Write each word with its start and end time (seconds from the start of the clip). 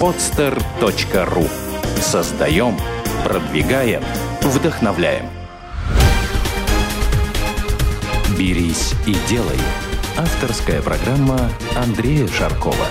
podster.ru 0.00 1.48
Создаем, 2.00 2.76
продвигаем, 3.24 4.02
вдохновляем. 4.42 5.26
«Берись 8.38 8.94
и 9.06 9.16
делай»– 9.28 9.58
авторская 10.16 10.82
программа 10.82 11.50
Андрея 11.76 12.26
Шаркова. 12.28 12.86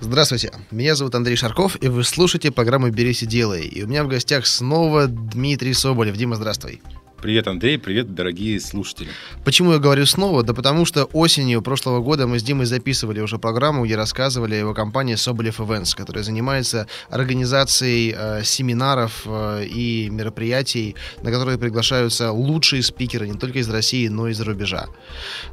Здравствуйте, 0.00 0.52
меня 0.70 0.94
зовут 0.94 1.14
Андрей 1.14 1.34
Шарков, 1.34 1.76
и 1.82 1.88
вы 1.88 2.04
слушаете 2.04 2.52
программу 2.52 2.90
«Берись 2.90 3.22
и 3.22 3.26
делай». 3.26 3.62
И 3.62 3.82
у 3.82 3.86
меня 3.86 4.04
в 4.04 4.08
гостях 4.08 4.46
снова 4.46 5.06
Дмитрий 5.06 5.72
Соболев. 5.72 6.16
Дима, 6.16 6.36
здравствуй. 6.36 6.82
Привет, 7.24 7.48
Андрей, 7.48 7.78
привет, 7.78 8.14
дорогие 8.14 8.60
слушатели. 8.60 9.08
Почему 9.46 9.72
я 9.72 9.78
говорю 9.78 10.04
снова? 10.04 10.42
Да 10.42 10.52
потому 10.52 10.84
что 10.84 11.04
осенью 11.04 11.62
прошлого 11.62 12.02
года 12.02 12.26
мы 12.26 12.38
с 12.38 12.42
Димой 12.42 12.66
записывали 12.66 13.20
уже 13.20 13.38
программу, 13.38 13.86
где 13.86 13.96
рассказывали 13.96 14.56
о 14.56 14.58
его 14.58 14.74
компании 14.74 15.14
Соболев 15.14 15.58
Events, 15.58 15.96
которая 15.96 16.22
занимается 16.22 16.86
организацией 17.08 18.14
э, 18.14 18.44
семинаров 18.44 19.22
э, 19.24 19.64
и 19.64 20.10
мероприятий, 20.10 20.96
на 21.22 21.30
которые 21.30 21.56
приглашаются 21.56 22.30
лучшие 22.30 22.82
спикеры 22.82 23.26
не 23.26 23.38
только 23.38 23.60
из 23.60 23.70
России, 23.70 24.06
но 24.08 24.28
и 24.28 24.32
из-за 24.32 24.44
рубежа. 24.44 24.88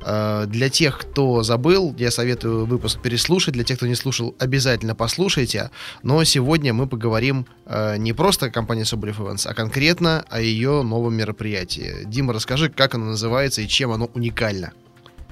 Э, 0.06 0.44
для 0.48 0.70
тех, 0.70 1.00
кто 1.00 1.42
забыл, 1.42 1.95
я 1.98 2.12
советую 2.12 2.66
выпуск 2.66 3.02
переслушать, 3.02 3.53
для 3.53 3.64
тех, 3.64 3.78
кто 3.78 3.88
не 3.88 3.95
слушал, 3.95 4.36
обязательно 4.40 4.94
послушайте. 4.94 5.72
Но 6.03 6.22
сегодня 6.26 6.73
мы 6.73 6.88
поговорим 6.88 7.45
э, 7.66 7.95
не 7.95 8.12
просто 8.12 8.48
о 8.48 8.50
компании 8.50 8.84
Соболев 8.84 9.22
Events, 9.22 9.48
а 9.48 9.53
конкретно 9.53 10.26
о 10.30 10.42
ее 10.42 10.84
новом 10.84 11.14
мероприятии 11.14 11.61
мероприятие. 11.62 12.06
Дима, 12.06 12.34
расскажи, 12.34 12.70
как 12.70 12.96
оно 12.96 13.06
называется 13.06 13.62
и 13.62 13.68
чем 13.68 13.92
оно 13.92 14.10
уникально. 14.14 14.74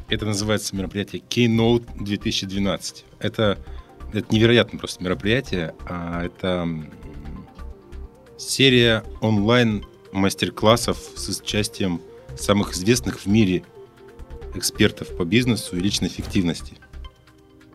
Это 0.08 0.26
называется 0.26 0.76
мероприятие 0.76 1.22
Keynote 1.28 2.04
2012. 2.04 3.06
Это, 3.20 3.58
это 4.14 4.34
невероятное 4.34 4.80
просто 4.80 5.04
мероприятие. 5.04 5.74
А 5.88 6.26
это 6.26 6.68
серия 8.38 9.04
онлайн 9.22 9.86
мастер-классов 10.12 10.98
с 11.16 11.40
участием 11.40 12.02
самых 12.38 12.74
известных 12.74 13.20
в 13.20 13.26
мире 13.28 13.64
экспертов 14.56 15.16
по 15.16 15.26
бизнесу 15.26 15.78
и 15.78 15.80
личной 15.80 16.08
эффективности– 16.08 16.76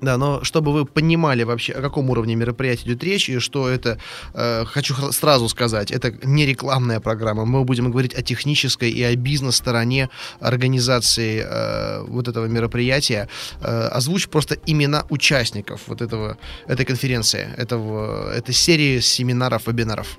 да, 0.05 0.17
но 0.19 0.45
чтобы 0.45 0.73
вы 0.73 0.85
понимали 0.85 1.43
вообще, 1.45 1.73
о 1.73 1.83
каком 1.83 2.11
уровне 2.11 2.35
мероприятия 2.35 2.87
идет 2.87 3.05
речь, 3.05 3.29
и 3.29 3.39
что 3.39 3.69
это, 3.69 3.99
э, 4.35 4.65
хочу 4.65 4.95
сразу 5.13 5.49
сказать, 5.49 5.91
это 5.91 6.13
не 6.23 6.47
рекламная 6.47 7.01
программа. 7.01 7.45
Мы 7.45 7.65
будем 7.65 7.91
говорить 7.91 8.15
о 8.15 8.23
технической 8.23 8.91
и 8.91 9.03
о 9.03 9.15
бизнес-стороне 9.17 10.09
организации 10.41 11.45
э, 11.45 12.05
вот 12.07 12.29
этого 12.29 12.47
мероприятия. 12.47 13.29
Э, 13.61 13.89
озвучь 13.89 14.29
просто 14.29 14.57
имена 14.67 15.05
участников 15.11 15.83
вот 15.87 16.03
этого, 16.03 16.37
этой 16.67 16.85
конференции, 16.85 17.49
этого, 17.57 18.33
этой 18.33 18.55
серии 18.55 19.01
семинаров, 19.01 19.67
вебинаров. 19.67 20.19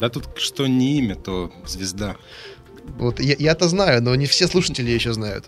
Да 0.00 0.08
тут 0.08 0.28
что 0.36 0.66
не 0.66 0.98
имя, 0.98 1.14
то 1.14 1.50
звезда. 1.66 2.16
Вот 2.98 3.20
я, 3.20 3.34
я-то 3.38 3.68
знаю, 3.68 4.02
но 4.02 4.14
не 4.14 4.26
все 4.26 4.46
слушатели 4.46 4.90
еще 4.90 5.12
знают. 5.12 5.46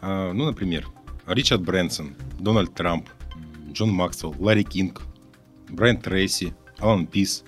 А, 0.00 0.32
ну, 0.32 0.44
например, 0.44 0.86
Ричард 1.26 1.62
Брэнсон, 1.62 2.14
Дональд 2.38 2.74
Трамп, 2.74 3.08
Джон 3.72 3.90
Максвелл, 3.90 4.34
Ларри 4.38 4.64
Кинг, 4.64 5.02
Брайан 5.68 5.98
Трейси, 5.98 6.54
Алан 6.78 7.06
Пис 7.06 7.44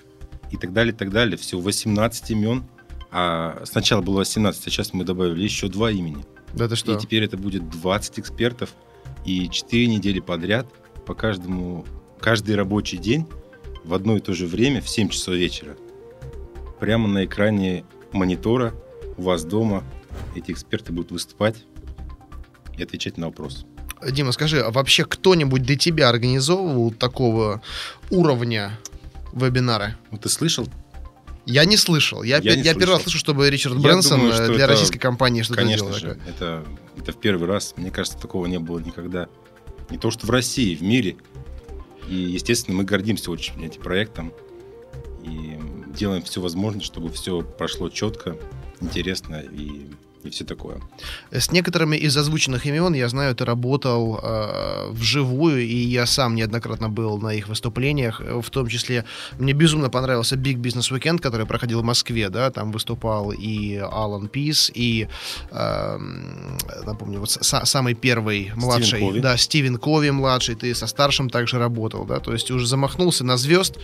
и 0.51 0.57
так 0.57 0.73
далее, 0.73 0.93
так 0.93 1.11
далее. 1.11 1.37
Всего 1.37 1.61
18 1.61 2.31
имен. 2.31 2.63
А 3.11 3.63
сначала 3.65 4.01
было 4.01 4.17
18, 4.17 4.67
а 4.67 4.69
сейчас 4.69 4.93
мы 4.93 5.03
добавили 5.03 5.43
еще 5.43 5.67
два 5.67 5.89
имени. 5.91 6.23
Да 6.53 6.67
ты 6.67 6.75
что? 6.75 6.95
И 6.95 6.99
теперь 6.99 7.23
это 7.23 7.37
будет 7.37 7.69
20 7.69 8.19
экспертов 8.19 8.73
и 9.25 9.49
4 9.49 9.87
недели 9.87 10.19
подряд 10.19 10.67
по 11.05 11.15
каждому, 11.15 11.85
каждый 12.19 12.55
рабочий 12.55 12.97
день 12.97 13.25
в 13.83 13.93
одно 13.93 14.17
и 14.17 14.19
то 14.19 14.33
же 14.33 14.45
время 14.45 14.81
в 14.81 14.89
7 14.89 15.09
часов 15.09 15.35
вечера. 15.35 15.75
Прямо 16.79 17.07
на 17.07 17.25
экране 17.25 17.83
монитора 18.11 18.73
у 19.17 19.23
вас 19.23 19.43
дома 19.43 19.83
эти 20.35 20.51
эксперты 20.51 20.93
будут 20.93 21.11
выступать 21.11 21.65
и 22.77 22.83
отвечать 22.83 23.17
на 23.17 23.27
вопрос. 23.27 23.65
Дима, 24.07 24.31
скажи, 24.31 24.61
а 24.61 24.71
вообще 24.71 25.05
кто-нибудь 25.05 25.63
до 25.63 25.75
тебя 25.75 26.09
организовывал 26.09 26.91
такого 26.91 27.61
уровня 28.09 28.79
вебинара? 29.33 29.97
Ну, 30.11 30.17
ты 30.17 30.29
слышал? 30.29 30.67
Я 31.45 31.65
не 31.65 31.77
слышал. 31.77 32.23
Я, 32.23 32.37
я, 32.37 32.53
я 32.53 32.73
первый 32.73 32.93
раз 32.93 33.03
слышу, 33.03 33.17
чтобы 33.17 33.49
Ричард 33.49 33.75
я 33.75 33.81
Брэнсон 33.81 34.19
думаю, 34.19 34.35
для 34.53 34.65
это, 34.65 34.67
российской 34.67 34.99
компании 34.99 35.41
что-то 35.41 35.61
конечно 35.61 35.87
делал. 35.87 35.99
Же, 35.99 36.19
это, 36.27 36.65
это 36.97 37.11
в 37.11 37.17
первый 37.17 37.47
раз. 37.47 37.73
Мне 37.75 37.91
кажется, 37.91 38.19
такого 38.19 38.45
не 38.45 38.59
было 38.59 38.79
никогда. 38.79 39.27
Не 39.89 39.97
то, 39.97 40.11
что 40.11 40.27
в 40.27 40.29
России, 40.29 40.75
в 40.75 40.83
мире. 40.83 41.17
И, 42.07 42.13
естественно, 42.13 42.77
мы 42.77 42.83
гордимся 42.83 43.31
очень 43.31 43.63
этим 43.65 43.81
проектом. 43.81 44.31
И 45.23 45.57
делаем 45.87 46.21
все 46.21 46.39
возможное, 46.39 46.83
чтобы 46.83 47.09
все 47.09 47.41
прошло 47.41 47.89
четко, 47.89 48.37
интересно 48.79 49.43
и 49.51 49.87
и 50.29 50.31
все 50.31 50.45
такое. 50.45 50.77
С 51.31 51.51
некоторыми 51.51 51.97
из 51.97 52.15
озвученных 52.17 52.65
имен, 52.65 52.93
я 52.95 53.09
знаю, 53.09 53.35
ты 53.35 53.45
работал 53.45 54.19
э, 54.23 54.91
вживую, 54.91 55.61
и 55.61 55.75
я 55.75 56.05
сам 56.05 56.35
неоднократно 56.35 56.89
был 56.89 57.17
на 57.19 57.33
их 57.33 57.47
выступлениях, 57.47 58.21
в 58.21 58.49
том 58.49 58.67
числе 58.67 59.03
мне 59.39 59.53
безумно 59.53 59.89
понравился 59.89 60.35
Big 60.35 60.57
Business 60.61 60.91
Weekend, 60.91 61.19
который 61.19 61.45
проходил 61.45 61.81
в 61.81 61.83
Москве, 61.83 62.29
да, 62.29 62.49
там 62.51 62.71
выступал 62.71 63.31
и 63.31 63.75
Алан 63.77 64.27
Пис, 64.27 64.71
и, 64.73 65.07
э, 65.51 65.97
напомню, 66.85 67.19
вот 67.19 67.29
с- 67.31 67.65
самый 67.65 67.93
первый 67.93 68.51
младший, 68.55 68.99
Кови. 68.99 69.19
да, 69.19 69.37
Стивен 69.37 69.77
Кови 69.77 70.11
младший, 70.11 70.55
ты 70.55 70.75
со 70.75 70.87
старшим 70.87 71.29
также 71.29 71.57
работал, 71.59 72.05
да, 72.05 72.19
то 72.19 72.33
есть 72.33 72.51
уже 72.51 72.67
замахнулся 72.67 73.23
на 73.25 73.37
звезд, 73.37 73.77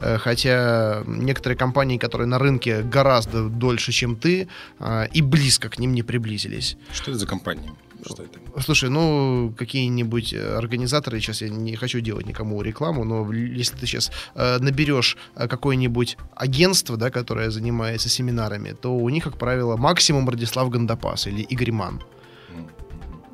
э, 0.00 0.18
хотя 0.18 1.02
некоторые 1.06 1.56
компании, 1.56 1.98
которые 1.98 2.26
на 2.26 2.38
рынке 2.38 2.82
гораздо 2.82 3.48
дольше, 3.48 3.92
чем 3.92 4.16
ты, 4.16 4.48
э, 4.80 5.06
и 5.12 5.22
близко 5.22 5.68
к 5.68 5.78
ним 5.78 5.87
не 5.92 6.02
приблизились. 6.02 6.76
Что 6.92 7.10
это 7.10 7.20
за 7.20 7.26
компания? 7.26 7.72
Что 8.04 8.22
это? 8.22 8.38
Слушай, 8.60 8.90
ну, 8.90 9.52
какие-нибудь 9.56 10.32
э, 10.32 10.56
организаторы, 10.56 11.20
сейчас 11.20 11.42
я 11.42 11.48
не 11.48 11.76
хочу 11.76 12.00
делать 12.00 12.26
никому 12.26 12.62
рекламу, 12.62 13.04
но 13.04 13.32
если 13.32 13.76
ты 13.76 13.86
сейчас 13.86 14.10
э, 14.34 14.58
наберешь 14.58 15.16
э, 15.34 15.48
какое-нибудь 15.48 16.16
агентство, 16.36 16.96
да, 16.96 17.10
которое 17.10 17.50
занимается 17.50 18.08
семинарами, 18.08 18.74
то 18.80 18.96
у 18.96 19.08
них, 19.08 19.24
как 19.24 19.36
правило, 19.36 19.76
максимум 19.76 20.28
Радислав 20.28 20.70
Гандапас 20.70 21.26
или 21.26 21.42
Игорь 21.42 21.72
Ман 21.72 22.02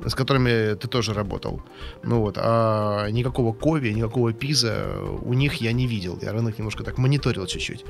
с 0.05 0.13
которыми 0.13 0.75
ты 0.75 0.87
тоже 0.87 1.13
работал. 1.13 1.61
Ну 2.03 2.19
вот, 2.21 2.37
а 2.37 3.09
никакого 3.09 3.53
Кови, 3.53 3.89
никакого 3.89 4.33
Пиза 4.33 4.99
у 5.21 5.33
них 5.33 5.55
я 5.61 5.71
не 5.71 5.87
видел. 5.87 6.19
Я 6.21 6.31
рынок 6.31 6.57
немножко 6.59 6.83
так 6.83 6.97
мониторил 6.97 7.45
чуть-чуть. 7.47 7.85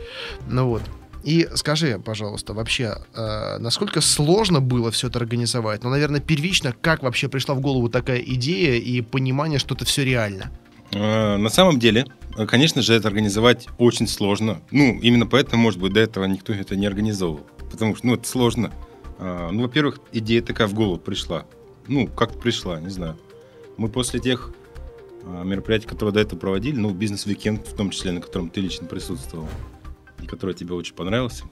Ну 0.47 0.67
вот. 0.67 0.81
И 1.25 1.49
скажи, 1.55 1.99
пожалуйста, 1.99 2.53
вообще, 2.53 2.97
э, 3.15 3.57
насколько 3.57 3.99
сложно 3.99 4.61
было 4.61 4.91
все 4.91 5.07
это 5.07 5.17
организовать? 5.17 5.83
Ну, 5.83 5.89
наверное, 5.89 6.19
первично, 6.19 6.75
как 6.79 7.01
вообще 7.01 7.27
пришла 7.27 7.55
в 7.55 7.61
голову 7.61 7.89
такая 7.89 8.19
идея 8.19 8.79
и 8.79 9.01
понимание, 9.01 9.57
что 9.57 9.73
это 9.73 9.85
все 9.85 10.05
реально? 10.05 10.51
Э, 10.91 11.37
на 11.37 11.49
самом 11.49 11.79
деле, 11.79 12.05
конечно 12.47 12.83
же, 12.83 12.93
это 12.93 13.07
организовать 13.07 13.67
очень 13.79 14.07
сложно. 14.07 14.61
Ну, 14.69 14.99
именно 15.01 15.25
поэтому, 15.25 15.63
может 15.63 15.79
быть, 15.79 15.93
до 15.93 15.99
этого 15.99 16.25
никто 16.25 16.53
это 16.53 16.75
не 16.75 16.85
организовывал. 16.85 17.47
Потому 17.71 17.95
что, 17.95 18.05
ну, 18.05 18.13
это 18.13 18.27
сложно. 18.27 18.71
Э, 19.17 19.49
ну, 19.51 19.63
во-первых, 19.63 20.01
идея 20.11 20.43
такая 20.43 20.67
в 20.67 20.75
голову 20.75 20.97
пришла. 20.97 21.45
Ну, 21.87 22.07
как 22.07 22.39
пришла, 22.39 22.79
не 22.79 22.89
знаю. 22.89 23.17
Мы 23.77 23.89
после 23.89 24.19
тех 24.19 24.51
э, 25.23 25.43
мероприятий, 25.43 25.87
которые 25.87 26.13
до 26.13 26.19
этого 26.19 26.37
проводили, 26.37 26.75
ну, 26.75 26.91
бизнес-викенд 26.91 27.67
в 27.67 27.75
том 27.75 27.89
числе, 27.89 28.11
на 28.11 28.21
котором 28.21 28.51
ты 28.51 28.61
лично 28.61 28.85
присутствовал, 28.85 29.49
который 30.25 30.55
тебе 30.55 30.73
очень 30.73 30.95
понравился. 30.95 31.45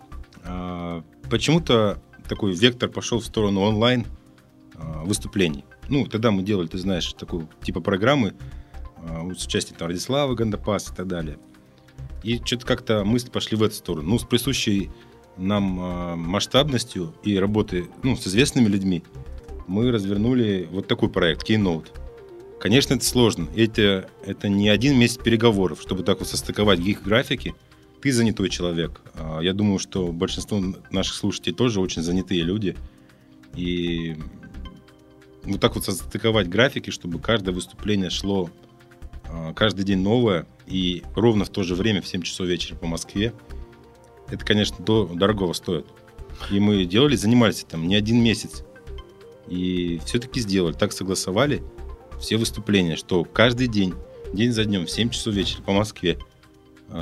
А, 0.44 1.04
почему-то 1.30 2.02
такой 2.28 2.54
вектор 2.54 2.90
пошел 2.90 3.20
в 3.20 3.26
сторону 3.26 3.62
онлайн 3.62 4.06
а, 4.76 5.04
выступлений. 5.04 5.66
Ну, 5.90 6.06
тогда 6.06 6.32
мы 6.32 6.44
делали, 6.44 6.68
ты 6.68 6.78
знаешь, 6.78 7.12
такую 7.14 7.50
типа 7.62 7.82
программы 7.82 8.34
а, 8.98 9.30
с 9.36 9.46
участием 9.46 9.78
там 9.78 9.90
Радислава 9.90 10.34
Гандапас 10.36 10.92
и 10.92 10.96
так 10.96 11.08
далее. 11.08 11.38
И 12.24 12.42
что-то 12.44 12.66
как-то 12.66 13.04
мысли 13.04 13.30
пошли 13.30 13.58
в 13.58 13.64
эту 13.64 13.76
сторону. 13.76 14.10
Ну, 14.10 14.20
с 14.20 14.24
присущей 14.24 14.90
нам 15.36 15.64
масштабностью 16.20 17.14
и 17.24 17.38
работы 17.38 17.90
ну, 18.04 18.16
с 18.16 18.28
известными 18.28 18.68
людьми 18.68 19.04
мы 19.68 19.92
развернули 19.92 20.68
вот 20.72 20.88
такой 20.88 21.10
проект 21.10 21.50
Keynote. 21.50 21.88
Конечно, 22.60 22.94
это 22.94 23.04
сложно. 23.04 23.48
Это, 23.56 24.10
это 24.26 24.48
не 24.48 24.70
один 24.70 24.98
месяц 24.98 25.18
переговоров, 25.18 25.82
чтобы 25.82 26.04
так 26.04 26.20
вот 26.20 26.28
состыковать 26.28 26.80
их 26.80 27.02
графики– 27.04 27.56
ты 28.04 28.12
занятой 28.12 28.50
человек. 28.50 29.00
А, 29.14 29.40
я 29.40 29.54
думаю, 29.54 29.80
что 29.80 30.12
большинство 30.12 30.62
наших 30.92 31.16
слушателей 31.16 31.56
тоже 31.56 31.80
очень 31.80 32.02
занятые 32.02 32.42
люди. 32.42 32.76
И 33.56 34.18
вот 35.44 35.62
так 35.62 35.76
вот 35.76 35.86
состыковать 35.86 36.50
графики, 36.50 36.90
чтобы 36.90 37.20
каждое 37.20 37.54
выступление 37.54 38.10
шло 38.10 38.50
а, 39.24 39.54
каждый 39.54 39.86
день 39.86 40.00
новое 40.00 40.46
и 40.68 41.02
ровно 41.16 41.46
в 41.46 41.50
то 41.50 41.64
же 41.64 41.76
время 41.76 42.02
в 42.02 42.08
7 42.08 42.24
часов 42.24 42.46
вечера 42.46 42.76
по 42.76 42.88
Москве, 42.88 43.34
это, 44.30 44.44
конечно, 44.44 44.84
дорогого 44.84 45.54
стоит. 45.54 45.86
И 46.52 46.60
мы 46.60 46.84
делали, 46.84 47.16
занимались 47.16 47.64
там 47.64 47.88
не 47.88 47.96
один 47.96 48.22
месяц. 48.22 48.66
И 49.48 50.02
все-таки 50.06 50.42
сделали, 50.42 50.74
так 50.74 50.92
согласовали. 50.92 51.64
все 52.20 52.36
выступления, 52.36 52.98
что 52.98 53.24
каждый 53.24 53.68
день, 53.68 53.94
день 54.34 54.52
за 54.52 54.66
днем, 54.66 54.88
в 54.88 54.92
7 54.92 55.10
часов 55.10 55.34
вечера 55.34 55.62
по 55.62 55.72
Москве, 55.72 56.18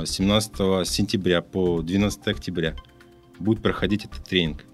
17 0.04 0.88
сентября 0.88 1.42
по 1.42 1.82
12 1.82 2.26
октября 2.28 2.74
будет 3.38 3.62
проходить 3.62 4.04
этот 4.04 4.24
тренинг. 4.24 4.64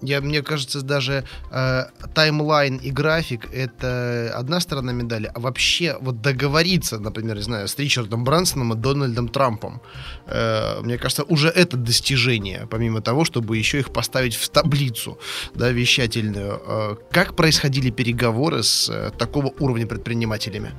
Я, 0.00 0.20
мне 0.20 0.42
кажется, 0.42 0.82
даже 0.82 1.24
э, 1.50 1.84
таймлайн 2.14 2.76
и 2.76 2.90
график 2.90 3.48
это 3.52 4.32
одна 4.36 4.60
сторона 4.60 4.92
медали, 4.92 5.30
а 5.34 5.40
вообще 5.40 5.96
вот 6.00 6.20
договориться, 6.22 7.00
например, 7.00 7.36
не 7.36 7.42
знаю, 7.42 7.66
с 7.66 7.76
Ричардом 7.78 8.22
Брансоном 8.22 8.72
и 8.74 8.76
Дональдом 8.76 9.28
Трампом, 9.28 9.80
э, 10.26 10.80
мне 10.82 10.98
кажется, 10.98 11.24
уже 11.24 11.48
это 11.48 11.76
достижение, 11.76 12.68
помимо 12.70 13.00
того, 13.00 13.24
чтобы 13.24 13.56
еще 13.56 13.80
их 13.80 13.92
поставить 13.92 14.36
в 14.36 14.48
таблицу, 14.50 15.18
да, 15.54 15.70
вещательную. 15.70 16.62
Э, 16.64 16.96
как 17.10 17.34
происходили 17.34 17.90
переговоры 17.90 18.62
с 18.62 18.88
э, 18.88 19.10
такого 19.18 19.52
уровня 19.58 19.86
предпринимателями? 19.86 20.70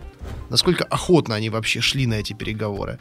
Насколько 0.49 0.83
охотно 0.83 1.35
они 1.35 1.49
вообще 1.49 1.81
шли 1.81 2.05
на 2.05 2.15
эти 2.15 2.33
переговоры? 2.33 2.99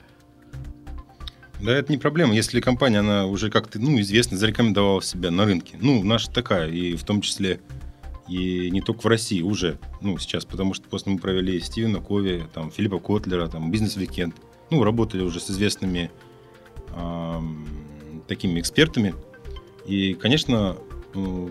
Да, 1.60 1.72
это 1.72 1.90
не 1.90 1.98
проблема, 1.98 2.34
если 2.34 2.60
компания, 2.60 3.00
она 3.00 3.26
уже 3.26 3.50
как-то, 3.50 3.80
ну, 3.80 3.98
известно, 4.00 4.36
зарекомендовала 4.36 5.02
себя 5.02 5.30
на 5.30 5.44
рынке. 5.44 5.76
Ну, 5.80 6.04
наша 6.04 6.30
такая, 6.30 6.70
и 6.70 6.94
в 6.94 7.02
том 7.02 7.20
числе 7.20 7.60
и 8.28 8.70
не 8.70 8.80
только 8.80 9.00
в 9.00 9.06
России 9.06 9.40
уже, 9.42 9.78
ну, 10.02 10.18
сейчас, 10.18 10.44
потому 10.44 10.74
что 10.74 10.88
после 10.88 11.12
мы 11.12 11.18
провели 11.18 11.58
Стивена 11.60 11.98
Кови, 11.98 12.44
там, 12.52 12.70
Филиппа 12.70 12.98
Котлера, 12.98 13.48
там, 13.48 13.70
Бизнес-викенд, 13.70 14.36
ну, 14.70 14.84
работали 14.84 15.22
уже 15.22 15.40
с 15.40 15.50
известными 15.50 16.10
э, 16.94 17.40
такими 18.28 18.60
экспертами, 18.60 19.14
и, 19.86 20.12
конечно, 20.14 20.76
э, 21.14 21.48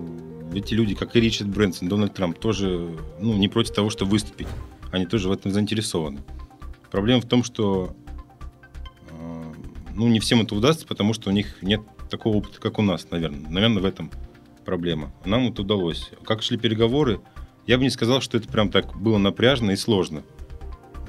эти 0.54 0.76
люди, 0.76 0.94
как 0.94 1.16
и 1.16 1.20
Ричард 1.20 1.50
Брэнсон, 1.50 1.90
Дональд 1.90 2.14
Трамп, 2.14 2.38
тоже, 2.38 2.96
ну, 3.20 3.34
не 3.34 3.48
против 3.48 3.74
того, 3.74 3.90
чтобы 3.90 4.12
выступить, 4.12 4.48
они 4.92 5.06
тоже 5.06 5.30
в 5.30 5.32
этом 5.32 5.52
заинтересованы. 5.52 6.22
Проблема 6.92 7.22
в 7.22 7.26
том, 7.26 7.44
что 7.44 7.96
ну, 9.98 10.08
не 10.08 10.20
всем 10.20 10.42
это 10.42 10.56
удастся, 10.56 10.86
потому 10.86 11.14
что 11.14 11.30
у 11.30 11.34
них 11.34 11.62
нет 11.64 11.82
такого 12.10 12.38
опыта, 12.38 12.62
как 12.62 12.78
у 12.78 12.84
нас, 12.84 13.08
наверное. 13.10 13.50
Наверное, 13.50 13.82
в 13.82 13.86
этом 13.86 14.12
проблема. 14.64 15.12
Нам 15.26 15.48
это 15.48 15.64
удалось. 15.64 16.12
Как 16.24 16.44
шли 16.44 16.58
переговоры, 16.58 17.20
я 17.66 17.78
бы 17.78 17.84
не 17.84 17.90
сказал, 17.90 18.22
что 18.22 18.38
это 18.38 18.48
прям 18.48 18.70
так 18.70 18.96
было 18.96 19.18
напряжно 19.18 19.72
и 19.72 19.76
сложно. 19.76 20.22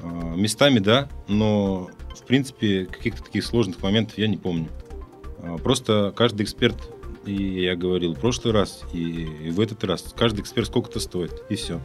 А, 0.01 0.35
местами 0.35 0.79
да, 0.79 1.07
но 1.27 1.89
в 2.15 2.25
принципе 2.25 2.85
каких-то 2.85 3.23
таких 3.23 3.45
сложных 3.45 3.81
моментов 3.83 4.17
я 4.17 4.27
не 4.27 4.37
помню. 4.37 4.69
А, 5.37 5.57
просто 5.57 6.11
каждый 6.15 6.43
эксперт, 6.43 6.77
и 7.27 7.61
я 7.61 7.75
говорил 7.75 8.15
в 8.15 8.19
прошлый 8.19 8.53
раз, 8.55 8.81
и 8.91 9.51
в 9.51 9.59
этот 9.59 9.83
раз, 9.83 10.13
каждый 10.17 10.41
эксперт 10.41 10.67
сколько-то 10.67 10.99
стоит, 10.99 11.43
и 11.49 11.55
все. 11.55 11.79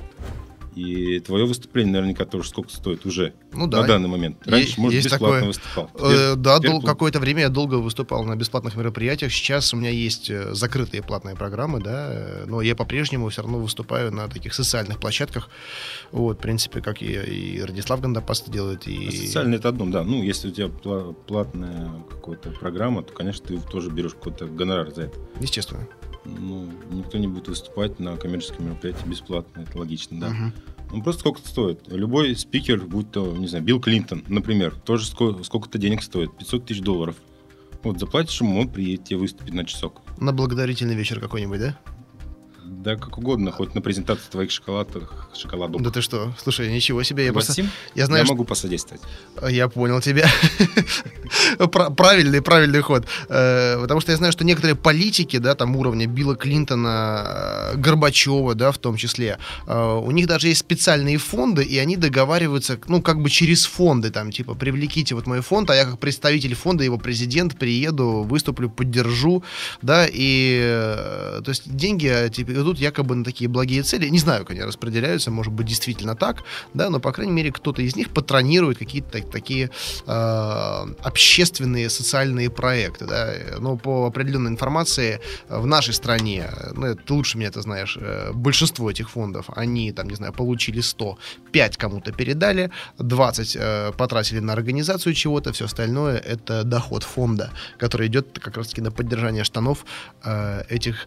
И 0.75 1.21
твое 1.21 1.47
выступление 1.47 1.93
наверняка 1.93 2.25
тоже 2.25 2.49
сколько 2.49 2.71
стоит 2.71 3.07
уже 3.07 3.35
ну, 3.53 3.67
да. 3.67 3.83
на 3.83 3.87
данный 3.87 4.09
момент. 4.09 4.39
Раньше, 4.45 4.67
есть, 4.67 4.79
может, 4.79 4.95
есть 4.95 5.07
бесплатно 5.07 5.37
такое. 5.37 5.47
выступал. 5.47 5.91
Теперь, 5.95 6.19
э, 6.19 6.35
да, 6.37 6.59
дол- 6.59 6.83
какое-то 6.83 7.21
время 7.21 7.43
я 7.43 7.49
долго 7.49 7.75
выступал 7.77 8.25
на 8.25 8.35
бесплатных 8.35 8.75
мероприятиях. 8.77 9.33
Сейчас 9.33 9.73
у 9.73 9.77
меня 9.77 9.91
есть 9.91 10.31
э, 10.31 10.53
закрытые 10.55 11.03
платные 11.03 11.37
программы, 11.37 11.81
да, 11.81 12.09
э, 12.11 12.45
но 12.47 12.61
я 12.61 12.75
по-прежнему 12.75 13.29
все 13.29 13.43
равно 13.43 13.59
выступаю 13.59 14.13
на 14.13 14.29
таких 14.29 14.55
социальных 14.55 14.99
площадках. 14.99 15.49
Вот, 16.11 16.39
в 16.39 16.41
принципе, 16.41 16.81
как 16.81 17.03
и, 17.03 17.13
и 17.13 17.63
Радислав 17.63 18.01
Гандапаст 18.01 18.51
делает. 18.51 18.89
И... 18.89 19.09
А 19.09 19.13
социальный 19.13 19.59
это 19.59 19.69
одно, 19.69 19.87
да. 19.87 20.03
Ну, 20.03 20.23
если 20.23 20.49
у 20.49 20.51
тебя 20.51 20.69
платная 20.69 21.91
какая-то 22.11 22.51
программа, 22.51 23.03
то, 23.03 23.13
конечно, 23.13 23.47
ты 23.47 23.59
тоже 23.59 23.91
берешь 23.91 24.15
какой-то 24.15 24.47
гонорар 24.47 24.93
за 24.93 25.03
это. 25.03 25.19
Естественно 25.41 25.87
ну, 26.25 26.69
никто 26.91 27.19
не 27.19 27.29
будет 27.29 27.49
выступать 27.49 27.99
на 27.99 28.17
коммерческом 28.17 28.67
мероприятии 28.67 29.07
бесплатно, 29.07 29.61
это 29.61 29.79
логично, 29.79 30.21
да. 30.21 30.29
Угу. 30.29 30.97
Ну, 30.97 31.03
просто 31.03 31.21
сколько 31.21 31.41
стоит. 31.41 31.89
Любой 31.89 32.37
спикер, 32.37 32.81
будь 32.81 33.11
то, 33.11 33.37
не 33.37 33.49
знаю, 33.49 33.65
Билл 33.65 33.81
Клинтон, 33.81 34.25
например, 34.29 34.75
тоже 34.85 35.07
сколько-то 35.07 35.79
денег 35.79 36.03
стоит, 36.03 36.37
500 36.37 36.67
тысяч 36.67 36.81
долларов. 36.81 37.17
Вот 37.83 37.99
заплатишь 37.99 38.41
ему, 38.41 38.61
он 38.61 38.69
приедет 38.69 39.05
тебе 39.05 39.19
выступить 39.19 39.53
на 39.53 39.65
часок. 39.65 40.03
На 40.19 40.33
благодарительный 40.33 40.95
вечер 40.95 41.21
какой-нибудь, 41.21 41.59
да? 41.59 41.79
Да, 42.65 42.97
как 42.97 43.19
угодно, 43.19 43.53
хоть 43.53 43.75
на 43.75 43.83
презентации 43.83 44.31
твоих 44.31 44.51
шоколадов, 44.51 45.11
шоколадов. 45.35 45.83
Да 45.83 45.91
ты 45.91 46.01
что? 46.01 46.33
Слушай, 46.43 46.73
ничего 46.73 47.03
себе. 47.03 47.27
Я, 47.27 47.33
просто, 47.33 47.63
я, 47.95 48.07
знаю, 48.07 48.25
я 48.25 48.29
могу 48.29 48.45
посодействовать. 48.45 49.03
Я 49.49 49.69
понял 49.69 50.01
тебя. 50.01 50.27
правильный, 51.97 52.41
правильный 52.41 52.81
ход. 52.81 53.07
Э, 53.29 53.79
потому 53.81 54.01
что 54.01 54.13
я 54.13 54.17
знаю, 54.17 54.33
что 54.33 54.45
некоторые 54.45 54.77
политики, 54.77 55.39
да, 55.39 55.55
там 55.55 55.77
уровня 55.77 56.07
Билла 56.07 56.37
Клинтона, 56.37 57.73
э, 57.75 57.77
Горбачева, 57.77 58.55
да, 58.55 58.73
в 58.73 58.79
том 58.79 58.97
числе, 58.97 59.39
э, 59.67 60.01
у 60.03 60.11
них 60.11 60.27
даже 60.27 60.49
есть 60.49 60.61
специальные 60.61 61.19
фонды, 61.19 61.63
и 61.63 61.79
они 61.79 61.97
договариваются, 61.97 62.79
ну, 62.89 63.03
как 63.03 63.21
бы 63.21 63.29
через 63.29 63.67
фонды, 63.67 64.11
там, 64.11 64.31
типа, 64.31 64.55
привлеките 64.55 65.15
вот 65.15 65.27
мой 65.27 65.41
фонд, 65.41 65.71
а 65.71 65.75
я 65.75 65.85
как 65.85 65.99
представитель 65.99 66.55
фонда, 66.55 66.85
его 66.85 66.97
президент, 66.97 67.59
приеду, 67.59 68.23
выступлю, 68.23 68.71
поддержу, 68.71 69.43
да, 69.83 70.07
и, 70.11 71.41
то 71.45 71.49
есть 71.49 71.75
деньги, 71.77 72.31
типа, 72.33 72.54
идут 72.55 72.79
якобы 72.79 73.15
на 73.15 73.25
такие 73.25 73.49
благие 73.49 73.83
цели. 73.83 74.09
Не 74.09 74.19
знаю, 74.19 74.45
как 74.45 74.51
они 74.51 74.63
распределяются, 74.63 75.31
может 75.31 75.53
быть, 75.53 75.67
действительно 75.67 76.15
так, 76.15 76.45
да, 76.75 76.91
но, 76.91 77.01
по 77.01 77.13
крайней 77.13 77.33
мере, 77.33 77.53
кто-то 77.53 77.83
из 77.83 77.97
них 77.97 78.11
патронирует 78.11 78.79
какие-то 78.79 79.23
такие 79.23 79.71
э, 80.07 80.87
общественные 81.03 81.91
социальные 81.91 82.51
проекты, 82.51 83.07
да. 83.07 83.35
Но 83.59 83.77
по 83.77 84.07
определенной 84.07 84.51
информации 84.51 85.21
в 85.49 85.67
нашей 85.67 85.95
стране, 85.95 86.51
ну, 86.75 86.95
ты 86.95 87.13
лучше 87.13 87.39
меня 87.39 87.49
это 87.49 87.63
знаешь, 87.63 87.99
э, 88.01 88.33
большинство 88.33 88.91
этих 88.91 89.11
фондов, 89.11 89.47
они, 89.55 89.93
там, 89.93 90.09
не 90.09 90.15
знаю, 90.15 90.33
получили 90.33 90.81
100, 90.81 91.19
5 91.53 91.77
кому-то 91.77 92.13
передали, 92.13 92.71
20 92.99 93.57
э, 93.59 93.93
потратили 93.97 94.41
на 94.41 94.53
организацию 94.53 95.15
чего-то, 95.15 95.53
все 95.53 95.65
остальное— 95.65 96.19
это 96.35 96.65
доход 96.65 97.03
фонда, 97.03 97.51
который 97.79 98.07
идет 98.09 98.39
как 98.39 98.57
раз-таки 98.57 98.81
на 98.81 98.91
поддержание 98.91 99.45
штанов 99.45 99.85
э, 100.25 100.65
этих 100.69 101.07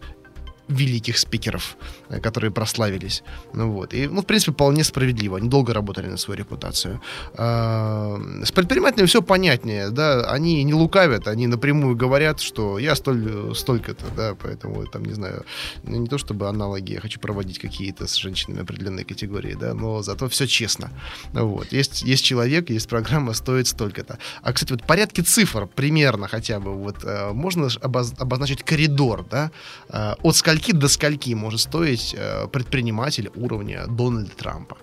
великих 0.68 1.18
спикеров, 1.18 1.76
э, 2.10 2.20
которые 2.20 2.50
прославились. 2.50 3.22
Ну, 3.54 3.72
вот. 3.72 3.94
И, 3.94 4.06
ну, 4.06 4.20
в 4.20 4.26
принципе, 4.26 4.52
вполне 4.52 4.84
справедливо. 4.84 5.38
Они 5.38 5.48
долго 5.48 5.72
работали 5.72 6.06
на 6.06 6.16
свою 6.16 6.38
репутацию. 6.38 7.00
А, 7.34 8.20
с 8.44 8.52
предпринимателями 8.52 9.06
все 9.06 9.22
понятнее, 9.22 9.90
да, 9.90 10.30
они 10.30 10.62
не 10.64 10.74
лукавят, 10.74 11.28
они 11.28 11.46
напрямую 11.46 11.96
говорят, 11.96 12.40
что 12.40 12.78
я 12.78 12.94
столь, 12.94 13.54
столько-то, 13.54 14.04
да, 14.16 14.34
поэтому, 14.34 14.86
там, 14.86 15.04
не 15.04 15.14
знаю, 15.14 15.44
ну, 15.84 15.96
не 15.96 16.06
то 16.06 16.18
чтобы 16.18 16.48
аналоги, 16.48 16.92
я 16.92 17.00
хочу 17.00 17.18
проводить 17.20 17.58
какие-то 17.58 18.06
с 18.06 18.14
женщинами 18.14 18.62
определенной 18.62 19.04
категории, 19.04 19.54
да, 19.54 19.74
но 19.74 20.02
зато 20.02 20.28
все 20.28 20.46
честно. 20.46 20.90
Вот. 21.32 21.72
Есть, 21.72 22.02
есть 22.02 22.24
человек, 22.24 22.70
есть 22.70 22.88
программа, 22.88 23.32
стоит 23.32 23.66
столько-то. 23.66 24.18
А, 24.42 24.52
кстати, 24.52 24.72
вот 24.72 24.82
порядки 24.82 25.22
цифр 25.22 25.66
примерно 25.66 26.28
хотя 26.28 26.60
бы, 26.60 26.74
вот, 26.74 27.04
э, 27.04 27.32
можно 27.32 27.68
обозначить 27.80 28.62
коридор, 28.62 29.24
да, 29.30 29.50
э, 29.88 30.14
от 30.22 30.36
скольки 30.36 30.57
скольки 30.58 30.72
до 30.72 30.88
скольки 30.88 31.30
может 31.34 31.60
стоить 31.60 32.14
э, 32.18 32.48
предприниматель 32.48 33.30
уровня 33.36 33.86
Дональда 33.86 34.30
Трампа? 34.36 34.76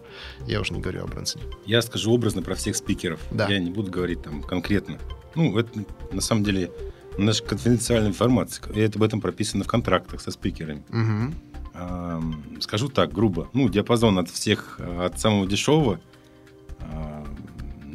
Я 0.48 0.62
уже 0.62 0.74
не 0.74 0.80
говорю 0.80 1.04
о 1.04 1.08
Брэнсоне. 1.08 1.44
Я 1.66 1.82
скажу 1.82 2.14
образно 2.14 2.42
про 2.42 2.56
всех 2.56 2.78
спикеров. 2.78 3.20
Да. 3.32 3.50
Я 3.50 3.60
не 3.60 3.72
буду 3.72 3.92
говорить 3.92 4.24
там 4.24 4.42
конкретно. 4.42 4.98
Ну, 5.36 5.58
это 5.58 5.86
на 6.14 6.22
самом 6.22 6.46
деле 6.46 6.72
наша 7.18 7.44
конфиденциальная 7.44 8.10
информация. 8.10 8.72
И 8.74 8.80
это 8.80 8.98
об 8.98 9.04
этом 9.04 9.20
прописано 9.20 9.66
в 9.66 9.68
контрактах 9.68 10.22
со 10.22 10.32
спикерами. 10.32 10.84
Угу. 10.90 12.62
скажу 12.62 12.88
так, 12.88 13.12
грубо. 13.12 13.50
Ну, 13.54 13.68
диапазон 13.68 14.18
от 14.18 14.30
всех, 14.30 14.80
от 14.80 15.20
самого 15.20 15.46
дешевого 15.46 16.00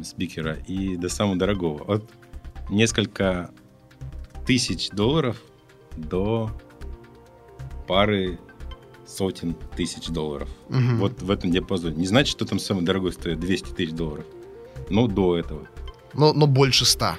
спикера 0.03 0.53
и 0.67 0.97
до 0.97 1.09
самого 1.09 1.35
дорогого. 1.35 1.95
От 1.95 2.03
несколько 2.69 3.49
тысяч 4.45 4.89
долларов 4.89 5.41
до 5.97 6.51
пары 7.87 8.39
сотен 9.05 9.55
тысяч 9.75 10.07
долларов. 10.07 10.49
Угу. 10.69 10.95
Вот 10.97 11.21
в 11.21 11.31
этом 11.31 11.51
диапазоне. 11.51 11.95
Не 11.95 12.07
значит, 12.07 12.31
что 12.31 12.45
там 12.45 12.59
самый 12.59 12.83
дорогой 12.83 13.11
стоит 13.13 13.39
200 13.39 13.73
тысяч 13.73 13.91
долларов. 13.91 14.25
Но 14.89 15.07
до 15.07 15.37
этого. 15.37 15.67
Но, 16.13 16.33
но 16.33 16.47
больше 16.47 16.85
100. 16.85 17.15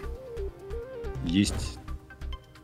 Есть 1.27 1.79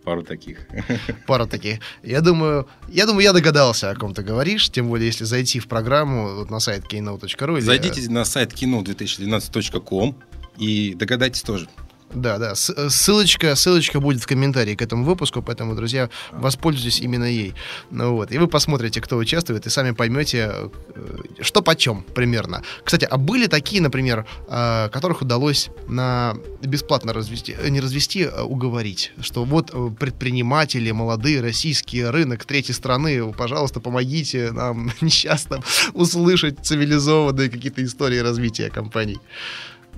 пару 0.05 0.23
таких. 0.23 0.67
Пару 1.26 1.47
таких. 1.47 1.81
Я 2.02 2.23
думаю, 2.23 2.67
я 2.88 3.05
думаю, 3.05 3.25
я 3.25 3.35
догадался, 3.35 3.90
о 3.90 3.95
ком 3.95 4.14
ты 4.14 4.23
говоришь, 4.23 4.71
тем 4.71 4.88
более, 4.88 5.07
если 5.07 5.25
зайти 5.25 5.61
в 5.61 5.69
программу 5.69 6.37
вот 6.37 6.50
на 6.50 6.61
сайт. 6.61 6.85
Зайдите 6.90 8.00
или... 8.00 8.09
на 8.09 8.25
сайт 8.25 8.55
keynote2012.com 8.55 10.14
и 10.57 10.95
догадайтесь 10.95 11.43
тоже. 11.43 11.69
Да, 12.15 12.38
да. 12.38 12.55
Ссылочка, 12.55 13.55
ссылочка 13.55 14.00
будет 14.00 14.23
в 14.23 14.27
комментарии 14.27 14.75
к 14.75 14.83
этому 14.83 15.05
выпуску, 15.05 15.43
поэтому, 15.43 15.75
друзья, 15.75 16.09
воспользуйтесь 16.31 17.00
именно 17.00 17.25
ей. 17.25 17.55
Ну 17.91 18.15
вот. 18.15 18.33
И 18.33 18.38
вы 18.38 18.49
посмотрите, 18.49 19.00
кто 19.00 19.17
участвует, 19.17 19.67
и 19.67 19.71
сами 19.71 19.91
поймете, 19.91 20.50
э, 20.95 21.19
что 21.41 21.61
почем 21.61 22.03
примерно. 22.15 22.62
Кстати, 22.83 23.05
а 23.05 23.19
были 23.19 23.47
такие, 23.47 23.83
например, 23.83 24.27
э, 24.49 24.88
которых 24.91 25.21
удалось 25.21 25.69
на 25.87 26.35
бесплатно 26.62 27.12
развести, 27.12 27.55
э, 27.59 27.69
не 27.69 27.81
развести, 27.81 28.25
а 28.25 28.45
уговорить, 28.45 29.12
что 29.21 29.45
вот 29.45 29.73
предприниматели, 29.99 30.91
молодые, 30.91 31.43
российские, 31.43 32.09
рынок 32.11 32.47
третьей 32.47 32.75
страны, 32.75 33.33
пожалуйста, 33.35 33.81
помогите 33.81 34.50
нам, 34.53 34.91
несчастным, 35.03 35.62
услышать 35.93 36.57
цивилизованные 36.62 37.50
какие-то 37.50 37.85
истории 37.85 38.19
развития 38.19 38.71
компаний. 38.71 39.19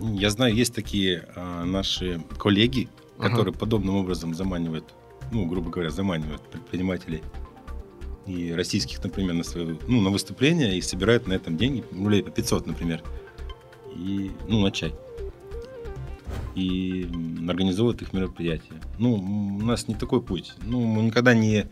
Я 0.01 0.31
знаю, 0.31 0.55
есть 0.55 0.75
такие 0.75 1.29
а, 1.37 1.65
наши 1.65 2.23
коллеги, 2.39 2.89
которые 3.19 3.53
подобным 3.55 3.97
образом 3.97 4.35
заманивают, 4.35 4.95
ну, 5.31 5.47
грубо 5.47 5.71
говоря, 5.71 5.91
заманивают 5.91 6.43
предпринимателей 6.43 7.23
и 8.27 8.53
российских, 8.53 9.03
например, 9.03 9.35
на 9.35 9.45
свое, 9.45 9.79
ну, 9.87 10.01
на 10.01 10.11
выступление 10.11 10.79
и 10.79 10.81
собирают 10.81 11.27
на 11.27 11.35
этом 11.35 11.57
деньги, 11.57 11.85
рублей 11.93 12.23
по 12.23 12.31
500, 12.31 12.67
например, 12.67 13.03
и, 13.95 14.31
ну, 14.49 14.61
на 14.61 14.71
чай. 14.71 14.95
И 16.55 17.09
организовывают 17.49 18.03
их 18.03 18.13
мероприятия. 18.13 18.81
Ну, 18.99 19.15
у 19.15 19.63
нас 19.63 19.89
не 19.89 19.95
такой 19.95 20.23
путь. 20.23 20.55
Ну, 20.63 20.85
мы 20.85 21.03
никогда 21.03 21.35
не 21.35 21.67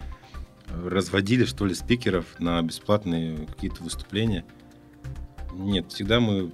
разводили, 0.85 1.45
что 1.45 1.67
ли, 1.67 1.75
спикеров 1.75 2.27
на 2.39 2.61
бесплатные 2.63 3.47
какие-то 3.47 3.83
выступления. 3.83 4.45
Нет, 5.55 5.91
всегда 5.93 6.21
мы 6.21 6.53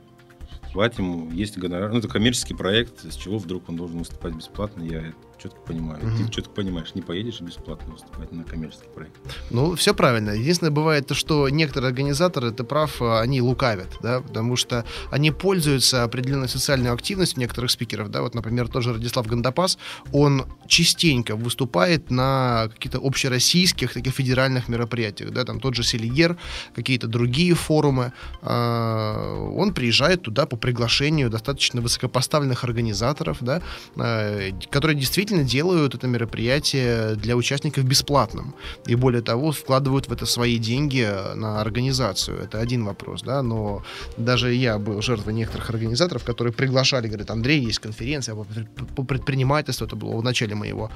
платим, 0.75 1.33
есть 1.33 1.57
гонорар. 1.57 1.93
Ну, 1.93 2.01
это 2.01 2.09
коммерческий 2.09 2.53
проект, 2.53 3.11
с 3.11 3.17
чего 3.17 3.39
вдруг 3.39 3.69
он 3.69 3.77
должен 3.77 4.01
выступать 4.01 4.35
бесплатно, 4.35 4.83
я 4.83 5.15
четко 5.45 5.61
понимаю. 5.61 6.01
Мгм. 6.03 6.17
Ты 6.17 6.33
четко 6.33 6.51
понимаешь, 6.51 6.95
не 6.95 7.03
поедешь 7.03 7.41
бесплатно 7.41 7.93
выступать 7.93 8.33
на 8.33 8.45
коммерческий 8.45 8.89
проект. 8.95 9.15
Ну, 9.51 9.75
все 9.75 9.95
правильно. 9.95 10.31
Единственное, 10.31 10.71
бывает 10.71 11.07
то, 11.07 11.15
что 11.15 11.49
некоторые 11.51 11.89
организаторы, 11.91 12.51
ты 12.51 12.65
прав, 12.65 13.03
а, 13.03 13.21
они 13.21 13.43
лукавят, 13.43 13.89
да, 14.01 14.21
потому 14.21 14.57
что 14.57 14.85
они 15.11 15.31
пользуются 15.31 16.03
определенной 16.03 16.49
социальной 16.49 16.91
активностью 16.91 17.41
некоторых 17.41 17.71
спикеров, 17.71 18.11
да, 18.11 18.23
вот, 18.23 18.35
например, 18.35 18.69
тоже 18.69 18.95
Радислав 18.95 19.27
Гандапас, 19.27 19.79
он 20.13 20.47
частенько 20.67 21.37
выступает 21.37 22.11
на 22.11 22.69
каких-то 22.73 22.99
общероссийских, 23.03 23.93
таких 23.93 24.15
федеральных 24.15 24.69
мероприятиях, 24.69 25.31
да, 25.31 25.45
там 25.45 25.61
тот 25.61 25.75
же 25.75 25.83
Селигер, 25.83 26.39
какие-то 26.75 27.07
другие 27.07 27.55
форумы, 27.55 28.13
А, 28.43 29.35
он 29.57 29.75
приезжает 29.75 30.23
туда 30.23 30.47
по 30.47 30.57
приглашению 30.57 31.29
достаточно 31.29 31.81
высокопоставленных 31.81 32.65
организаторов, 32.65 33.39
да, 33.41 33.61
э, 33.97 34.53
которые 34.71 34.97
действительно 34.97 35.34
делают 35.43 35.95
это 35.95 36.07
мероприятие 36.07 37.17
для 37.17 37.37
участников 37.37 37.85
бесплатным. 37.85 38.55
И 38.87 38.95
более 38.95 39.23
того, 39.23 39.53
вкладывают 39.53 40.09
в 40.09 40.13
это 40.13 40.27
свои 40.27 40.59
деньги 40.59 41.09
на 41.35 41.61
организацию. 41.61 42.39
Это 42.39 42.61
один 42.61 42.85
вопрос, 42.85 43.23
да, 43.23 43.43
но 43.43 43.83
даже 44.17 44.53
я 44.55 44.79
был 44.79 45.03
жертвой 45.03 45.35
некоторых 45.35 45.71
организаторов, 45.71 46.25
которые 46.25 46.53
приглашали, 46.53 47.09
говорят, 47.09 47.31
Андрей, 47.31 47.61
есть 47.61 47.79
конференция 47.79 48.35
по 48.35 49.03
предпринимательству, 49.03 49.87
это 49.87 49.97
было 49.97 50.17
в 50.17 50.23
начале 50.23 50.55
моего 50.55 50.91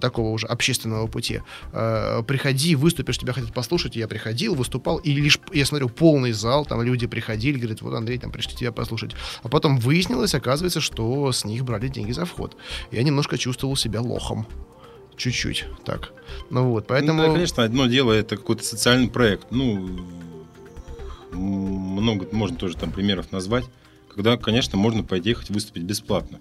такого 0.00 0.30
уже 0.30 0.46
общественного 0.46 1.06
пути. 1.06 1.40
Э, 1.72 2.22
Приходи, 2.26 2.74
выступишь, 2.74 3.18
тебя 3.18 3.32
хотят 3.32 3.52
послушать. 3.52 3.96
Я 3.96 4.08
приходил, 4.08 4.54
выступал, 4.54 4.98
и 4.98 5.12
лишь, 5.12 5.38
я 5.52 5.66
смотрю, 5.66 5.88
полный 5.88 6.32
зал, 6.32 6.64
там 6.66 6.82
люди 6.82 7.06
приходили, 7.06 7.58
говорят, 7.58 7.82
вот, 7.82 7.94
Андрей, 7.94 8.18
там 8.18 8.30
пришли 8.32 8.54
тебя 8.56 8.72
послушать. 8.72 9.12
А 9.42 9.48
потом 9.48 9.78
выяснилось, 9.78 10.34
оказывается, 10.34 10.80
что 10.80 11.30
с 11.32 11.44
них 11.44 11.64
брали 11.64 11.88
деньги 11.88 12.12
за 12.12 12.24
вход. 12.24 12.56
Я 12.90 13.02
немножко 13.02 13.38
чувствовал 13.38 13.76
себя 13.84 14.00
лохом. 14.00 14.46
Чуть-чуть, 15.16 15.66
так. 15.84 16.12
Ну 16.50 16.70
вот, 16.70 16.86
поэтому... 16.88 17.22
Ну, 17.22 17.28
да, 17.28 17.32
конечно, 17.34 17.62
одно 17.62 17.86
дело 17.86 18.12
это 18.12 18.36
какой-то 18.36 18.64
социальный 18.64 19.08
проект. 19.08 19.46
Ну, 19.50 20.00
много 21.32 22.26
можно 22.32 22.56
тоже 22.56 22.76
там 22.76 22.90
примеров 22.90 23.30
назвать, 23.30 23.64
когда, 24.08 24.36
конечно, 24.36 24.76
можно 24.76 25.04
пойти 25.04 25.34
хоть 25.34 25.50
выступить 25.50 25.84
бесплатно. 25.84 26.40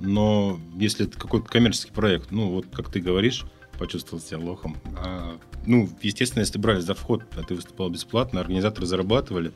Но 0.00 0.58
если 0.76 1.06
это 1.06 1.18
какой-то 1.18 1.46
коммерческий 1.46 1.92
проект, 1.92 2.30
ну, 2.30 2.50
вот 2.50 2.66
как 2.72 2.90
ты 2.90 3.00
говоришь, 3.00 3.44
почувствовал 3.78 4.22
себя 4.22 4.38
лохом. 4.38 4.76
А, 4.98 5.38
ну, 5.66 5.88
естественно, 6.02 6.40
если 6.40 6.58
брали 6.58 6.80
за 6.80 6.94
вход, 6.94 7.22
а 7.36 7.42
ты 7.42 7.54
выступал 7.54 7.88
бесплатно, 7.88 8.40
организаторы 8.40 8.86
зарабатывали, 8.86 9.52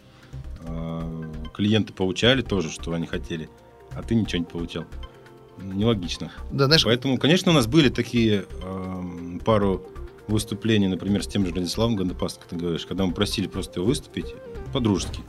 а, 0.66 1.30
клиенты 1.52 1.92
получали 1.92 2.40
тоже, 2.42 2.70
что 2.70 2.92
они 2.94 3.06
хотели, 3.06 3.48
а 3.92 4.02
ты 4.02 4.14
ничего 4.14 4.38
не 4.40 4.46
получал. 4.46 4.84
Нелогично. 5.62 6.30
Да, 6.50 6.66
знаешь, 6.66 6.84
Поэтому, 6.84 7.18
конечно, 7.18 7.52
у 7.52 7.54
нас 7.54 7.66
были 7.66 7.88
такие 7.88 8.44
эм, 8.62 9.40
пару 9.44 9.86
выступлений, 10.28 10.88
например, 10.88 11.22
с 11.22 11.26
тем 11.26 11.46
же 11.46 11.54
Радиславом 11.54 11.96
Гандапас, 11.96 12.34
как 12.34 12.46
ты 12.48 12.56
говоришь, 12.56 12.86
когда 12.86 13.06
мы 13.06 13.12
просили 13.12 13.46
просто 13.46 13.80
его 13.80 13.88
выступить 13.88 14.34
по-дружески. 14.72 15.20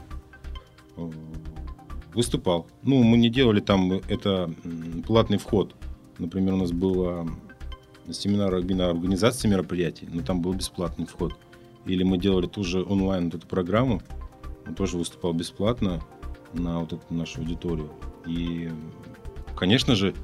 Э, 0.96 1.10
Выступал. 2.14 2.66
Ну, 2.82 3.02
мы 3.02 3.18
не 3.18 3.28
делали 3.28 3.60
там 3.60 3.92
это 4.08 4.50
платный 5.06 5.36
вход. 5.36 5.74
Например, 6.18 6.54
у 6.54 6.56
нас 6.56 6.72
был 6.72 7.04
э, 7.10 7.26
семинар 8.10 8.54
организации 8.54 9.48
мероприятий, 9.48 10.08
но 10.10 10.22
там 10.22 10.40
был 10.40 10.54
бесплатный 10.54 11.06
вход. 11.06 11.34
Или 11.84 12.04
мы 12.04 12.16
делали 12.18 12.46
ту 12.46 12.64
же 12.64 12.82
онлайн 12.82 13.26
вот 13.26 13.34
эту 13.34 13.46
программу, 13.46 14.02
он 14.66 14.74
тоже 14.74 14.96
выступал 14.96 15.32
бесплатно 15.32 16.02
на 16.52 16.80
вот 16.80 16.92
эту 16.92 17.14
нашу 17.14 17.40
аудиторию. 17.40 17.90
И, 18.26 18.70
конечно 19.56 19.94
же, 19.94 20.14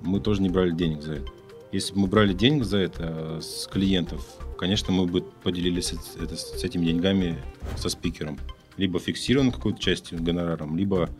мы 0.00 0.20
тоже 0.20 0.42
не 0.42 0.48
брали 0.48 0.70
денег 0.70 1.02
за 1.02 1.14
это. 1.14 1.32
Если 1.72 1.92
бы 1.92 2.00
мы 2.00 2.06
брали 2.06 2.32
денег 2.32 2.64
за 2.64 2.78
это 2.78 3.02
э, 3.02 3.40
с 3.42 3.66
клиентов, 3.66 4.26
конечно, 4.58 4.92
мы 4.92 5.06
бы 5.06 5.20
поделились 5.42 5.92
это- 6.18 6.36
с 6.36 6.64
этими 6.64 6.86
деньгами 6.86 7.38
со 7.76 7.88
спикером. 7.88 8.38
Либо 8.76 8.98
фиксированной 9.00 9.52
какой-то 9.52 9.78
частью 9.78 10.22
гонораром, 10.22 10.76
либо 10.76 11.10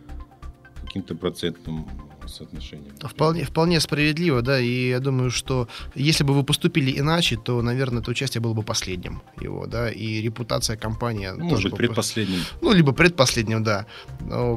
каким-то 0.85 1.15
процентным 1.17 1.87
соотношением. 2.29 2.95
Вполне, 3.01 3.45
вполне 3.45 3.81
справедливо, 3.81 4.43
да, 4.43 4.61
и 4.61 4.89
я 4.91 5.01
думаю, 5.01 5.31
что 5.31 5.69
если 5.95 6.25
бы 6.25 6.35
вы 6.35 6.45
поступили 6.45 6.99
иначе, 6.99 7.37
то, 7.37 7.63
наверное, 7.63 8.01
это 8.03 8.11
участие 8.11 8.41
было 8.41 8.55
бы 8.55 8.63
последним 8.63 9.23
его, 9.41 9.67
да, 9.67 9.91
и 9.91 10.21
репутация 10.23 10.77
компании... 10.77 11.31
Ну, 11.37 11.45
может 11.45 11.65
быть, 11.65 11.73
бы- 11.73 11.79
предпоследним. 11.79 12.41
Ну, 12.61 12.73
либо 12.73 12.93
предпоследним, 12.93 13.65
да. 13.65 13.87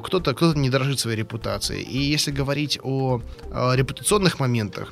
Кто-то 0.04 0.34
кто 0.34 0.54
не 0.54 0.70
дорожит 0.70 1.00
своей 1.00 1.18
репутацией. 1.18 1.84
И 1.84 1.98
если 1.98 2.32
говорить 2.32 2.80
о, 2.84 3.22
э, 3.51 3.75
репутационных 3.75 4.40
моментах, 4.40 4.92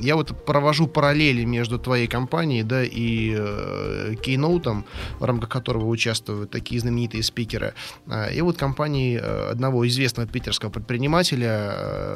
я 0.00 0.14
вот 0.16 0.44
провожу 0.44 0.86
параллели 0.86 1.44
между 1.44 1.78
твоей 1.78 2.06
компанией, 2.06 2.62
да, 2.62 2.82
и 2.84 3.34
э, 3.36 4.14
Keynote, 4.22 4.84
в 5.18 5.24
рамках 5.24 5.48
которого 5.48 5.86
участвуют 5.86 6.50
такие 6.50 6.80
знаменитые 6.80 7.22
спикеры. 7.22 7.74
А, 8.06 8.28
И 8.28 8.40
вот 8.40 8.56
компании 8.56 9.18
э, 9.18 9.50
одного 9.50 9.86
известного 9.86 10.28
питерского 10.28 10.70
предпринимателя, 10.70 11.48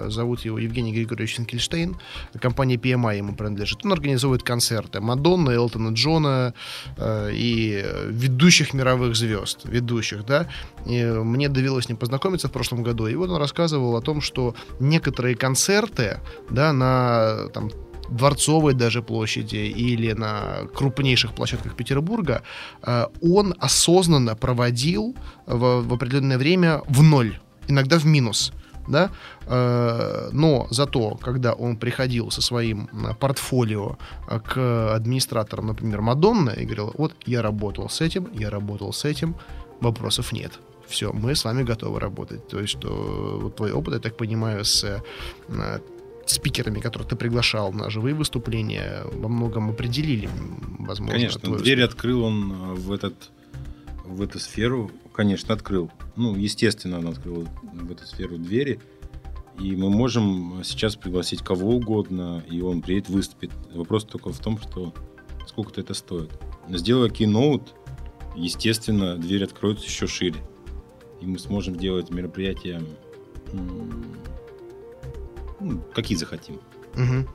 зовут 0.09 0.45
его 0.45 0.59
Евгений 0.59 0.93
Григорьевич 0.93 1.37
Финкельштейн, 1.37 1.97
компания 2.41 2.77
PMI 2.77 3.19
ему 3.19 3.35
принадлежит. 3.35 3.85
Он 3.85 3.93
организует 3.93 4.43
концерты 4.43 5.01
Мадонны, 5.01 5.51
Элтона 5.51 5.93
Джона 5.95 6.55
э, 6.97 7.31
и 7.33 7.85
ведущих 8.09 8.75
мировых 8.75 9.15
звезд, 9.17 9.61
ведущих, 9.65 10.25
да. 10.25 10.49
И 10.87 11.05
мне 11.05 11.49
довелось 11.49 11.85
с 11.85 11.89
ним 11.89 11.99
познакомиться 11.99 12.49
в 12.49 12.53
прошлом 12.53 12.83
году, 12.83 13.07
и 13.07 13.15
вот 13.15 13.31
он 13.31 13.37
рассказывал 13.37 13.97
о 13.97 14.01
том, 14.03 14.21
что 14.21 14.55
некоторые 14.81 15.37
концерты, 15.37 16.21
да, 16.51 16.73
на 16.73 17.49
там 17.53 17.71
Дворцовой 18.09 18.75
даже 18.75 19.03
площади 19.03 19.57
или 19.57 20.12
на 20.12 20.67
крупнейших 20.75 21.35
площадках 21.35 21.77
Петербурга, 21.77 22.43
э, 22.83 23.07
он 23.23 23.55
осознанно 23.59 24.37
проводил 24.37 25.17
в, 25.47 25.83
в 25.83 25.95
определенное 25.95 26.39
время 26.39 26.83
в 26.89 27.03
ноль, 27.03 27.39
иногда 27.69 27.99
в 27.99 28.05
минус. 28.05 28.53
Да? 28.89 29.11
Э, 29.47 30.31
Но 30.33 30.67
зато, 30.71 31.17
когда 31.17 31.53
он 31.53 31.77
приходил 31.77 32.31
со 32.31 32.43
своим 32.43 32.89
э, 32.93 33.15
портфолио 33.15 33.97
э, 34.29 34.41
к 34.41 34.95
администраторам, 34.95 35.67
например, 35.67 36.01
Мадонны, 36.01 36.55
и 36.57 36.65
говорил, 36.65 36.93
вот 36.99 37.12
я 37.27 37.43
работал 37.43 37.89
с 37.89 38.01
этим, 38.01 38.29
я 38.35 38.51
работал 38.51 38.93
с 38.93 39.05
этим, 39.05 39.35
вопросов 39.81 40.33
нет. 40.33 40.53
Все, 40.87 41.12
мы 41.12 41.35
с 41.35 41.45
вами 41.45 41.62
готовы 41.62 42.01
работать. 42.01 42.49
То 42.49 42.61
есть, 42.61 42.73
что 42.79 43.39
вот 43.43 43.57
твой 43.57 43.73
опыт, 43.73 43.95
я 43.95 44.01
так 44.01 44.17
понимаю, 44.17 44.65
с 44.65 44.85
э, 44.85 45.81
спикерами, 46.27 46.81
которых 46.81 47.09
ты 47.09 47.17
приглашал 47.17 47.73
на 47.73 47.91
живые 47.91 48.15
выступления, 48.15 49.03
во 49.12 49.29
многом 49.29 49.71
определили, 49.71 50.29
возможно, 50.79 51.15
Конечно, 51.15 51.57
дверь 51.57 51.83
открыл 51.83 52.25
он 52.25 52.53
э, 52.53 52.75
в, 52.75 52.93
этот, 52.93 53.15
в 54.12 54.23
эту 54.23 54.38
сферу. 54.38 54.90
Конечно, 55.12 55.54
открыл. 55.54 55.90
Ну, 56.16 56.37
естественно, 56.37 56.99
он 56.99 57.09
открыл 57.09 57.49
в 57.62 57.90
эту 57.90 58.07
сферу 58.07 58.38
двери. 58.38 58.81
И 59.59 59.76
мы 59.76 59.90
можем 59.90 60.62
сейчас 60.64 60.97
пригласить 60.97 61.42
кого 61.42 61.76
угодно, 61.76 62.42
и 62.50 62.61
он 62.62 62.81
приедет, 62.81 63.11
выступит. 63.11 63.50
Вопрос 63.75 64.04
только 64.04 64.33
в 64.33 64.38
том, 64.38 64.59
что 64.59 64.95
сколько 65.47 65.81
это 65.81 65.95
стоит. 65.95 66.31
Сделая 66.69 67.11
кейноут, 67.11 67.75
естественно, 68.35 69.16
дверь 69.16 69.45
откроется 69.45 69.85
еще 69.85 70.07
шире. 70.07 70.40
И 71.21 71.26
мы 71.26 71.38
сможем 71.38 71.76
делать 71.76 72.11
мероприятия 72.11 72.83
Ну, 75.61 75.81
какие 75.95 76.16
захотим. 76.16 76.59
Мгм. 76.95 77.29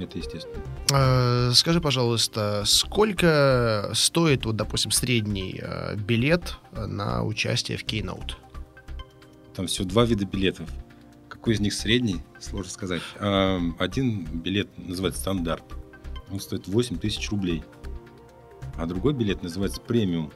Это 0.00 0.18
естественно. 0.18 0.62
Э, 0.92 1.50
Скажи, 1.54 1.80
пожалуйста, 1.80 2.62
сколько 2.66 3.90
стоит, 3.94 4.44
вот, 4.44 4.56
допустим, 4.56 4.90
средний 4.90 5.60
э, 5.62 5.96
билет 5.96 6.56
э, 6.72 6.86
на 6.86 7.24
участие 7.24 7.78
в 7.78 7.84
Keynote? 7.84 8.32
Там 9.54 9.66
всего 9.66 9.88
два 9.88 10.04
вида 10.04 10.26
билетов. 10.26 10.68
Какой 11.28 11.54
из 11.54 11.60
них 11.60 11.72
средний, 11.74 12.20
сложно 12.40 12.70
сказать. 12.70 13.02
А, 13.18 13.60
Один 13.78 14.24
билет 14.24 14.68
называется 14.76 15.20
стандарт. 15.20 15.64
Он 16.30 16.40
стоит 16.40 16.66
8 16.66 16.98
тысяч 16.98 17.30
рублей. 17.30 17.62
А 18.76 18.86
другой 18.86 19.14
билет 19.14 19.42
называется 19.42 19.80
премиум. 19.80 20.32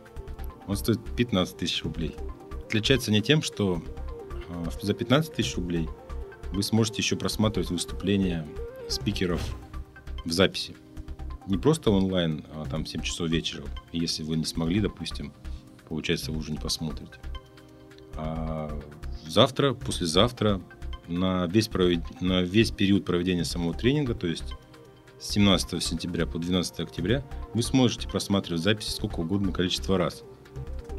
Он 0.67 0.76
стоит 0.76 1.00
15 1.17 1.57
тысяч 1.57 1.83
рублей. 1.85 2.14
Отличается 2.67 3.11
не 3.11 3.21
тем, 3.21 3.43
что 3.43 3.83
а, 4.49 4.71
за 4.81 4.95
15 4.95 5.35
тысяч 5.35 5.57
рублей 5.57 5.88
вы 6.52 6.62
сможете 6.62 7.02
еще 7.02 7.16
просматривать 7.16 7.71
выступления 7.71 8.47
спикеров 8.88 9.40
в 10.25 10.33
записи. 10.33 10.75
Не 11.47 11.57
просто 11.57 11.90
онлайн, 11.90 12.45
а 12.54 12.64
там 12.64 12.87
7 12.87 13.02
часов 13.02 13.28
вечера. 13.28 13.64
Если 13.92 14.23
вы 14.23 14.37
не 14.37 14.45
смогли, 14.45 14.80
допустим, 14.80 15.33
получается, 15.88 16.33
вы 16.33 16.38
уже 16.38 16.52
не 16.52 16.59
посмотрите. 16.59 17.12
А 18.14 18.78
завтра, 19.26 19.75
послезавтра, 19.75 20.61
на 21.09 21.47
весь, 21.47 21.69
провед- 21.69 22.04
на 22.21 22.42
весь 22.42 22.71
период 22.71 23.04
проведения 23.04 23.45
самого 23.45 23.75
тренинга, 23.75 24.14
то 24.14 24.26
есть 24.26 24.54
с 25.19 25.30
17 25.30 25.83
сентября 25.83 26.26
по 26.26 26.38
12 26.38 26.80
октября, 26.80 27.25
вы 27.52 27.62
сможете 27.62 28.09
просматривать 28.09 28.62
записи 28.62 28.90
сколько 28.90 29.21
угодно 29.21 29.52
количество 29.52 29.99
раз. 29.99 30.23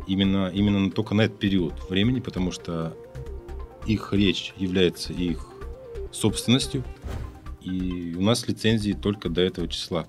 Именно, 0.08 0.50
именно 0.54 0.92
только 0.92 1.16
на 1.16 1.22
этот 1.22 1.40
период 1.40 1.90
времени, 1.90 2.20
потому 2.20 2.52
что 2.52 2.96
их 3.86 4.14
речь 4.14 4.54
является 4.58 5.14
их 5.14 5.48
собственностью, 6.12 6.84
и 7.62 8.16
у 8.18 8.22
нас 8.22 8.48
лицензии 8.48 8.94
только 8.94 9.30
до 9.30 9.42
этого 9.42 9.68
числа. 9.68 10.08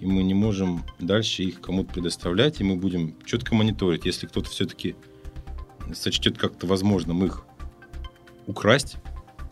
И 0.00 0.06
мы 0.06 0.22
не 0.22 0.34
можем 0.34 0.82
дальше 0.98 1.42
их 1.42 1.60
кому-то 1.60 1.94
предоставлять, 1.94 2.60
и 2.60 2.64
мы 2.64 2.76
будем 2.76 3.14
четко 3.24 3.54
мониторить. 3.54 4.06
Если 4.06 4.26
кто-то 4.26 4.48
все-таки 4.48 4.96
сочтет 5.92 6.38
как-то 6.38 6.66
возможным 6.66 7.24
их 7.24 7.44
украсть, 8.46 8.96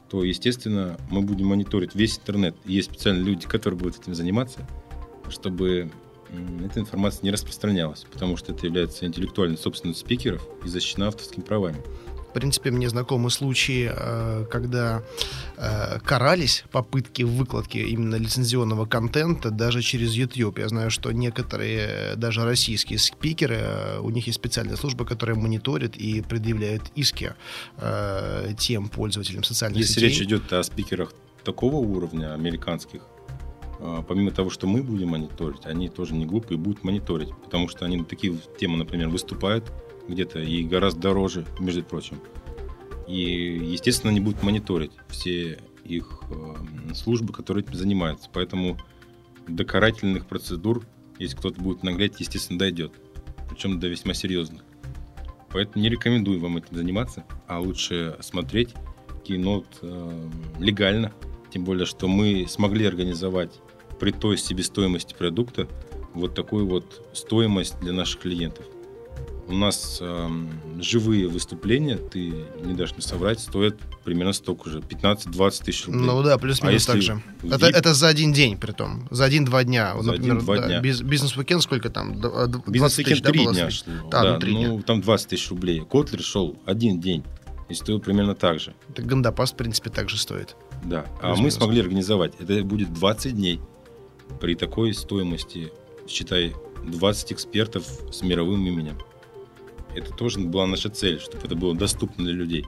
то, 0.09 0.25
естественно, 0.25 0.97
мы 1.11 1.21
будем 1.21 1.47
мониторить 1.47 1.95
весь 1.95 2.19
интернет. 2.19 2.57
И 2.65 2.73
Есть 2.73 2.91
специальные 2.91 3.25
люди, 3.25 3.47
которые 3.47 3.79
будут 3.79 4.01
этим 4.01 4.15
заниматься, 4.15 4.67
чтобы 5.29 5.91
эта 6.65 6.81
информация 6.81 7.25
не 7.25 7.31
распространялась, 7.31 8.07
потому 8.11 8.37
что 8.37 8.53
это 8.53 8.67
является 8.67 9.07
интеллектуальной 9.07 9.59
собственностью 9.59 10.07
спикеров 10.07 10.47
и 10.65 10.69
защищена 10.69 11.09
авторскими 11.09 11.43
правами. 11.43 11.83
В 12.29 12.33
принципе, 12.35 12.71
мне 12.71 12.89
знакомы 12.91 13.31
случаи, 13.31 13.91
э, 13.91 14.45
когда 14.51 15.03
э, 15.57 15.99
карались 16.01 16.65
попытки 16.71 17.23
выкладки 17.23 17.79
именно 17.79 18.17
лицензионного 18.17 18.85
контента 18.85 19.51
даже 19.51 19.81
через 19.81 20.13
YouTube. 20.13 20.59
Я 20.59 20.69
знаю, 20.69 20.91
что 20.91 21.11
некоторые, 21.11 21.89
э, 21.89 22.17
даже 22.17 22.45
российские 22.45 22.99
спикеры, 22.99 23.99
у 24.03 24.11
них 24.11 24.27
есть 24.27 24.39
специальная 24.39 24.77
служба, 24.77 25.07
которая 25.07 25.37
мониторит 25.37 25.97
и 25.97 26.21
предъявляет 26.21 26.83
иски 26.95 27.35
тем 28.59 28.89
пользователям 28.89 29.45
социальных 29.45 29.81
Если 29.81 29.95
сетей. 29.95 30.09
речь 30.09 30.21
идет 30.21 30.53
о 30.53 30.63
спикерах 30.63 31.13
такого 31.45 31.77
уровня, 31.77 32.35
американских, 32.35 33.03
помимо 34.07 34.31
того, 34.33 34.51
что 34.51 34.67
мы 34.67 34.83
будем 34.83 35.09
мониторить, 35.09 35.65
они 35.65 35.89
тоже 35.89 36.15
не 36.15 36.27
глупые 36.27 36.59
будут 36.59 36.85
мониторить, 36.85 37.31
потому 37.45 37.69
что 37.69 37.85
они 37.85 37.97
на 37.97 38.05
такие 38.05 38.37
темы, 38.59 38.77
например, 38.77 39.09
выступают 39.09 39.65
где-то 40.09 40.41
и 40.41 40.65
гораздо 40.65 41.01
дороже, 41.01 41.47
между 41.61 41.83
прочим. 41.83 42.21
И, 43.07 43.61
естественно, 43.65 44.11
они 44.11 44.21
будут 44.21 44.43
мониторить 44.43 44.93
все 45.09 45.59
их 45.85 46.21
э, 46.31 46.95
службы, 46.95 47.33
которые 47.33 47.65
этим 47.65 47.75
занимаются. 47.75 48.29
Поэтому 48.33 48.79
до 49.47 49.65
карательных 49.65 50.27
процедур, 50.27 50.85
если 51.19 51.37
кто-то 51.37 51.61
будет 51.61 51.83
наглять, 51.83 52.21
естественно, 52.21 52.59
дойдет. 52.59 52.93
Причем 53.49 53.81
до 53.81 53.89
весьма 53.89 54.15
серьезных. 54.15 54.63
Поэтому 55.51 55.83
не 55.83 55.89
рекомендую 55.89 56.41
вам 56.41 56.59
этим 56.59 56.77
заниматься, 56.77 57.25
а 57.47 57.59
лучше 57.59 58.17
смотреть 58.21 58.75
Keynote 59.25 59.67
э, 59.83 60.31
легально. 60.59 61.13
Тем 61.51 61.65
более, 61.65 61.87
что 61.87 62.09
мы 62.09 62.47
смогли 62.47 62.85
организовать 62.85 63.61
при 63.99 64.11
той 64.11 64.37
себестоимости 64.37 65.15
продукта 65.15 65.67
вот 66.13 66.35
такую 66.35 66.67
вот 66.67 67.09
стоимость 67.15 67.81
для 67.81 67.93
наших 67.93 68.21
клиентов. 68.21 68.67
У 69.49 69.55
нас 69.55 69.99
эм, 70.03 70.51
живые 70.79 71.27
выступления, 71.27 71.97
ты 71.97 72.35
не 72.63 72.75
дашь 72.75 72.93
мне 72.93 73.01
соврать, 73.01 73.41
стоят 73.41 73.77
примерно 74.05 74.35
столько 74.35 74.69
же, 74.69 74.81
15-20 74.81 75.65
тысяч 75.65 75.87
рублей. 75.87 76.03
Ну 76.03 76.23
да, 76.23 76.37
плюс-минус 76.37 76.87
А 76.89 76.93
так 76.93 77.03
же. 77.03 77.23
в 77.41 77.53
Это, 77.53 77.67
VIP 77.67 77.71
это 77.75 77.95
за 77.95 78.09
один 78.09 78.33
день, 78.35 78.59
при 78.59 78.73
том. 78.73 79.09
За 79.11 79.25
один-два 79.25 79.65
дня. 79.65 79.95
Вот, 79.95 80.05
За 80.05 80.13
например, 80.13 80.33
один-два 80.37 80.57
да, 80.59 80.67
дня. 80.67 80.81
биз- 80.83 81.03
Бизнес-уикенд 81.03 81.63
сколько 81.63 81.89
там? 81.89 82.13
А, 82.23 82.47
д- 82.47 82.59
20 82.59 82.69
Бизнес-уикенд 82.69 83.23
да, 83.23 83.31
три 83.31 83.45
было 83.45 83.55
дня 83.55 83.71
стоить? 83.71 83.99
шло. 84.01 84.11
Да, 84.11 84.33
ну, 84.35 84.39
три 84.39 84.53
ну, 84.53 84.75
дня. 84.75 84.83
там 84.83 85.01
20 85.01 85.29
тысяч 85.31 85.49
рублей. 85.51 85.81
Котлер 85.91 86.23
шел 86.23 86.59
один 86.67 87.01
день 87.01 87.25
и 87.71 87.75
стоил 87.75 88.01
примерно 88.01 88.35
так 88.35 88.61
же. 88.61 88.75
Так 88.95 89.07
Гандапас, 89.07 89.53
в 89.53 89.57
принципе, 89.57 89.89
так 89.89 90.11
же 90.11 90.19
стоит. 90.19 90.57
Да. 90.85 91.07
А 91.23 91.35
мы 91.37 91.51
смогли 91.51 91.81
организовать. 91.81 92.35
Это 92.39 92.63
будет 92.65 92.93
20 92.93 93.35
дней 93.35 93.61
при 94.41 94.55
такой 94.55 94.93
стоимости, 94.93 95.73
считай, 96.07 96.55
20 96.87 97.33
экспертов 97.33 97.85
с 98.13 98.23
мировым 98.23 98.67
именем. 98.67 98.99
Это 99.99 100.13
тоже 100.13 100.39
была 100.41 100.67
наша 100.67 100.91
цель, 100.91 101.21
чтобы 101.21 101.45
это 101.45 101.55
было 101.55 101.75
доступно 101.75 102.25
для 102.25 102.35
людей. 102.35 102.67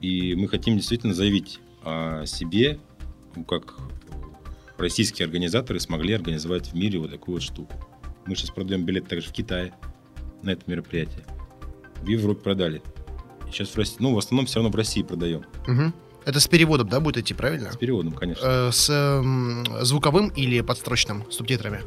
И 0.00 0.34
мы 0.34 0.48
хотим 0.48 0.76
действительно 0.76 1.14
заявить 1.14 1.60
о 1.82 2.24
себе, 2.26 2.78
ну, 3.34 3.44
как 3.44 3.74
российские 4.76 5.26
организаторы 5.26 5.80
смогли 5.80 6.14
организовать 6.14 6.68
в 6.68 6.74
мире 6.74 6.98
вот 6.98 7.10
такую 7.10 7.36
вот 7.36 7.42
штуку. 7.42 7.72
Мы 8.26 8.36
сейчас 8.36 8.50
продаем 8.50 8.84
билет 8.84 9.08
также 9.08 9.28
в 9.28 9.32
Китае 9.32 9.72
на 10.42 10.50
это 10.50 10.62
мероприятие. 10.66 11.24
В 12.02 12.08
Европе 12.08 12.42
продали. 12.42 12.82
Сейчас 13.50 13.70
в 13.70 13.76
России, 13.76 13.96
ну, 13.98 14.14
в 14.14 14.18
основном 14.18 14.46
все 14.46 14.56
равно 14.56 14.70
в 14.70 14.76
России 14.76 15.02
продаем. 15.02 15.44
Мгм. 15.66 15.94
Это 16.24 16.40
с 16.40 16.46
переводом, 16.46 16.88
да, 16.88 17.00
будет 17.00 17.16
идти, 17.16 17.32
правильно? 17.32 17.72
С 17.72 17.76
переводом, 17.76 18.12
конечно. 18.12 18.44
Э, 18.44 18.70
с 18.70 18.90
эм, 18.90 19.64
звуковым 19.80 20.28
или 20.28 20.60
подстрочным 20.60 21.24
субтитрами? 21.30 21.80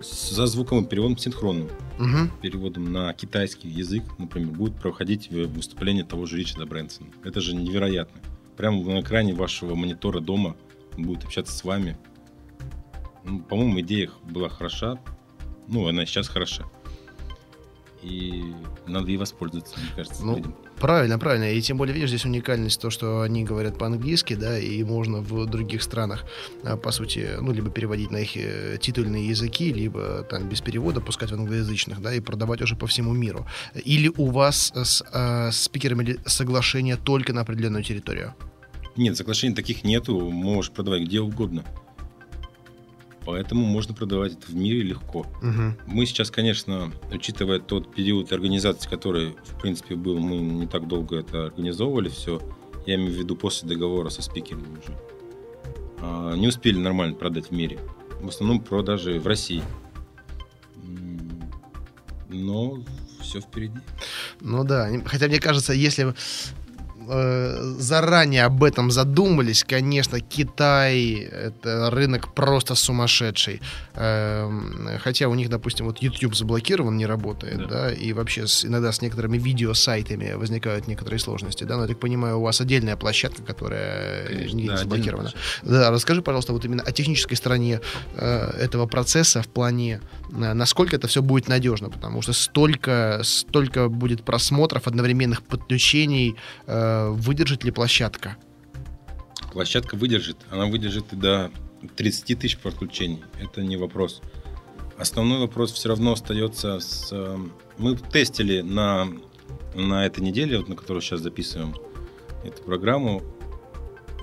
За 0.00 0.46
звуковым 0.46 0.86
переводом 0.86 1.18
синхронным. 1.18 1.68
Мгм. 1.98 2.30
Переводом 2.40 2.90
на 2.90 3.12
китайский 3.12 3.68
язык, 3.68 4.02
например, 4.18 4.50
будет 4.50 4.76
проходить 4.76 5.30
выступление 5.30 6.04
того 6.04 6.24
же 6.26 6.38
Ричарда 6.38 6.64
Брэнсона. 6.64 7.08
Это 7.22 7.40
же 7.40 7.54
невероятно. 7.54 8.20
Прямо 8.56 8.82
на 8.82 9.00
экране 9.00 9.34
вашего 9.34 9.74
монитора 9.74 10.20
дома 10.20 10.56
будет 10.96 11.24
общаться 11.24 11.56
с 11.56 11.64
вами. 11.64 11.98
Ну, 13.24 13.40
по-моему, 13.40 13.80
идея 13.80 14.10
была 14.24 14.48
хороша. 14.48 14.98
Ну, 15.68 15.86
она 15.86 16.06
сейчас 16.06 16.28
хороша. 16.28 16.64
И 18.02 18.54
надо 18.86 19.08
ей 19.08 19.18
воспользоваться, 19.18 19.78
мне 19.78 19.90
кажется, 19.94 20.24
Ну, 20.24 20.36
людям. 20.36 20.56
Правильно, 20.80 21.18
правильно. 21.18 21.52
И 21.52 21.60
тем 21.60 21.76
более, 21.76 21.94
видишь, 21.94 22.08
здесь 22.08 22.24
уникальность 22.24 22.80
то, 22.80 22.88
что 22.88 23.20
они 23.20 23.44
говорят 23.44 23.78
по-английски, 23.78 24.34
да, 24.34 24.58
и 24.58 24.82
можно 24.82 25.20
в 25.20 25.44
других 25.46 25.82
странах, 25.82 26.24
а, 26.64 26.78
по 26.78 26.90
сути, 26.90 27.28
ну, 27.38 27.52
либо 27.52 27.70
переводить 27.70 28.10
на 28.10 28.16
их 28.16 28.36
э, 28.36 28.78
титульные 28.80 29.28
языки, 29.28 29.72
либо 29.74 30.22
там 30.22 30.48
без 30.48 30.62
перевода 30.62 31.02
пускать 31.02 31.30
в 31.30 31.34
англоязычных, 31.34 32.00
да, 32.00 32.14
и 32.14 32.20
продавать 32.20 32.62
уже 32.62 32.76
по 32.76 32.86
всему 32.86 33.12
миру. 33.12 33.46
Или 33.84 34.10
у 34.16 34.30
вас 34.30 34.72
с 34.74 35.04
э, 35.12 35.50
спикерами 35.52 36.16
соглашение 36.24 36.96
только 36.96 37.34
на 37.34 37.42
определенную 37.42 37.84
территорию? 37.84 38.34
Нет, 38.96 39.16
соглашений 39.18 39.54
таких 39.54 39.84
нету, 39.84 40.18
можешь 40.30 40.72
продавать 40.72 41.02
где 41.02 41.20
угодно. 41.20 41.62
Поэтому 43.24 43.66
можно 43.66 43.94
продавать 43.94 44.32
это 44.32 44.46
в 44.46 44.54
мире 44.54 44.82
легко. 44.82 45.26
Мгм. 45.42 45.76
Мы 45.86 46.06
сейчас, 46.06 46.30
конечно, 46.30 46.90
учитывая 47.12 47.58
тот 47.58 47.94
период 47.94 48.32
организации, 48.32 48.88
который, 48.88 49.36
в 49.44 49.60
принципе, 49.60 49.94
был, 49.94 50.18
мы 50.18 50.36
не 50.36 50.66
так 50.66 50.88
долго 50.88 51.16
это 51.16 51.46
организовывали 51.46 52.08
все, 52.08 52.40
я 52.86 52.94
имею 52.94 53.12
в 53.12 53.16
виду 53.16 53.36
после 53.36 53.68
договора 53.68 54.08
со 54.08 54.22
спикерами 54.22 54.78
уже, 54.78 54.96
а, 56.00 56.34
не 56.34 56.48
успели 56.48 56.78
нормально 56.78 57.14
продать 57.14 57.48
в 57.48 57.50
мире. 57.50 57.78
В 58.20 58.28
основном 58.28 58.60
продажи 58.60 59.18
в 59.18 59.26
России. 59.26 59.62
Но 62.28 62.78
все 63.20 63.40
впереди. 63.40 63.78
Ну 64.40 64.64
да, 64.64 64.88
хотя 65.04 65.26
мне 65.26 65.40
кажется, 65.40 65.72
если 65.72 66.14
э, 67.08 67.74
заранее 67.78 68.44
об 68.44 68.62
этом 68.62 68.90
задумались, 68.90 69.64
конечно, 69.64 70.20
Китай 70.20 71.14
это 71.14 71.90
рынок 71.90 72.34
просто 72.34 72.74
сумасшедший. 72.74 73.60
Эм, 73.94 74.88
хотя 75.00 75.28
у 75.28 75.34
них, 75.34 75.48
допустим, 75.48 75.86
вот 75.86 75.98
YouTube 76.02 76.34
заблокирован, 76.34 76.96
не 76.96 77.06
работает, 77.06 77.58
да, 77.58 77.66
Да. 77.84 77.92
и 77.92 78.12
вообще 78.12 78.46
с- 78.46 78.64
иногда 78.64 78.92
с 78.92 79.00
некоторыми 79.02 79.38
видеосайтами 79.38 80.32
возникают 80.34 80.88
некоторые 80.88 81.18
сложности, 81.20 81.64
да, 81.64 81.76
но 81.76 81.82
я 81.82 81.88
так 81.88 82.00
понимаю, 82.00 82.38
у 82.38 82.42
вас 82.42 82.60
отдельная 82.60 82.96
площадка, 82.96 83.42
которая 83.42 84.26
Конечно, 84.26 84.48
да, 84.48 84.54
не 84.56 84.62
отдельно 84.64 84.76
заблокирована. 84.76 85.32
Да, 85.62 85.90
расскажи, 85.90 86.22
пожалуйста, 86.22 86.52
вот 86.52 86.64
именно 86.64 86.82
о 86.82 86.92
технической 86.92 87.36
стороне 87.36 87.80
э, 88.16 88.50
этого 88.60 88.86
процесса 88.86 89.42
в 89.42 89.48
плане, 89.48 90.00
э, 90.32 90.52
насколько 90.52 90.96
это 90.96 91.08
все 91.08 91.22
будет 91.22 91.48
надежно, 91.48 91.88
потому 91.88 92.20
что 92.22 92.32
столько, 92.32 93.20
столько 93.24 93.88
будет 93.88 94.24
просмотров, 94.24 94.86
одновременных 94.86 95.42
подключений, 95.42 96.36
э, 96.66 96.88
Э, 96.90 96.99
выдержит 97.08 97.64
ли 97.64 97.70
площадка? 97.70 98.36
Площадка 99.52 99.96
выдержит. 99.96 100.36
Она 100.50 100.66
выдержит 100.66 101.12
и 101.12 101.16
до 101.16 101.50
30 101.96 102.38
тысяч 102.38 102.58
подключений. 102.58 103.22
Это 103.40 103.62
не 103.62 103.76
вопрос. 103.76 104.20
Основной 104.98 105.38
вопрос 105.38 105.72
все 105.72 105.88
равно 105.88 106.12
остается 106.12 106.78
с... 106.78 107.08
Э, 107.10 107.38
мы 107.78 107.96
тестили 107.96 108.60
на, 108.60 109.08
на 109.74 110.04
этой 110.04 110.20
неделе, 110.20 110.58
вот 110.58 110.68
на 110.68 110.76
которую 110.76 111.00
сейчас 111.00 111.20
записываем 111.20 111.74
эту 112.44 112.62
программу, 112.62 113.22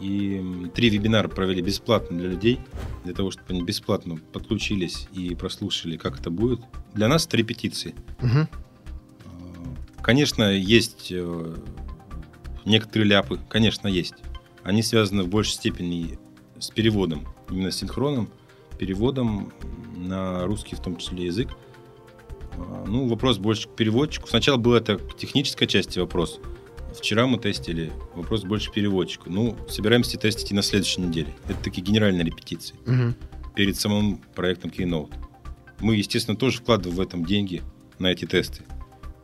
и 0.01 0.69
три 0.75 0.89
вебинара 0.89 1.27
провели 1.27 1.61
бесплатно 1.61 2.17
для 2.17 2.27
людей, 2.29 2.59
для 3.03 3.13
того, 3.13 3.31
чтобы 3.31 3.45
они 3.49 3.63
бесплатно 3.63 4.17
подключились 4.31 5.07
и 5.13 5.33
прослушали, 5.33 5.97
как 5.97 6.19
это 6.19 6.29
будет. 6.29 6.61
Для 6.93 7.07
нас 7.07 7.25
это 7.25 7.37
репетиции. 7.37 7.95
Угу. 8.21 8.47
Конечно, 10.03 10.43
есть 10.51 11.07
э, 11.11 11.55
некоторые 12.67 13.07
ляпы, 13.07 13.39
конечно, 13.49 13.87
есть. 13.87 14.15
Они 14.63 14.83
связаны 14.83 15.23
в 15.23 15.27
большей 15.27 15.53
степени 15.53 16.19
с 16.59 16.69
переводом, 16.69 17.27
именно 17.49 17.71
синхронным 17.71 18.29
переводом 18.77 19.51
на 19.95 20.45
русский 20.45 20.75
в 20.75 20.81
том 20.81 20.97
числе 20.97 21.25
язык. 21.25 21.49
А, 22.53 22.85
ну, 22.87 23.07
вопрос 23.07 23.37
больше 23.37 23.67
к 23.67 23.75
переводчику. 23.75 24.27
Сначала 24.27 24.57
была 24.57 24.77
это 24.77 24.99
техническая 25.17 25.67
часть 25.67 25.97
вопрос. 25.97 26.39
Вчера 26.95 27.27
мы 27.27 27.37
тестили. 27.37 27.91
Вопрос 28.15 28.43
больше 28.43 28.71
переводчику. 28.71 29.29
Ну, 29.29 29.55
собираемся 29.69 30.17
тестить 30.17 30.51
и 30.51 30.55
на 30.55 30.61
следующей 30.61 31.01
неделе. 31.01 31.35
Это 31.47 31.63
такие 31.63 31.81
генеральные 31.81 32.25
репетиции. 32.25 32.75
Угу. 32.85 33.53
Перед 33.55 33.79
самым 33.79 34.17
проектом 34.35 34.71
Keynote. 34.71 35.13
Мы, 35.79 35.95
естественно, 35.95 36.37
тоже 36.37 36.59
вкладываем 36.59 36.97
в 36.97 37.01
этом 37.01 37.25
деньги 37.25 37.61
на 37.99 38.07
эти 38.07 38.25
тесты. 38.25 38.63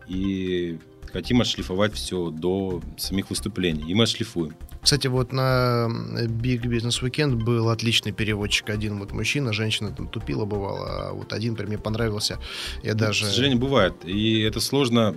И 0.08 0.80
хотим 1.14 1.42
отшлифовать 1.42 1.94
все 1.94 2.30
до 2.30 2.82
самих 2.98 3.30
выступлений. 3.30 3.84
И 3.90 3.94
мы 3.94 4.04
отшлифуем. 4.04 4.56
Кстати, 4.82 5.08
вот 5.08 5.32
на 5.32 5.88
Big 6.26 6.64
Business 6.64 7.02
Weekend 7.02 7.36
был 7.36 7.70
отличный 7.70 8.12
переводчик. 8.12 8.70
Один 8.70 9.00
вот 9.00 9.12
мужчина, 9.12 9.54
женщина 9.54 9.92
там 9.92 10.08
тупила 10.08 10.46
бывало, 10.46 11.10
а 11.10 11.14
вот 11.14 11.32
один 11.32 11.56
прям 11.56 11.70
мне 11.70 11.78
понравился. 11.78 12.40
Я 12.82 12.94
ну, 12.94 13.00
даже... 13.00 13.26
К 13.26 13.28
сожалению, 13.30 13.60
бывает. 13.60 13.94
И 14.04 14.42
это 14.42 14.60
сложно 14.60 15.16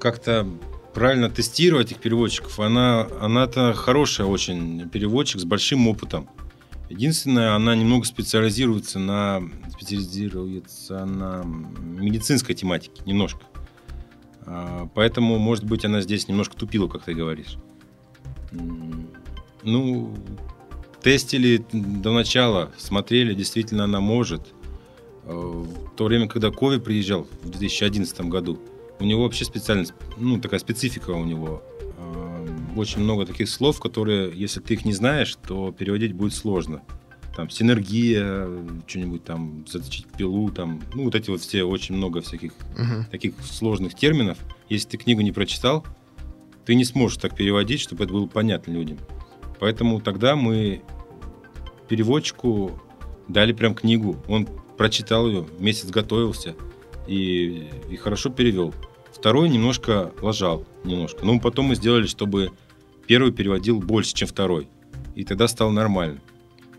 как-то 0.00 0.46
правильно 0.94 1.28
тестировать 1.28 1.88
этих 1.88 2.00
переводчиков. 2.00 2.58
Она, 2.60 3.06
она-то 3.20 3.74
хорошая 3.74 4.26
очень 4.26 4.88
переводчик 4.88 5.40
с 5.40 5.44
большим 5.44 5.86
опытом. 5.88 6.28
Единственное, 6.88 7.54
она 7.54 7.76
немного 7.76 8.06
специализируется 8.06 8.98
на, 8.98 9.42
специализируется 9.70 11.04
на 11.04 11.42
медицинской 11.44 12.54
тематике, 12.54 13.02
немножко. 13.04 13.40
А, 14.50 14.88
поэтому, 14.94 15.38
может 15.38 15.64
быть, 15.64 15.84
она 15.84 16.00
здесь 16.00 16.26
немножко 16.26 16.56
тупила, 16.56 16.88
как 16.88 17.04
ты 17.04 17.14
говоришь. 17.14 17.56
Ну, 19.62 20.14
тестили 21.02 21.64
до 21.72 22.12
начала, 22.12 22.72
смотрели, 22.78 23.34
действительно 23.34 23.84
она 23.84 24.00
может. 24.00 24.54
А, 25.24 25.32
в 25.32 25.96
то 25.96 26.04
время, 26.04 26.28
когда 26.28 26.50
Кови 26.50 26.78
приезжал 26.78 27.26
в 27.42 27.50
2011 27.50 28.20
году, 28.22 28.58
у 29.00 29.04
него 29.04 29.22
вообще 29.22 29.44
специальность, 29.44 29.92
ну, 30.16 30.40
такая 30.40 30.60
специфика 30.60 31.10
у 31.10 31.24
него. 31.24 31.62
А, 31.98 32.46
очень 32.74 33.02
много 33.02 33.26
таких 33.26 33.50
слов, 33.50 33.78
которые, 33.78 34.32
если 34.34 34.60
ты 34.60 34.74
их 34.74 34.86
не 34.86 34.94
знаешь, 34.94 35.36
то 35.46 35.72
переводить 35.72 36.14
будет 36.14 36.32
сложно. 36.32 36.82
Там 37.38 37.48
синергия, 37.50 38.48
что-нибудь 38.88 39.22
там, 39.22 39.64
заточить 39.68 40.06
пилу, 40.06 40.50
там, 40.50 40.82
ну, 40.92 41.04
вот 41.04 41.14
эти 41.14 41.30
вот 41.30 41.40
все, 41.40 41.62
очень 41.62 41.94
много 41.94 42.20
всяких 42.20 42.50
uh-huh. 42.50 43.08
таких 43.12 43.34
сложных 43.48 43.94
терминов. 43.94 44.38
Если 44.68 44.88
ты 44.88 44.96
книгу 44.96 45.20
не 45.20 45.30
прочитал, 45.30 45.86
ты 46.66 46.74
не 46.74 46.84
сможешь 46.84 47.18
так 47.18 47.36
переводить, 47.36 47.80
чтобы 47.80 48.02
это 48.02 48.12
было 48.12 48.26
понятно 48.26 48.72
людям. 48.72 48.98
Поэтому 49.60 50.00
тогда 50.00 50.34
мы 50.34 50.82
переводчику 51.88 52.82
дали 53.28 53.52
прям 53.52 53.76
книгу. 53.76 54.16
Он 54.26 54.48
прочитал 54.76 55.28
ее, 55.28 55.46
месяц 55.60 55.90
готовился 55.90 56.56
и, 57.06 57.68
и 57.88 57.94
хорошо 57.94 58.30
перевел. 58.30 58.74
Второй 59.12 59.48
немножко 59.48 60.10
лажал, 60.22 60.66
немножко. 60.82 61.24
Но 61.24 61.38
потом 61.38 61.66
мы 61.66 61.76
сделали, 61.76 62.08
чтобы 62.08 62.50
первый 63.06 63.30
переводил 63.30 63.78
больше, 63.78 64.12
чем 64.12 64.26
второй. 64.26 64.66
И 65.14 65.22
тогда 65.22 65.46
стало 65.46 65.70
нормально. 65.70 66.18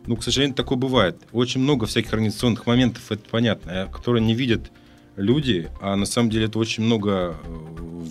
Ну, 0.09 0.15
к 0.15 0.23
сожалению, 0.23 0.55
такое 0.55 0.75
бывает. 0.75 1.21
Очень 1.33 1.61
много 1.61 1.85
всяких 1.85 2.11
организационных 2.13 2.65
моментов, 2.65 3.11
это 3.11 3.21
понятно, 3.29 3.69
э, 3.69 3.85
которые 3.91 4.25
не 4.25 4.33
видят 4.33 4.71
люди, 5.15 5.69
а 5.81 5.95
на 5.95 6.07
самом 6.07 6.31
деле 6.31 6.45
это 6.45 6.57
очень 6.57 6.81
много 6.81 7.11
э, 7.11 7.35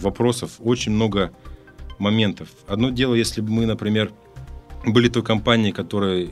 вопросов, 0.00 0.60
очень 0.60 0.92
много 0.92 1.32
моментов. 1.98 2.50
Одно 2.68 2.90
дело, 2.90 3.16
если 3.16 3.40
бы 3.40 3.50
мы, 3.50 3.66
например, 3.66 4.12
были 4.86 5.08
той 5.08 5.24
компанией, 5.24 5.72
которая 5.72 6.28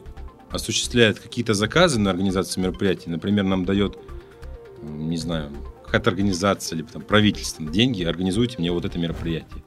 осуществляет 0.53 1.19
какие-то 1.19 1.53
заказы 1.53 1.99
на 1.99 2.11
организацию 2.11 2.63
мероприятий, 2.63 3.11
например, 3.11 3.43
нам 3.43 3.65
дает, 3.65 3.99
не 4.83 5.17
знаю, 5.17 5.51
какая-то 5.85 6.11
организация, 6.11 6.77
либо 6.77 6.91
там 6.91 7.03
правительство 7.03 7.67
деньги, 7.67 8.05
организуйте 8.05 8.59
мне 8.61 8.71
вот 8.71 8.85
это 8.85 9.01
мероприятие. 9.01 9.65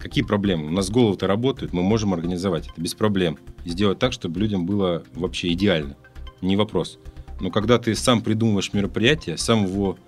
Какие 0.00 0.24
проблемы? 0.24 0.66
У 0.66 0.70
нас 0.70 0.90
головы-то 0.90 1.26
работают, 1.26 1.72
мы 1.72 1.82
можем 1.82 2.14
организовать 2.14 2.68
это 2.68 2.80
без 2.80 2.94
проблем. 2.94 3.38
И 3.64 3.70
сделать 3.70 3.98
так, 3.98 4.12
чтобы 4.12 4.40
людям 4.40 4.66
было 4.66 5.04
вообще 5.14 5.52
идеально. 5.52 5.96
Не 6.40 6.56
вопрос. 6.56 6.98
Но 7.40 7.50
когда 7.50 7.78
ты 7.78 7.94
сам 7.94 8.22
придумываешь 8.22 8.72
мероприятие, 8.72 9.36
сам 9.36 9.66
его 9.66 9.98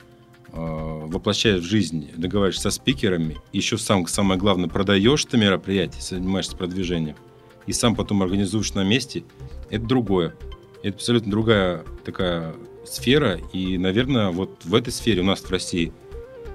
Э, 0.54 1.06
воплощаешь 1.06 1.62
в 1.62 1.64
жизнь, 1.64 2.10
договариваешься 2.14 2.64
со 2.64 2.70
спикерами, 2.70 3.38
еще 3.54 3.78
сам, 3.78 4.06
самое 4.06 4.38
главное, 4.38 4.68
продаешь 4.68 5.24
это 5.24 5.38
мероприятие, 5.38 6.02
занимаешься 6.02 6.58
продвижением, 6.58 7.16
и 7.66 7.72
сам 7.72 7.96
потом 7.96 8.22
организуешь 8.22 8.74
на 8.74 8.84
месте, 8.84 9.24
это 9.70 9.86
другое. 9.86 10.34
Это 10.82 10.96
абсолютно 10.96 11.30
другая 11.30 11.84
такая 12.04 12.54
сфера, 12.84 13.40
и, 13.54 13.78
наверное, 13.78 14.28
вот 14.28 14.50
в 14.64 14.74
этой 14.74 14.92
сфере 14.92 15.22
у 15.22 15.24
нас 15.24 15.40
в 15.40 15.50
России 15.50 15.90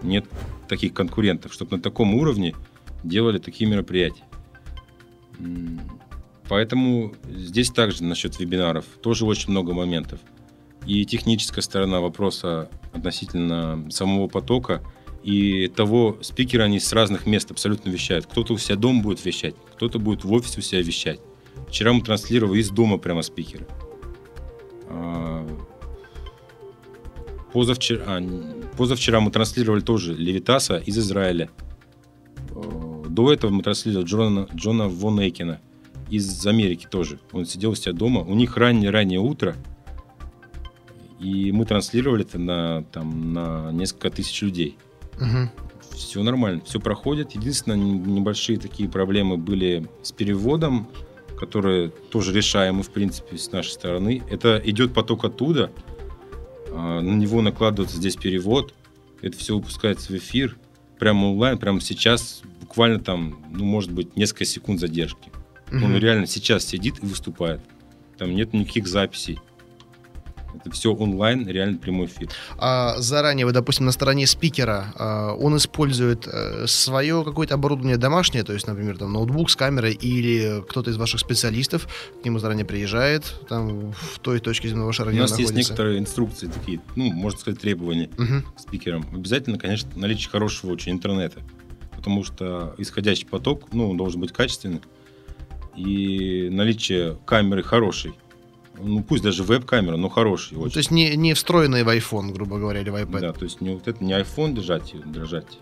нет 0.03 0.25
таких 0.69 0.93
конкурентов, 0.93 1.51
чтобы 1.51 1.77
на 1.77 1.81
таком 1.81 2.13
уровне 2.13 2.53
делали 3.03 3.37
такие 3.37 3.69
мероприятия. 3.69 4.23
Поэтому 6.49 7.13
здесь 7.25 7.69
также 7.71 8.03
насчет 8.03 8.39
вебинаров 8.39 8.85
тоже 9.01 9.25
очень 9.25 9.51
много 9.51 9.73
моментов– 9.73 10.19
и 10.87 11.05
техническая 11.05 11.61
сторона 11.61 11.99
вопроса 11.99 12.69
относительно 12.93 13.85
самого 13.91 14.27
потока 14.27 14.81
и 15.21 15.67
того, 15.67 16.17
спикеры 16.21 16.63
они 16.63 16.79
с 16.79 16.93
разных 16.93 17.25
мест 17.25 17.51
абсолютно 17.51 17.89
вещают. 17.89 18.25
Кто-то 18.25 18.53
у 18.53 18.57
себя 18.57 18.77
дома 18.77 19.03
будет 19.03 19.23
вещать, 19.25 19.55
кто-то 19.75 19.99
будет 19.99 20.23
в 20.23 20.31
офисе 20.31 20.59
у 20.59 20.61
себя 20.61 20.81
вещать. 20.81 21.19
Вчера 21.67 21.91
мы 21.91 22.01
транслировали 22.01 22.61
из 22.61 22.69
дома 22.69 22.97
прямо 22.97 23.21
спикеры. 23.21 23.67
А, 24.89 25.45
позавчера, 27.51 28.03
а, 28.07 28.21
позавчера 28.77 29.19
мы 29.19 29.29
транслировали 29.31 29.81
тоже 29.81 30.13
Левитаса 30.13 30.77
из 30.77 30.97
Израиля. 30.97 31.49
До 33.17 33.33
этого 33.33 33.51
мы 33.51 33.63
транслировали 33.63 34.05
Джона, 34.05 34.47
Джона 34.55 34.87
Вон 34.87 35.19
Эйкина 35.19 35.59
из 36.09 36.47
Америки 36.47 36.87
тоже. 36.89 37.19
Он 37.33 37.45
сидел 37.45 37.71
у 37.71 37.75
себя 37.75 37.91
дома. 37.91 38.21
У 38.21 38.33
них 38.33 38.55
раннее-раннее 38.55 39.19
утро– 39.19 39.55
и 41.19 41.51
мы 41.51 41.65
транслировали 41.65 42.23
это 42.23 42.37
на, 42.37 42.83
там, 42.91 43.33
на 43.33 43.71
несколько 43.71 44.09
тысяч 44.09 44.41
людей. 44.41 44.77
Угу. 45.15 45.95
Все 45.95 46.21
нормально, 46.21 46.61
все 46.63 46.79
проходит. 46.79 47.31
Единственное, 47.31 47.77
небольшие 47.77 48.59
такие 48.59 48.87
проблемы 48.87 49.37
были 49.37 49.87
с 50.03 50.11
переводом, 50.11 50.87
которые 51.39 51.89
тоже 51.89 52.33
решаемы, 52.33 52.83
в 52.83 52.91
принципе, 52.91 53.37
с 53.37 53.51
нашей 53.51 53.71
стороны. 53.71 54.23
Это 54.29 54.61
идет 54.63 54.93
поток 54.93 55.25
оттуда, 55.25 55.71
а, 56.71 57.01
на 57.01 57.15
него 57.15 57.41
накладывается 57.41 57.97
здесь 57.97 58.15
перевод, 58.15 58.73
это 59.21 59.35
все 59.37 59.55
выпускается 59.55 60.13
в 60.13 60.17
эфир, 60.17 60.57
прямо 60.99 61.27
онлайн, 61.27 61.57
прямо 61.57 61.81
сейчас, 61.81 62.41
буквально 62.67 62.99
там, 62.99 63.39
ну, 63.49 63.63
может 63.63 63.91
быть, 63.91 64.17
несколько 64.17 64.43
секунд 64.45 64.81
задержки. 64.81 65.31
Угу. 65.71 65.85
Он 65.85 65.97
реально 65.97 66.27
сейчас 66.27 66.65
сидит 66.65 67.01
и 67.01 67.05
выступает. 67.05 67.61
Там 68.17 68.35
нет 68.35 68.53
никаких 68.53 68.87
записей. 68.87 69.39
Это 70.55 70.71
все 70.71 70.93
онлайн, 70.93 71.47
реально 71.47 71.77
прямой 71.77 72.07
эфир. 72.07 72.29
А 72.57 72.95
заранее 72.99 73.45
вы, 73.45 73.51
допустим, 73.51 73.85
на 73.85 73.91
стороне 73.91 74.25
спикера, 74.25 74.91
а, 74.95 75.33
он 75.33 75.55
использует 75.55 76.27
э, 76.27 76.65
свое 76.67 77.23
какое-то 77.23 77.53
оборудование 77.53 77.97
домашнее, 77.97 78.43
то 78.43 78.53
есть, 78.53 78.65
например, 78.65 78.97
там 78.97 79.13
ноутбук 79.13 79.51
с 79.51 79.55
камерой, 79.55 79.93
или 79.93 80.63
кто-то 80.67 80.89
из 80.89 80.97
ваших 80.97 81.19
специалистов 81.19 81.87
к 82.21 82.25
нему 82.25 82.39
заранее 82.39 82.65
приезжает, 82.65 83.39
там 83.47 83.91
в 83.91 84.19
той 84.19 84.39
точке 84.39 84.69
земного 84.69 84.91
шара, 84.93 85.11
У 85.11 85.15
нас 85.15 85.29
находится. 85.29 85.53
есть 85.53 85.69
некоторые 85.69 85.99
инструкции 85.99 86.47
такие, 86.47 86.81
ну, 86.95 87.11
можно 87.13 87.39
сказать, 87.39 87.61
требования 87.61 88.09
угу. 88.17 88.43
к 88.55 88.59
спикерам. 88.59 89.05
Обязательно, 89.13 89.59
конечно, 89.59 89.89
наличие 89.95 90.31
хорошего 90.31 90.71
очень 90.71 90.93
интернета, 90.93 91.41
потому 92.07 92.23
что 92.23 92.73
исходящий 92.77 93.27
поток, 93.27 93.73
ну, 93.73 93.93
должен 93.93 94.21
быть 94.21 94.31
качественный, 94.31 94.79
и 95.75 96.47
наличие 96.49 97.17
камеры 97.25 97.63
хорошей 97.63 98.13
ну 98.79 99.03
пусть 99.03 99.23
даже 99.23 99.41
веб-камера, 99.43 99.97
но 99.97 100.07
хороший. 100.07 100.55
Ну, 100.55 100.69
то 100.69 100.77
есть 100.77 100.91
не, 100.91 101.15
не 101.17 101.33
встроенный 101.33 101.83
в 101.83 101.89
iPhone, 101.89 102.31
грубо 102.31 102.59
говоря, 102.59 102.81
или 102.81 102.91
в 102.91 102.95
iPad. 102.95 103.19
Да, 103.19 103.33
то 103.33 103.43
есть 103.43 103.59
не 103.59 103.71
вот 103.71 103.87
это 103.87 104.03
не 104.03 104.13
iPhone 104.13 104.53
держать, 104.53 104.93
держать, 105.03 105.57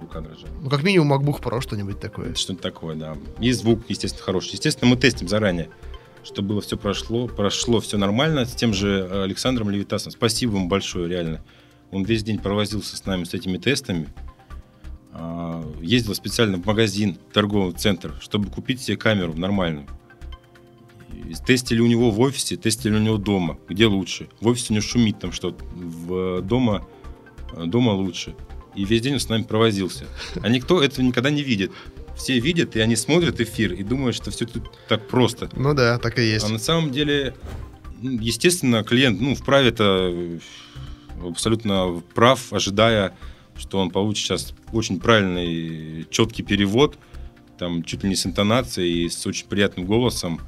рука 0.00 0.20
дрожала. 0.20 0.48
Ну, 0.62 0.70
как 0.70 0.84
минимум 0.84 1.12
MacBook 1.12 1.42
Pro 1.42 1.60
что-нибудь 1.60 1.98
такое. 1.98 2.34
Что-то 2.36 2.62
такое, 2.62 2.94
да. 2.94 3.16
И 3.40 3.50
звук, 3.50 3.80
естественно, 3.88 4.24
хороший. 4.24 4.52
Естественно, 4.52 4.88
мы 4.88 4.96
тестим 4.96 5.26
заранее, 5.26 5.70
чтобы 6.22 6.50
было 6.50 6.60
все 6.60 6.76
прошло, 6.76 7.26
прошло 7.26 7.80
все 7.80 7.98
нормально 7.98 8.46
с 8.46 8.54
тем 8.54 8.72
же 8.72 9.08
Александром 9.24 9.68
Левитасом. 9.70 10.12
Спасибо 10.12 10.54
ему 10.56 10.68
большое, 10.68 11.08
реально. 11.08 11.42
Он 11.90 12.04
весь 12.04 12.22
день 12.22 12.38
провозился 12.38 12.96
с 12.96 13.04
нами 13.06 13.24
с 13.24 13.34
этими 13.34 13.58
тестами. 13.58 14.06
А, 15.12 15.64
ездил 15.80 16.14
специально 16.14 16.56
в 16.56 16.66
магазин, 16.66 17.18
торговый 17.32 17.74
центр, 17.74 18.14
чтобы 18.20 18.48
купить 18.48 18.80
себе 18.80 18.96
камеру 18.96 19.34
нормальную. 19.34 19.86
Тестили 21.46 21.80
у 21.80 21.86
него 21.86 22.10
в 22.10 22.20
офисе, 22.20 22.56
тестили 22.56 22.94
у 22.94 22.98
него 22.98 23.16
дома. 23.16 23.58
Где 23.68 23.86
лучше? 23.86 24.28
В 24.40 24.48
офисе 24.48 24.66
у 24.70 24.72
него 24.74 24.82
шумит 24.82 25.18
там 25.18 25.32
что-то. 25.32 25.64
В 25.74 26.40
дома, 26.42 26.86
дома 27.66 27.90
лучше. 27.90 28.34
И 28.74 28.84
весь 28.84 29.02
день 29.02 29.14
он 29.14 29.20
с 29.20 29.28
нами 29.28 29.42
провозился. 29.42 30.06
А 30.42 30.48
никто 30.48 30.82
этого 30.82 31.04
никогда 31.04 31.30
не 31.30 31.42
видит. 31.42 31.72
Все 32.16 32.38
видят, 32.38 32.76
и 32.76 32.80
они 32.80 32.96
смотрят 32.96 33.40
эфир 33.40 33.72
и 33.72 33.82
думают, 33.82 34.14
что 34.14 34.30
все 34.30 34.46
тут 34.46 34.70
так 34.88 35.08
просто. 35.08 35.50
Ну 35.54 35.74
да, 35.74 35.98
так 35.98 36.18
и 36.18 36.22
есть. 36.22 36.46
А 36.46 36.48
на 36.48 36.58
самом 36.58 36.90
деле, 36.90 37.34
естественно, 38.02 38.84
клиент 38.84 39.20
ну, 39.20 39.34
вправе 39.34 39.70
это 39.70 40.12
абсолютно 41.22 42.02
прав, 42.14 42.52
ожидая, 42.52 43.16
что 43.60 43.78
он 43.78 43.90
получит 43.90 44.24
сейчас 44.24 44.54
очень 44.72 44.98
правильный, 44.98 46.06
четкий 46.10 46.42
перевод, 46.42 46.98
там 47.58 47.82
чуть 47.84 48.02
ли 48.02 48.08
не 48.08 48.16
с 48.16 48.26
интонацией, 48.26 49.08
с 49.08 49.26
очень 49.26 49.46
приятным 49.46 49.86
голосом. 49.86 50.40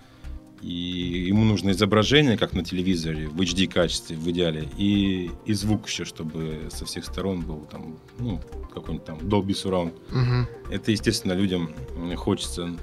И 0.62 1.26
ему 1.26 1.44
нужно 1.44 1.70
изображение, 1.70 2.38
как 2.38 2.52
на 2.52 2.64
телевизоре, 2.64 3.26
в 3.26 3.40
HD 3.40 3.66
качестве, 3.66 4.16
в 4.16 4.30
идеале, 4.30 4.68
и, 4.78 5.30
и 5.44 5.52
звук 5.54 5.88
еще, 5.88 6.04
чтобы 6.04 6.68
со 6.70 6.84
всех 6.84 7.04
сторон 7.04 7.40
был 7.40 7.66
там, 7.68 7.98
ну, 8.20 8.40
какой-нибудь 8.72 9.04
там 9.04 9.18
Dolby 9.18 9.48
Surround. 9.48 9.92
Угу. 10.10 10.72
Это, 10.72 10.92
естественно, 10.92 11.32
людям 11.32 11.74
хочется. 12.16 12.76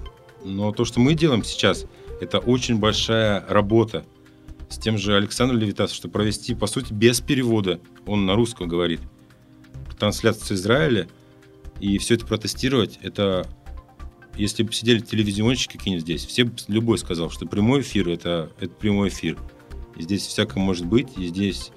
Но 0.43 0.73
то, 0.73 0.83
что 0.83 0.99
мы 0.99 1.13
делаем 1.13 1.43
сейчас, 1.43 1.85
это 2.19 2.39
очень 2.39 2.79
большая 2.79 3.45
работа 3.47 4.05
с 4.67 4.77
тем 4.77 4.97
же 4.97 5.15
Александром 5.15 5.59
Левитасом, 5.59 5.95
чтобы 5.95 6.11
провести, 6.11 6.53
по 6.53 6.67
сути, 6.67 6.93
без 6.93 7.21
перевода. 7.21 7.79
Он 8.05 8.25
на 8.25 8.35
русском 8.35 8.67
говорит. 8.67 8.99
Трансляцию 9.99 10.45
с 10.45 10.51
Израиля. 10.59 11.07
И 11.79 11.97
все 11.97 12.15
это 12.15 12.25
протестировать, 12.25 12.99
это 13.01 13.47
если 14.35 14.63
бы 14.63 14.71
сидели 14.73 14.99
телевизионщики 14.99 15.77
какие-нибудь 15.77 16.03
здесь, 16.03 16.25
все 16.25 16.49
любой 16.67 16.97
сказал, 16.97 17.29
что 17.29 17.45
прямой 17.45 17.81
эфир 17.81 18.09
это, 18.09 18.51
это 18.59 18.73
прямой 18.73 19.09
эфир. 19.09 19.37
И 19.95 20.03
здесь 20.03 20.25
всякое 20.25 20.59
может 20.59 20.85
быть, 20.85 21.17
и 21.17 21.27
здесь 21.27 21.71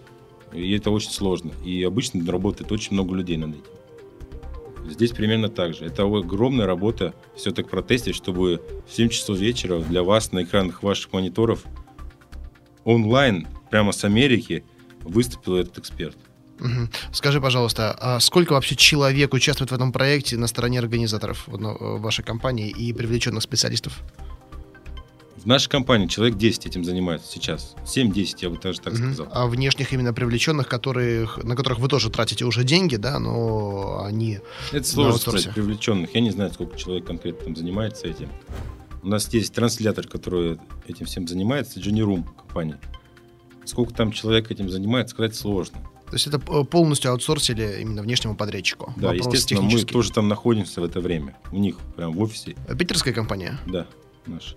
и 0.53 0.73
это 0.73 0.91
очень 0.91 1.11
сложно. 1.11 1.53
И 1.65 1.83
обычно 1.83 2.31
работает 2.31 2.71
очень 2.73 2.93
много 2.93 3.15
людей 3.15 3.37
над 3.37 3.51
этим. 3.51 4.91
Здесь 4.91 5.13
примерно 5.13 5.49
так 5.49 5.75
же. 5.75 5.85
Это 5.87 6.03
огромная 6.03 6.67
работа 6.67 7.15
все 7.37 7.53
так 7.53 7.71
протестить, 7.71 8.17
чтобы 8.17 8.61
в 8.87 8.93
7 8.93 9.09
часов 9.09 9.39
вечера 9.39 9.81
для 9.81 10.03
вас 10.03 10.33
на 10.33 10.43
экранах 10.43 10.83
ваших 10.83 11.13
мониторов 11.13 11.65
онлайн, 12.85 13.47
прямо 13.71 13.93
с 13.93 14.05
Америки, 14.05 14.65
выступил 15.01 15.57
этот 15.57 15.79
эксперт. 15.79 16.17
Угу. 16.63 16.89
Скажи, 17.13 17.41
пожалуйста, 17.41 17.97
а 18.01 18.21
сколько 18.21 18.53
вообще 18.53 18.77
человек 18.77 19.35
участвует 19.35 19.71
в 19.71 19.75
этом 19.75 19.93
проекте 19.93 20.37
на 20.37 20.47
стороне 20.47 20.79
организаторов 20.79 21.45
в 21.47 21.99
вашей 22.01 22.25
компании 22.25 22.71
и 22.71 22.93
привлеченных 22.93 23.43
специалистов? 23.43 24.01
В 25.37 25.47
нашей 25.47 25.69
компании 25.69 26.07
человек 26.07 26.37
10 26.37 26.67
этим 26.67 26.85
занимается 26.85 27.29
сейчас. 27.33 27.75
7-10, 27.85 28.37
я 28.43 28.51
бы 28.51 28.59
даже 28.59 28.81
так 28.81 28.95
угу. 28.95 29.03
сказал. 29.03 29.29
А 29.33 29.47
внешних 29.49 29.93
именно 29.93 30.15
привлеченных, 30.15 30.69
которых, 30.69 31.43
на 31.43 31.57
которых 31.57 31.81
вы 31.81 31.89
тоже 31.89 32.11
тратите 32.11 32.45
уже 32.45 32.63
деньги, 32.63 32.95
да, 32.95 33.19
но 33.19 34.05
они 34.05 34.39
Это 34.71 34.87
сложно 34.87 35.19
сказать, 35.19 35.53
привлеченных. 35.53 36.15
Я 36.15 36.21
не 36.21 36.31
знаю, 36.31 36.53
сколько 36.53 36.79
человек 36.79 37.07
конкретно 37.07 37.47
там 37.47 37.57
занимается 37.57 38.07
этим. 38.07 38.29
У 39.03 39.09
нас 39.09 39.33
есть 39.35 39.53
транслятор, 39.53 40.07
который 40.07 40.59
этим 40.87 41.07
всем 41.07 41.27
занимается, 41.27 41.81
Room 41.81 42.25
компания. 42.37 42.79
Сколько 43.65 43.93
там 43.95 44.13
человек 44.13 44.53
этим 44.53 44.71
занимается, 44.71 45.13
сказать 45.13 45.35
сложно. 45.35 45.79
То 46.13 46.17
есть 46.17 46.27
это 46.27 46.39
полностью 46.39 47.11
аутсорсили 47.11 47.79
именно 47.81 48.03
внешнему 48.03 48.37
подрядчику. 48.37 48.93
Да, 48.99 49.13
Вопрос 49.13 49.33
естественно, 49.33 49.63
мы 49.63 49.83
тоже 49.83 50.13
там 50.13 50.29
находимся 50.29 50.83
в 50.83 50.85
это 50.85 51.01
время. 51.01 51.39
У 51.51 51.57
них 51.57 51.79
прям 51.97 52.13
в 52.13 52.21
офисе. 52.21 52.55
А 52.69 52.75
питерская 52.75 53.15
компания? 53.15 53.59
Да, 53.67 53.87
наша. 54.27 54.55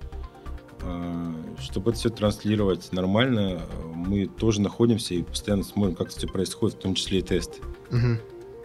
Чтобы 1.61 1.91
это 1.91 1.99
все 1.99 2.09
транслировать 2.09 2.91
нормально, 2.91 3.61
мы 3.95 4.25
тоже 4.25 4.59
находимся 4.59 5.13
и 5.13 5.23
постоянно 5.23 5.63
смотрим, 5.63 5.95
как 5.95 6.09
все 6.09 6.27
происходит, 6.27 6.75
в 6.75 6.81
том 6.81 6.93
числе 6.93 7.19
и 7.19 7.21
тесты. 7.21 7.61
Угу. 7.89 8.19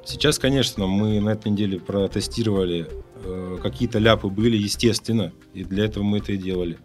Сейчас, 0.04 0.40
конечно, 0.40 0.88
мы 0.88 1.20
на 1.20 1.30
этой 1.30 1.52
неделе 1.52 1.78
протестировали, 1.78 2.88
э, 3.22 3.58
какие-то 3.62 4.00
ляпы 4.00 4.26
были, 4.26 4.56
естественно, 4.56 5.32
и 5.54 5.62
для 5.62 5.84
этого 5.84 6.02
мы 6.02 6.18
это 6.18 6.32
и 6.32 6.36
делали. 6.36 6.76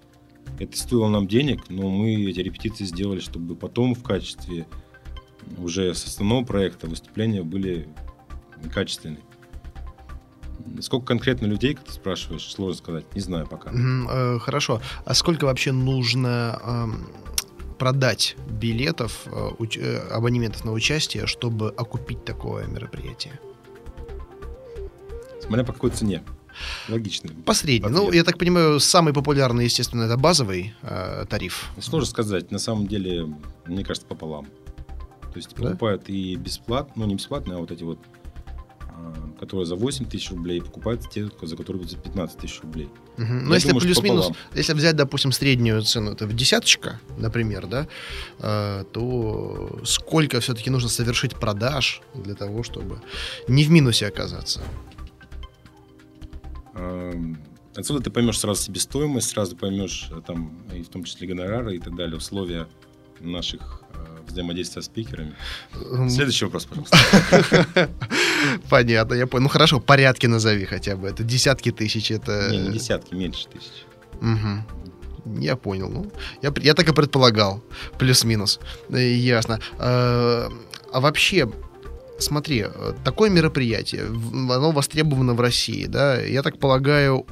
Это 0.59 0.77
стоило 0.77 1.07
нам 1.07 1.27
денег, 1.27 1.63
но 1.69 1.89
мы 1.89 2.29
эти 2.29 2.41
репетиции 2.41 2.85
сделали, 2.85 3.21
чтобы 3.21 3.55
потом 3.55 3.95
в 3.95 4.03
качестве 4.03 4.67
уже 5.57 5.93
с 5.93 6.05
основного 6.05 6.45
проекта 6.45 6.87
выступления 6.87 7.43
были 7.43 7.87
качественные. 8.73 9.21
Сколько 10.81 11.07
конкретно 11.07 11.45
людей, 11.45 11.75
как 11.75 11.85
ты 11.85 11.91
спрашиваешь, 11.91 12.47
сложно 12.51 12.77
сказать, 12.77 13.15
не 13.15 13.21
знаю 13.21 13.47
пока. 13.47 13.69
Mm, 13.69 14.07
э, 14.09 14.39
хорошо. 14.39 14.81
А 15.05 15.13
сколько 15.13 15.45
вообще 15.45 15.71
нужно 15.71 16.59
э, 16.63 17.75
продать 17.77 18.35
билетов, 18.49 19.27
э, 19.27 19.29
уч- 19.59 19.79
э, 19.79 19.99
абонементов 20.09 20.65
на 20.65 20.71
участие, 20.71 21.27
чтобы 21.27 21.69
окупить 21.69 22.25
такое 22.25 22.65
мероприятие? 22.67 23.39
Смотря 25.41 25.63
по 25.63 25.73
какой 25.73 25.91
цене. 25.91 26.23
Логично. 26.89 27.29
Посредний. 27.45 27.89
Ну, 27.89 28.11
я 28.11 28.23
так 28.23 28.37
понимаю, 28.37 28.79
самый 28.79 29.13
популярный, 29.13 29.65
естественно, 29.65 30.03
это 30.03 30.17
базовый 30.17 30.73
э, 30.81 31.25
тариф. 31.29 31.65
Сложно 31.79 32.07
сказать. 32.09 32.51
На 32.51 32.59
самом 32.59 32.87
деле, 32.87 33.27
мне 33.65 33.83
кажется, 33.83 34.07
пополам. 34.07 34.47
То 35.35 35.39
есть 35.39 35.53
покупают 35.53 36.05
да? 36.07 36.13
и 36.13 36.37
бесплатно, 36.37 36.93
ну 36.95 37.07
не 37.07 37.15
бесплатно, 37.15 37.57
а 37.57 37.57
вот 37.57 37.69
эти 37.69 37.83
вот, 37.83 37.99
а, 38.79 39.13
которые 39.37 39.65
за 39.65 39.75
8 39.75 40.05
тысяч 40.05 40.31
рублей, 40.31 40.61
покупают 40.61 41.09
те, 41.09 41.29
за 41.41 41.57
которые 41.57 41.85
за 41.85 41.97
15 41.97 42.37
тысяч 42.37 42.61
рублей. 42.61 42.87
Угу. 43.17 43.25
Ну, 43.27 43.53
если 43.53 43.77
плюс-минус, 43.77 44.29
если 44.53 44.71
взять, 44.71 44.95
допустим, 44.95 45.33
среднюю 45.33 45.81
цену, 45.81 46.13
это 46.13 46.25
в 46.25 46.33
десяточка, 46.33 47.01
например, 47.17 47.67
да, 47.67 47.89
э, 48.39 48.85
то 48.93 49.81
сколько 49.83 50.39
все-таки 50.39 50.69
нужно 50.69 50.87
совершить 50.87 51.35
продаж 51.35 52.01
для 52.13 52.33
того, 52.33 52.63
чтобы 52.63 53.01
не 53.49 53.65
в 53.65 53.71
минусе 53.71 54.07
оказаться? 54.07 54.61
Отсюда 57.75 58.01
ты 58.01 58.09
поймешь 58.09 58.39
сразу 58.39 58.61
себестоимость, 58.61 59.31
сразу 59.31 59.57
поймешь 59.57 60.07
э, 60.11 60.21
там 60.25 60.57
и 60.73 60.81
в 60.81 60.87
том 60.87 61.03
числе 61.03 61.27
гонорары 61.27 61.75
и 61.75 61.79
так 61.79 61.93
далее, 61.93 62.15
условия 62.15 62.69
наших 63.19 63.85
взаимодействия 64.27 64.81
с 64.81 64.85
спикерами. 64.85 65.35
Следующий 66.09 66.45
вопрос, 66.45 66.65
пожалуйста. 66.65 66.97
Понятно, 68.69 69.13
я 69.15 69.27
понял. 69.27 69.43
Ну 69.43 69.49
хорошо, 69.49 69.79
порядки 69.79 70.27
назови 70.27 70.65
хотя 70.65 70.95
бы. 70.95 71.07
Это 71.07 71.23
десятки 71.23 71.71
тысяч, 71.71 72.11
это... 72.11 72.49
Не, 72.51 72.57
не 72.57 72.73
десятки, 72.73 73.15
меньше 73.15 73.47
тысяч. 73.47 73.85
Угу. 74.21 75.41
Я 75.41 75.55
понял. 75.55 75.89
Ну, 75.89 76.11
я, 76.41 76.53
я 76.61 76.73
так 76.73 76.89
и 76.89 76.93
предполагал. 76.93 77.63
Плюс-минус. 77.97 78.59
Э, 78.89 79.13
ясно. 79.13 79.59
А, 79.79 80.49
а 80.91 80.99
вообще, 80.99 81.51
смотри, 82.19 82.65
такое 83.03 83.29
мероприятие, 83.29 84.05
оно 84.05 84.71
востребовано 84.71 85.33
в 85.33 85.41
России, 85.41 85.85
да? 85.87 86.21
Я 86.21 86.43
так 86.43 86.59
полагаю, 86.59 87.25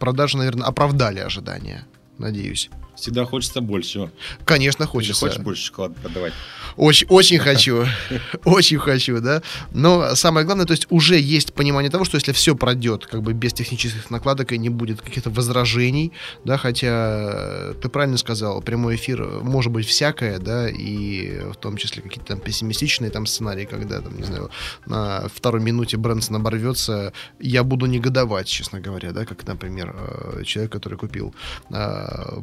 продажи, 0.00 0.38
наверное, 0.38 0.66
оправдали 0.66 1.20
ожидания. 1.20 1.86
Надеюсь. 2.18 2.70
Всегда 3.04 3.26
хочется 3.26 3.60
больше. 3.60 4.10
Конечно, 4.46 4.86
хочется. 4.86 5.26
Ты 5.26 5.26
хочешь 5.26 5.44
больше 5.44 5.64
шоколада 5.64 5.94
продавать? 6.00 6.32
Очень, 6.76 7.06
очень 7.10 7.38
хочу. 7.48 7.84
Очень 8.46 8.78
хочу, 8.78 9.20
да. 9.20 9.42
Но 9.72 10.14
самое 10.14 10.46
главное, 10.46 10.64
то 10.64 10.72
есть 10.72 10.86
уже 10.88 11.20
есть 11.20 11.52
понимание 11.52 11.90
того, 11.90 12.06
что 12.06 12.16
если 12.16 12.32
все 12.32 12.56
пройдет 12.56 13.04
как 13.04 13.20
бы 13.20 13.34
без 13.34 13.52
технических 13.52 14.08
накладок 14.08 14.52
и 14.52 14.58
не 14.58 14.70
будет 14.70 15.02
каких-то 15.02 15.28
возражений, 15.28 16.12
да, 16.46 16.56
хотя 16.56 17.74
ты 17.82 17.90
правильно 17.90 18.16
сказал, 18.16 18.62
прямой 18.62 18.96
эфир 18.96 19.22
может 19.42 19.70
быть 19.70 19.86
всякое, 19.86 20.38
да, 20.38 20.70
и 20.70 21.40
в 21.52 21.56
том 21.56 21.76
числе 21.76 22.00
какие-то 22.00 22.28
там 22.28 22.40
пессимистичные 22.40 23.10
там 23.10 23.26
сценарии, 23.26 23.66
когда, 23.66 24.00
там, 24.00 24.16
не 24.16 24.24
знаю, 24.24 24.50
на 24.86 25.28
второй 25.28 25.60
минуте 25.60 25.98
Брэнсон 25.98 26.36
оборвется, 26.36 27.12
я 27.38 27.64
буду 27.64 27.84
негодовать, 27.84 28.46
честно 28.46 28.80
говоря, 28.80 29.12
да, 29.12 29.26
как, 29.26 29.46
например, 29.46 29.94
э, 29.94 30.44
человек, 30.44 30.72
который 30.72 30.96
купил 30.96 31.34
э, 31.68 32.42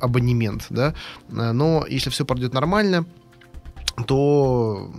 абонемент, 0.00 0.66
да, 0.70 0.94
но 1.28 1.86
если 1.88 2.10
все 2.10 2.24
пройдет 2.24 2.54
нормально, 2.54 3.06
то 4.06 4.90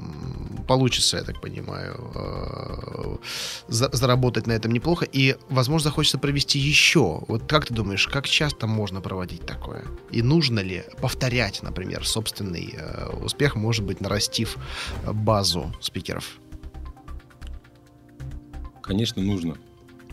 получится, 0.68 1.18
я 1.18 1.24
так 1.24 1.42
понимаю, 1.42 2.12
э, 2.16 3.18
заработать 3.68 4.48
на 4.48 4.54
этом 4.54 4.72
неплохо. 4.72 5.06
И, 5.06 5.36
возможно, 5.50 5.90
захочется 5.90 6.18
провести 6.18 6.60
еще. 6.60 7.24
Вот 7.28 7.44
как 7.48 7.66
ты 7.66 7.74
думаешь, 7.74 8.08
как 8.08 8.28
часто 8.28 8.68
можно 8.68 9.02
проводить 9.02 9.46
такое? 9.46 9.84
И 10.12 10.22
нужно 10.22 10.60
ли 10.60 10.84
повторять, 11.02 11.64
например, 11.64 12.06
собственный 12.06 12.74
э, 12.78 13.10
успех, 13.24 13.56
может 13.56 13.86
быть, 13.86 14.02
нарастив 14.02 14.58
базу 15.06 15.74
спикеров? 15.82 16.40
Конечно, 18.82 19.22
нужно. 19.22 19.56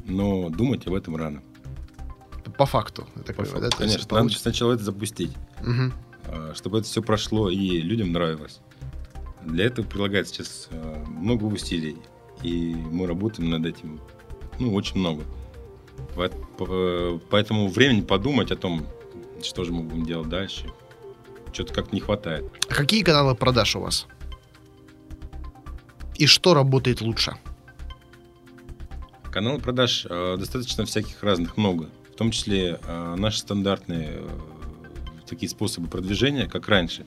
Но 0.07 0.51
думать 0.51 0.87
об 0.87 0.95
этом 0.95 1.17
рано. 1.17 1.43
По 2.59 2.67
факту. 2.67 3.07
так 3.25 3.37
По 3.37 3.45
факту, 3.45 3.61
да? 3.61 3.69
То 3.71 3.85
есть 3.85 3.95
Конечно, 3.95 4.17
надо 4.19 4.35
сначала 4.35 4.73
это 4.75 4.83
запустить, 4.83 5.33
а, 6.27 6.53
чтобы 6.55 6.79
это 6.79 6.87
все 6.89 7.01
прошло 7.03 7.49
и 7.49 7.81
людям 7.81 8.13
нравилось. 8.13 8.59
Для 9.45 9.67
этого 9.67 9.87
прилагается 9.87 10.35
сейчас 10.35 10.69
а, 10.73 11.05
много 11.07 11.45
усилий, 11.45 11.97
и 12.43 12.75
мы 12.75 13.07
работаем 13.07 13.49
над 13.49 13.65
этим, 13.65 14.01
ну, 14.59 14.75
очень 14.75 14.99
много. 14.99 15.23
По- 16.17 16.29
по- 16.29 17.21
Поэтому 17.31 17.69
времени 17.69 18.01
подумать 18.01 18.51
о 18.51 18.57
том, 18.57 18.85
что 19.43 19.65
же 19.65 19.73
мы 19.73 19.85
будем 19.85 20.05
делать 20.05 20.29
дальше, 20.29 20.67
что-то 21.53 21.73
как 21.73 21.93
не 21.93 22.01
хватает. 22.01 22.45
А 22.69 22.75
какие 22.75 23.05
каналы 23.05 23.37
продаж 23.37 23.77
у 23.77 23.81
вас? 23.81 24.07
И 26.17 26.27
что 26.27 26.55
работает 26.55 27.01
лучше? 27.01 27.37
Каналы 29.31 29.61
продаж 29.61 30.07
э, 30.11 30.37
достаточно 30.39 30.85
всяких 30.85 31.23
разных 31.23 31.57
много. 31.57 31.89
В 32.19 32.21
том 32.21 32.33
числе 32.33 32.81
э, 32.83 33.15
наши 33.17 33.39
стандартные 33.39 34.09
э, 34.11 34.29
такие 35.25 35.49
способы 35.49 35.87
продвижения, 35.87 36.49
как 36.49 36.67
раньше, 36.67 37.07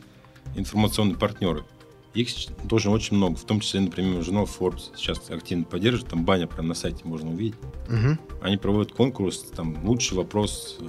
информационные 0.55 1.17
партнеры. 1.17 1.65
Их 2.13 2.29
тоже 2.69 2.89
очень 2.89 3.17
много. 3.17 3.35
В 3.35 3.43
том 3.43 3.59
числе, 3.59 3.81
например, 3.81 4.23
журнал 4.23 4.45
Forbes 4.45 4.95
сейчас 4.95 5.29
активно 5.29 5.65
поддерживает. 5.65 6.09
Там 6.11 6.23
баня 6.23 6.47
прям 6.47 6.69
на 6.69 6.75
сайте 6.75 7.01
можно 7.03 7.29
увидеть. 7.29 7.59
Мгм. 7.89 8.17
Они 8.41 8.55
проводят 8.55 8.93
конкурс, 8.93 9.39
там 9.53 9.85
лучший 9.85 10.15
вопрос 10.15 10.77
э, 10.79 10.85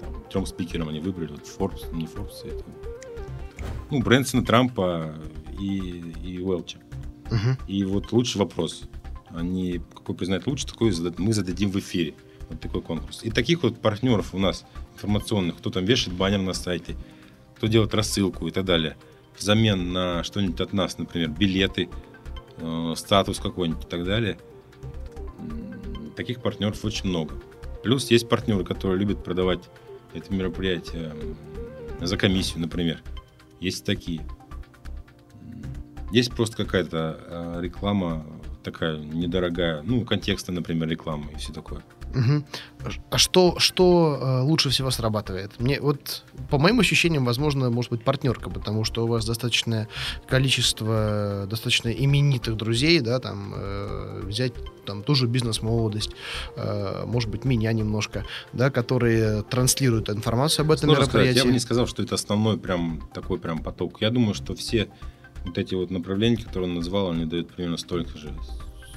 там, 0.00 0.24
трем 0.30 0.46
спикерам 0.46 0.88
они 0.88 1.00
выбрали. 1.00 1.32
Вот 1.32 1.42
Forbes, 1.42 1.94
не 1.94 2.06
Forbes, 2.06 2.42
это, 2.44 2.64
ну, 3.90 4.00
Брэнсона, 4.00 4.42
Трампа 4.42 5.16
и, 5.60 6.14
и 6.24 6.38
Уэлча. 6.38 6.78
Мгм. 7.30 7.58
И 7.68 7.84
вот 7.84 8.10
лучший 8.12 8.38
вопрос. 8.38 8.84
Они 9.28 9.82
какой 9.94 10.14
признают 10.14 10.46
лучше, 10.46 10.66
такой 10.66 10.94
мы 11.18 11.34
зададим 11.34 11.70
в 11.70 11.78
эфире. 11.78 12.14
Вот 12.50 12.60
такой 12.60 12.82
конкурс. 12.82 13.20
И 13.22 13.30
таких 13.30 13.62
вот 13.62 13.80
партнеров 13.80 14.34
у 14.34 14.38
нас 14.38 14.66
информационных, 14.94 15.56
кто 15.56 15.70
там 15.70 15.84
вешает 15.84 16.16
баннер 16.16 16.40
на 16.40 16.52
сайте, 16.52 16.96
кто 17.56 17.68
делает 17.68 17.94
рассылку 17.94 18.46
и 18.48 18.50
так 18.50 18.64
далее. 18.64 18.96
Взамен 19.38 19.92
на 19.92 20.24
что-нибудь 20.24 20.60
от 20.60 20.72
нас, 20.72 20.98
например, 20.98 21.30
билеты, 21.30 21.88
э, 22.58 22.94
статус 22.96 23.38
какой-нибудь 23.38 23.84
и 23.84 23.88
так 23.88 24.04
далее. 24.04 24.38
Таких 26.16 26.42
партнеров 26.42 26.84
очень 26.84 27.08
много. 27.08 27.34
Плюс 27.82 28.10
есть 28.10 28.28
партнеры, 28.28 28.64
которые 28.64 28.98
любят 28.98 29.24
продавать 29.24 29.60
это 30.12 30.34
мероприятие 30.34 31.14
за 32.00 32.16
комиссию, 32.16 32.60
например. 32.60 33.02
Есть 33.60 33.84
такие. 33.84 34.26
Есть 36.12 36.32
просто 36.32 36.56
какая-то 36.56 37.20
э, 37.24 37.60
реклама 37.62 38.26
такая 38.62 38.98
недорогая, 38.98 39.82
ну, 39.82 40.04
контекста, 40.04 40.52
например, 40.52 40.88
рекламы 40.88 41.32
и 41.32 41.36
все 41.36 41.52
такое. 41.52 41.82
Мгм. 42.14 42.44
А 43.10 43.18
что, 43.18 43.58
что 43.58 44.18
э, 44.20 44.40
лучше 44.42 44.70
всего 44.70 44.90
срабатывает? 44.90 45.60
Мне 45.60 45.80
вот, 45.80 46.24
по 46.48 46.58
моим 46.58 46.80
ощущениям, 46.80 47.24
возможно, 47.24 47.70
может 47.70 47.90
быть 47.90 48.04
партнерка, 48.04 48.50
потому 48.50 48.84
что 48.84 49.04
у 49.04 49.06
вас 49.06 49.24
достаточное 49.24 49.88
количество 50.28 51.46
достаточно 51.48 51.88
именитых 51.88 52.56
друзей, 52.56 53.00
да, 53.00 53.18
там 53.20 53.52
э, 53.54 54.22
взять 54.24 54.52
там 54.86 55.02
ту 55.02 55.14
же 55.14 55.26
бизнес-молодость, 55.26 56.10
э, 56.56 57.04
может 57.06 57.30
быть, 57.30 57.44
меня 57.44 57.72
немножко, 57.72 58.24
да, 58.52 58.70
которые 58.70 59.42
транслируют 59.42 60.08
информацию 60.10 60.64
об 60.64 60.72
этом 60.72 60.88
Сложно 60.88 61.04
сказать, 61.04 61.26
мероприятии. 61.26 61.38
я 61.38 61.44
бы 61.44 61.52
не 61.52 61.60
сказал, 61.60 61.86
что 61.86 62.02
это 62.02 62.14
основной 62.14 62.58
прям 62.58 63.08
такой 63.14 63.38
прям 63.38 63.62
поток. 63.62 64.00
Я 64.00 64.10
думаю, 64.10 64.34
что 64.34 64.54
все 64.54 64.88
вот 65.44 65.58
эти 65.58 65.74
вот 65.74 65.90
направления, 65.90 66.38
которые 66.38 66.70
он 66.70 66.76
назвал, 66.76 67.10
они 67.10 67.24
дают 67.24 67.48
примерно 67.48 67.76
столько 67.76 68.18
же, 68.18 68.34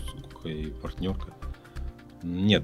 сколько 0.07 0.49
и 0.49 0.71
партнерка. 0.71 1.33
Нет, 2.23 2.63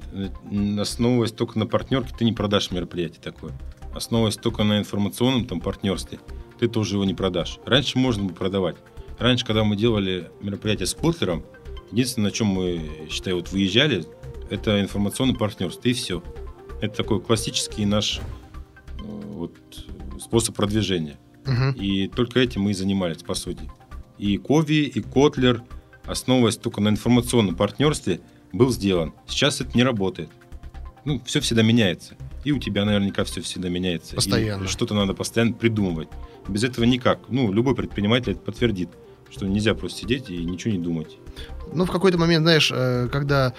основываясь 0.79 1.31
только 1.31 1.59
на 1.59 1.67
партнерке, 1.67 2.15
ты 2.17 2.25
не 2.25 2.33
продашь 2.33 2.71
мероприятие 2.71 3.21
такое. 3.21 3.53
Основываясь 3.93 4.37
только 4.37 4.63
на 4.63 4.79
информационном 4.79 5.45
там 5.45 5.59
партнерстве, 5.59 6.19
ты 6.59 6.67
тоже 6.67 6.95
его 6.95 7.05
не 7.05 7.13
продашь. 7.13 7.59
Раньше 7.65 7.97
можно 7.97 8.23
было 8.23 8.33
продавать. 8.33 8.77
Раньше, 9.17 9.45
когда 9.45 9.63
мы 9.63 9.75
делали 9.75 10.31
мероприятие 10.41 10.85
с 10.87 10.93
Котлером, 10.93 11.43
единственное, 11.91 12.29
на 12.29 12.31
чем 12.31 12.47
мы, 12.47 13.07
считай, 13.09 13.33
вот 13.33 13.51
выезжали, 13.51 14.05
это 14.49 14.79
информационное 14.79 15.35
партнерство, 15.35 15.87
и 15.89 15.93
все. 15.93 16.23
Это 16.81 16.95
такой 16.95 17.19
классический 17.19 17.85
наш 17.85 18.19
э, 18.19 18.21
вот, 19.03 19.53
способ 20.21 20.55
продвижения. 20.55 21.17
Мгм. 21.45 21.71
И 21.71 22.07
только 22.07 22.39
этим 22.39 22.61
мы 22.61 22.71
и 22.71 22.73
занимались, 22.73 23.23
по 23.23 23.33
сути. 23.33 23.69
И 24.17 24.37
Кови, 24.37 24.83
и 24.85 25.01
Котлер, 25.01 25.63
основываясь 26.05 26.57
только 26.57 26.79
на 26.79 26.89
информационном 26.89 27.55
партнерстве, 27.55 28.21
был 28.53 28.71
сделан. 28.71 29.13
Сейчас 29.27 29.61
это 29.61 29.75
не 29.77 29.83
работает. 29.83 30.29
Ну, 31.05 31.21
все 31.25 31.39
всегда 31.39 31.61
меняется. 31.61 32.15
И 32.43 32.51
у 32.51 32.59
тебя 32.59 32.85
наверняка 32.85 33.23
все 33.23 33.41
всегда 33.41 33.69
меняется. 33.69 34.13
И 34.13 34.15
Постоянно. 34.15 34.67
что-то 34.67 34.93
надо 34.93 35.13
постоянно 35.13 35.53
придумывать. 35.53 36.09
Без 36.47 36.63
этого 36.63 36.85
никак. 36.85 37.19
Ну, 37.29 37.51
любой 37.51 37.75
предприниматель 37.75 38.33
это 38.33 38.41
подтвердит, 38.41 38.89
что 39.29 39.45
нельзя 39.45 39.73
просто 39.75 39.99
сидеть 40.01 40.29
и 40.29 40.37
ничего 40.37 40.73
не 40.73 40.79
думать. 40.79 41.17
Ну, 41.73 41.85
в 41.85 41.91
какой-то 41.91 42.17
момент, 42.17 42.43
знаешь, 42.43 42.71
э, 42.73 43.07
когда 43.11 43.53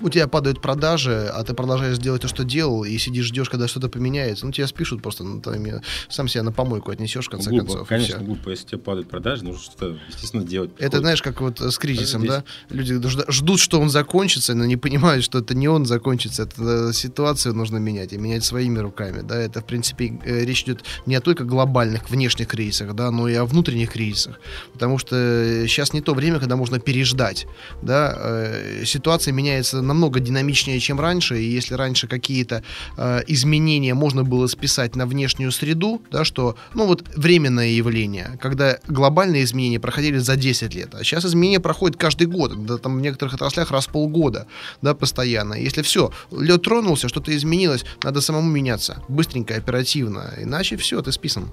у 0.00 0.10
тебя 0.10 0.28
падают 0.28 0.60
продажи, 0.60 1.30
а 1.32 1.42
ты 1.44 1.54
продолжаешь 1.54 1.98
делать 1.98 2.22
то, 2.22 2.28
что 2.28 2.44
делал, 2.44 2.84
и 2.84 2.96
сидишь, 2.98 3.26
ждешь, 3.26 3.48
когда 3.48 3.66
что-то 3.68 3.88
поменяется, 3.88 4.44
ну, 4.46 4.52
тебя 4.52 4.66
спишут 4.66 5.02
просто, 5.02 5.24
ну, 5.24 5.40
там, 5.40 5.54
э, 5.64 5.80
сам 6.08 6.28
себя 6.28 6.42
на 6.42 6.52
помойку 6.52 6.90
отнесешь, 6.90 7.26
в 7.26 7.30
конце 7.30 7.50
глупо, 7.50 7.66
концов. 7.66 7.88
конечно, 7.88 8.18
глупо. 8.20 8.50
Если 8.50 8.66
тебе 8.66 8.78
падают 8.78 9.08
продажи, 9.08 9.44
нужно 9.44 9.62
что-то, 9.62 9.98
естественно, 10.08 10.44
делать. 10.44 10.70
Это, 10.72 10.76
приходится. 10.78 11.00
знаешь, 11.00 11.22
как 11.22 11.40
вот 11.40 11.60
с 11.60 11.78
кризисом, 11.78 12.20
Здесь- 12.22 12.30
да? 12.32 12.44
Люди 12.70 13.00
ждут, 13.30 13.60
что 13.60 13.80
он 13.80 13.88
закончится, 13.90 14.54
но 14.54 14.64
не 14.66 14.76
понимают, 14.76 15.24
что 15.24 15.38
это 15.38 15.54
не 15.54 15.68
он 15.68 15.86
закончится, 15.86 16.42
это 16.42 16.88
э, 16.90 16.92
ситуацию 16.92 17.54
нужно 17.54 17.78
менять, 17.78 18.12
и 18.12 18.18
менять 18.18 18.44
своими 18.44 18.78
руками, 18.78 19.22
да? 19.22 19.36
Это, 19.40 19.60
в 19.60 19.64
принципе, 19.64 20.18
э, 20.24 20.44
речь 20.44 20.62
идет 20.64 20.84
не 21.06 21.14
о 21.14 21.20
только 21.20 21.44
глобальных 21.44 22.10
внешних 22.10 22.48
кризисах, 22.48 22.94
да, 22.94 23.10
но 23.10 23.28
и 23.28 23.34
о 23.34 23.44
внутренних 23.44 23.92
кризисах, 23.92 24.40
потому 24.72 24.98
что 24.98 25.64
сейчас 25.66 25.92
не 25.92 26.00
то 26.02 26.14
время, 26.14 26.38
когда 26.38 26.56
можно 26.56 26.78
переждать, 26.78 27.46
да? 27.82 28.14
Э, 28.16 28.82
Ситуация 28.84 29.32
меняется 29.32 29.82
намного 29.86 30.20
динамичнее, 30.20 30.80
чем 30.80 31.00
раньше, 31.00 31.40
и 31.40 31.44
если 31.44 31.74
раньше 31.74 32.08
какие-то 32.08 32.62
э, 32.96 33.22
изменения 33.28 33.94
можно 33.94 34.24
было 34.24 34.46
списать 34.46 34.96
на 34.96 35.06
внешнюю 35.06 35.52
среду, 35.52 36.02
да, 36.10 36.24
что, 36.24 36.56
ну, 36.74 36.86
вот 36.86 37.04
временное 37.16 37.68
явление, 37.68 38.38
когда 38.40 38.78
глобальные 38.88 39.44
изменения 39.44 39.80
проходили 39.80 40.18
за 40.18 40.36
10 40.36 40.74
лет, 40.74 40.94
а 40.94 41.04
сейчас 41.04 41.24
изменения 41.24 41.60
проходят 41.60 41.96
каждый 41.96 42.26
год, 42.26 42.66
да, 42.66 42.78
там 42.78 42.98
в 42.98 43.00
некоторых 43.00 43.34
отраслях 43.34 43.70
раз 43.70 43.86
в 43.86 43.90
полгода, 43.90 44.46
да, 44.82 44.94
постоянно. 44.94 45.54
Если 45.54 45.82
все, 45.82 46.12
лед 46.30 46.62
тронулся, 46.62 47.08
что-то 47.08 47.34
изменилось, 47.36 47.84
надо 48.02 48.20
самому 48.20 48.50
меняться, 48.50 49.02
быстренько, 49.08 49.54
оперативно, 49.54 50.34
иначе 50.38 50.76
все, 50.76 51.00
ты 51.02 51.12
списан. 51.12 51.50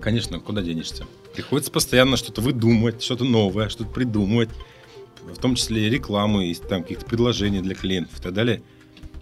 Конечно, 0.00 0.38
куда 0.40 0.62
денешься? 0.62 1.04
Приходится 1.34 1.70
постоянно 1.70 2.16
что-то 2.16 2.40
выдумывать, 2.40 3.02
что-то 3.02 3.24
новое, 3.24 3.68
что-то 3.68 3.90
придумывать, 3.90 4.50
в 5.22 5.38
том 5.38 5.54
числе 5.54 5.86
и 5.86 5.90
рекламы, 5.90 6.48
и 6.48 6.54
там 6.54 6.82
каких-то 6.82 7.06
предложений 7.06 7.62
для 7.62 7.74
клиентов 7.74 8.18
и 8.18 8.22
так 8.22 8.32
далее. 8.32 8.62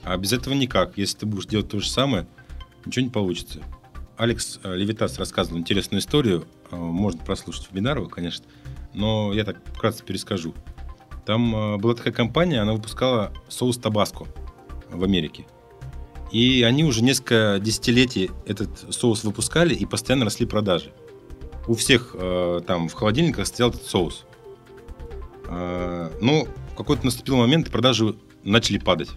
А 0.02 0.16
без 0.16 0.32
этого 0.32 0.54
никак. 0.54 0.96
Если 0.96 1.18
ты 1.18 1.26
будешь 1.26 1.46
делать 1.46 1.68
то 1.68 1.80
же 1.80 1.88
самое, 1.88 2.26
ничего 2.84 3.04
не 3.04 3.10
получится. 3.10 3.60
Алекс 4.16 4.58
э, 4.62 4.76
Левитас 4.76 5.18
рассказывал 5.18 5.58
интересную 5.58 6.00
историю. 6.00 6.46
Э, 6.70 6.76
Можно 6.76 7.22
прослушать 7.24 7.68
вебинар 7.70 7.98
его, 7.98 8.08
конечно. 8.08 8.46
Но 8.94 9.32
я 9.32 9.44
так 9.44 9.58
вкратце 9.74 10.04
перескажу. 10.04 10.54
Там 11.26 11.54
э, 11.54 11.76
была 11.76 11.94
такая 11.94 12.12
компания, 12.12 12.60
она 12.60 12.72
выпускала 12.72 13.32
соус 13.48 13.76
табаско 13.76 14.24
в 14.90 15.04
Америке. 15.04 15.46
И 16.32 16.62
они 16.62 16.84
уже 16.84 17.02
несколько 17.02 17.58
десятилетий 17.62 18.30
этот 18.46 18.94
соус 18.94 19.24
выпускали 19.24 19.74
и 19.74 19.86
постоянно 19.86 20.24
росли 20.24 20.46
продажи. 20.46 20.92
У 21.66 21.74
всех 21.74 22.14
э, 22.14 22.60
там 22.66 22.88
в 22.88 22.94
холодильниках 22.94 23.46
стоял 23.46 23.70
этот 23.70 23.84
соус. 23.84 24.24
Э, 25.48 26.10
но 26.20 26.44
в 26.72 26.76
какой-то 26.76 27.04
наступил 27.04 27.36
момент, 27.36 27.70
продажи 27.70 28.14
начали 28.44 28.78
падать. 28.78 29.10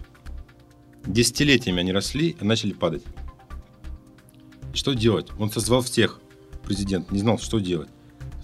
Десятилетиями 1.06 1.80
они 1.80 1.92
росли 1.92 2.36
и 2.40 2.44
начали 2.44 2.72
падать. 2.72 3.02
И 4.72 4.76
что 4.76 4.94
делать? 4.94 5.28
Он 5.38 5.50
созвал 5.50 5.82
всех, 5.82 6.20
президент, 6.64 7.10
не 7.10 7.18
знал, 7.18 7.38
что 7.38 7.58
делать. 7.58 7.88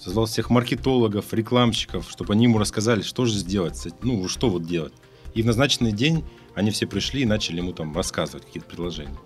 Созвал 0.00 0.26
всех 0.26 0.50
маркетологов, 0.50 1.32
рекламщиков, 1.32 2.08
чтобы 2.10 2.34
они 2.34 2.44
ему 2.44 2.58
рассказали, 2.58 3.02
что 3.02 3.24
же 3.24 3.34
сделать, 3.34 3.88
ну, 4.02 4.28
что 4.28 4.48
вот 4.48 4.64
делать. 4.64 4.92
И 5.34 5.42
в 5.42 5.46
назначенный 5.46 5.92
день 5.92 6.24
они 6.54 6.70
все 6.70 6.86
пришли 6.86 7.22
и 7.22 7.26
начали 7.26 7.58
ему 7.58 7.72
там 7.72 7.94
рассказывать 7.94 8.44
какие-то 8.44 8.68
предложения. 8.68 9.16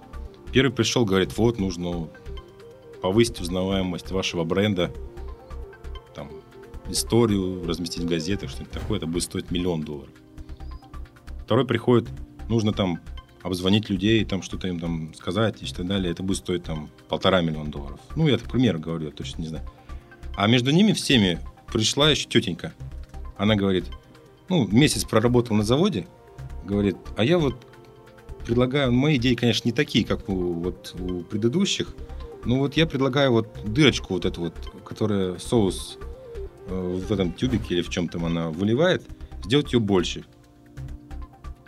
Первый 0.52 0.72
пришел, 0.72 1.04
говорит, 1.04 1.36
вот, 1.36 1.58
нужно 1.58 2.08
повысить 3.00 3.40
узнаваемость 3.40 4.10
вашего 4.10 4.44
бренда, 4.44 4.92
историю 6.92 7.66
разместить 7.66 8.04
в 8.04 8.08
газетах, 8.08 8.50
что-нибудь 8.50 8.72
такое, 8.72 8.98
это 8.98 9.06
будет 9.06 9.24
стоить 9.24 9.50
миллион 9.50 9.82
долларов. 9.82 10.12
Второй 11.44 11.66
приходит, 11.66 12.08
нужно 12.48 12.72
там 12.72 13.00
обзвонить 13.42 13.90
людей, 13.90 14.24
там 14.24 14.42
что-то 14.42 14.68
им 14.68 14.78
там 14.78 15.12
сказать 15.14 15.62
и 15.62 15.66
так 15.66 15.86
далее, 15.86 16.12
это 16.12 16.22
будет 16.22 16.38
стоить 16.38 16.64
там 16.64 16.88
полтора 17.08 17.42
миллиона 17.42 17.70
долларов. 17.70 18.00
Ну, 18.14 18.28
я 18.28 18.38
так 18.38 18.50
пример 18.50 18.78
говорю, 18.78 19.06
я 19.06 19.10
точно 19.10 19.42
не 19.42 19.48
знаю. 19.48 19.64
А 20.36 20.46
между 20.46 20.70
ними 20.70 20.92
всеми 20.92 21.40
пришла 21.72 22.10
еще 22.10 22.28
тетенька. 22.28 22.72
Она 23.36 23.56
говорит, 23.56 23.86
ну, 24.48 24.66
месяц 24.68 25.04
проработал 25.04 25.56
на 25.56 25.64
заводе, 25.64 26.06
говорит, 26.64 26.96
а 27.16 27.24
я 27.24 27.38
вот 27.38 27.56
предлагаю, 28.46 28.92
мои 28.92 29.16
идеи, 29.16 29.34
конечно, 29.34 29.68
не 29.68 29.72
такие, 29.72 30.04
как 30.04 30.28
у, 30.28 30.34
вот, 30.34 30.94
у 30.98 31.22
предыдущих, 31.22 31.94
но 32.44 32.58
вот 32.58 32.76
я 32.76 32.86
предлагаю 32.86 33.32
вот 33.32 33.48
дырочку 33.64 34.14
вот 34.14 34.24
эту 34.24 34.42
вот, 34.42 34.54
которая 34.84 35.38
соус 35.38 35.98
в 36.68 37.12
этом 37.12 37.32
тюбике 37.32 37.74
или 37.74 37.82
в 37.82 37.90
чем 37.90 38.08
там 38.08 38.24
она 38.24 38.50
выливает, 38.50 39.04
сделать 39.44 39.72
ее 39.72 39.80
больше. 39.80 40.24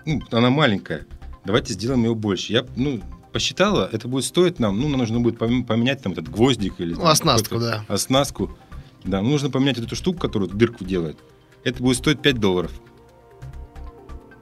Ну, 0.06 0.22
она 0.30 0.50
маленькая. 0.50 1.06
Давайте 1.44 1.72
сделаем 1.74 2.04
ее 2.04 2.14
больше. 2.14 2.52
Я, 2.52 2.66
ну, 2.76 3.00
посчитала, 3.32 3.88
это 3.90 4.06
будет 4.08 4.24
стоить 4.24 4.58
нам, 4.58 4.78
ну, 4.78 4.88
нам 4.88 5.00
нужно 5.00 5.20
будет 5.20 5.38
поменять 5.38 6.02
там 6.02 6.12
этот 6.12 6.28
гвоздик 6.28 6.80
или... 6.80 6.94
Ну, 6.94 7.06
оснастку, 7.06 7.58
да. 7.58 7.84
Оснастку. 7.88 8.56
Да, 9.04 9.20
нужно 9.20 9.50
поменять 9.50 9.78
эту 9.78 9.96
штуку, 9.96 10.20
которую 10.20 10.50
дырку 10.50 10.84
делает. 10.84 11.18
Это 11.64 11.82
будет 11.82 11.96
стоить 11.96 12.20
5 12.20 12.38
долларов. 12.38 12.72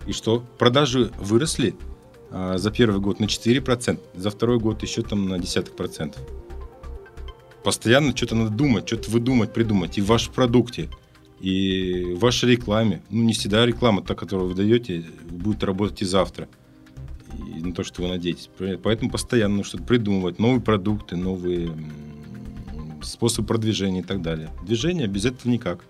И 0.07 0.13
что? 0.13 0.45
Продажи 0.59 1.11
выросли 1.19 1.75
а, 2.31 2.59
за 2.59 2.71
первый 2.71 3.01
год 3.01 3.21
на 3.21 3.25
4%, 3.25 3.99
за 4.15 4.31
второй 4.31 4.59
год 4.59 4.83
еще 4.83 5.03
там 5.03 5.29
на 5.29 5.39
десяток 5.39 5.77
процентов. 5.77 6.23
Постоянно 7.65 8.17
что-то 8.17 8.35
надо 8.35 8.51
думать, 8.51 8.87
что-то 8.87 9.11
выдумать, 9.11 9.53
придумать. 9.53 9.99
И 9.99 10.01
в 10.01 10.07
вашем 10.07 10.33
продукте, 10.33 10.89
и 11.41 12.15
в 12.17 12.21
вашей 12.21 12.51
рекламе. 12.51 13.03
Ну, 13.11 13.23
не 13.23 13.33
всегда 13.33 13.67
реклама, 13.67 14.03
та, 14.03 14.15
которую 14.15 14.49
вы 14.49 14.55
даете, 14.55 15.05
будет 15.31 15.63
работать 15.63 16.03
и 16.03 16.05
завтра 16.05 16.49
и 17.57 17.63
на 17.63 17.73
то, 17.73 17.85
что 17.85 18.03
вы 18.03 18.09
надеетесь. 18.09 18.51
Поэтому 18.83 19.11
постоянно 19.11 19.65
что-то 19.65 19.85
придумывать, 19.85 20.39
новые 20.39 20.61
продукты, 20.61 21.17
новые 21.17 21.71
способы 23.03 23.49
продвижения 23.49 24.01
и 24.01 24.05
так 24.05 24.23
далее. 24.23 24.51
Движение 24.65 25.07
без 25.07 25.25
этого 25.25 25.51
никак. 25.51 25.85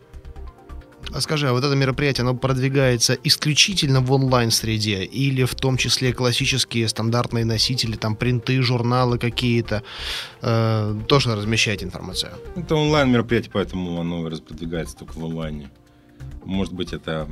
А 1.15 1.21
скажи, 1.21 1.49
а 1.49 1.53
вот 1.53 1.63
это 1.65 1.75
мероприятие, 1.75 2.23
оно 2.23 2.35
продвигается 2.35 3.19
исключительно 3.25 4.01
в 4.01 4.11
онлайн-среде 4.13 5.05
или 5.05 5.45
в 5.45 5.55
том 5.55 5.77
числе 5.77 6.13
классические 6.13 6.89
стандартные 6.89 7.45
носители, 7.45 7.97
там 7.97 8.17
принты, 8.17 8.63
журналы 8.63 9.19
какие-то, 9.19 9.83
э, 10.41 11.01
тоже 11.09 11.35
размещаете 11.35 11.85
информацию? 11.85 12.33
Это 12.57 12.75
онлайн-мероприятие, 12.77 13.51
поэтому 13.53 14.01
оно 14.01 14.23
продвигается 14.25 14.97
только 14.97 15.19
в 15.19 15.25
онлайне. 15.25 15.71
Может 16.45 16.73
быть, 16.73 16.93
это 16.93 17.29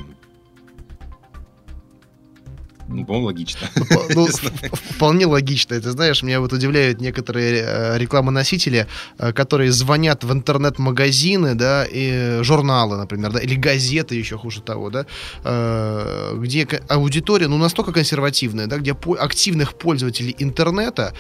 ну, 2.89 3.05
по-моему, 3.05 3.27
логично. 3.27 3.69
Ну, 4.15 4.27
вполне 4.73 5.27
логично. 5.27 5.75
Это, 5.75 5.93
знаешь, 5.93 6.23
меня 6.23 6.41
вот 6.41 6.53
удивляют 6.53 7.01
некоторые 7.01 7.63
э, 7.65 7.99
рекламоносители, 7.99 8.87
э, 9.19 9.33
которые 9.33 9.73
звонят 9.73 10.25
в 10.25 10.33
интернет-магазины, 10.33 11.55
да, 11.55 11.85
и 11.85 12.43
журналы, 12.43 12.97
например, 12.97 13.33
да, 13.33 13.39
или 13.39 13.55
газеты 13.55 14.15
еще 14.15 14.37
хуже 14.37 14.61
того, 14.61 14.91
да, 14.91 15.07
э, 15.45 16.35
где 16.39 16.67
аудитория, 16.89 17.49
ну, 17.49 17.59
настолько 17.59 17.93
консервативная, 17.93 18.67
да, 18.67 18.79
где 18.79 18.97
активных 19.19 19.75
пользователей 19.75 20.35
интернета 20.39 21.15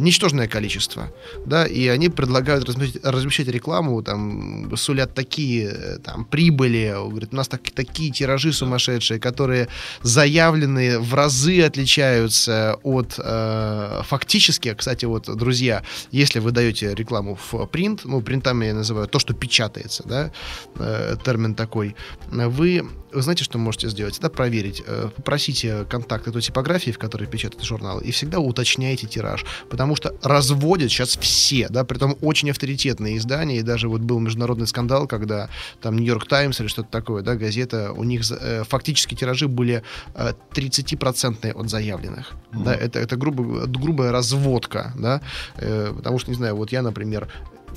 ничтожное 0.00 0.48
количество, 0.48 1.12
да, 1.46 1.66
и 1.66 1.88
они 1.88 2.08
предлагают 2.08 2.68
размещать, 3.02 3.48
рекламу, 3.48 4.02
там, 4.02 4.76
сулят 4.76 5.14
такие, 5.14 5.98
там, 6.04 6.24
прибыли, 6.24 6.94
говорят, 7.08 7.32
у 7.32 7.36
нас 7.36 7.48
так, 7.48 7.60
такие 7.70 8.10
тиражи 8.10 8.52
сумасшедшие, 8.52 9.20
которые 9.20 9.68
заявлены 10.02 10.95
в 10.98 11.14
разы 11.14 11.62
отличаются 11.62 12.78
от 12.82 13.14
э, 13.18 14.00
фактически, 14.04 14.74
кстати, 14.74 15.04
вот, 15.04 15.34
друзья, 15.36 15.82
если 16.10 16.40
вы 16.40 16.52
даете 16.52 16.94
рекламу 16.94 17.38
в 17.50 17.66
принт, 17.66 18.04
ну, 18.04 18.20
принтами 18.20 18.66
я 18.66 18.74
называю 18.74 19.08
то, 19.08 19.18
что 19.18 19.34
печатается, 19.34 20.02
да, 20.06 20.30
э, 20.76 21.16
термин 21.24 21.54
такой, 21.54 21.96
вы 22.30 22.86
вы 23.16 23.22
знаете, 23.22 23.44
что 23.44 23.58
можете 23.58 23.88
сделать? 23.88 24.18
Это 24.18 24.28
проверить. 24.28 24.82
Э, 24.86 25.08
попросите 25.16 25.84
контакты 25.84 26.30
той 26.30 26.42
типографии, 26.42 26.90
в 26.90 26.98
которой 26.98 27.26
печатают 27.26 27.64
журналы, 27.64 28.04
и 28.04 28.10
всегда 28.10 28.38
уточняйте 28.38 29.06
тираж. 29.06 29.44
Потому 29.70 29.96
что 29.96 30.14
разводят 30.22 30.90
сейчас 30.90 31.16
все, 31.16 31.68
да, 31.70 31.84
при 31.84 31.98
том 31.98 32.16
очень 32.20 32.50
авторитетные 32.50 33.16
издания, 33.16 33.58
и 33.58 33.62
даже 33.62 33.88
вот 33.88 34.02
был 34.02 34.20
международный 34.20 34.66
скандал, 34.66 35.06
когда 35.06 35.48
там 35.80 35.96
Нью-Йорк 35.96 36.28
Таймс 36.28 36.60
или 36.60 36.68
что-то 36.68 36.90
такое, 36.90 37.22
да, 37.22 37.36
газета, 37.36 37.92
у 37.92 38.04
них 38.04 38.22
э, 38.30 38.64
фактически 38.64 39.14
тиражи 39.14 39.48
были 39.48 39.82
э, 40.14 40.32
30% 40.52 41.52
от 41.52 41.70
заявленных. 41.70 42.32
Mm-hmm. 42.52 42.64
Да, 42.64 42.74
это, 42.74 42.98
это 42.98 43.16
грубо, 43.16 43.66
грубая 43.66 44.12
разводка, 44.12 44.92
да, 44.94 45.22
э, 45.56 45.92
потому 45.96 46.18
что, 46.18 46.30
не 46.30 46.36
знаю, 46.36 46.56
вот 46.56 46.70
я, 46.70 46.82
например, 46.82 47.28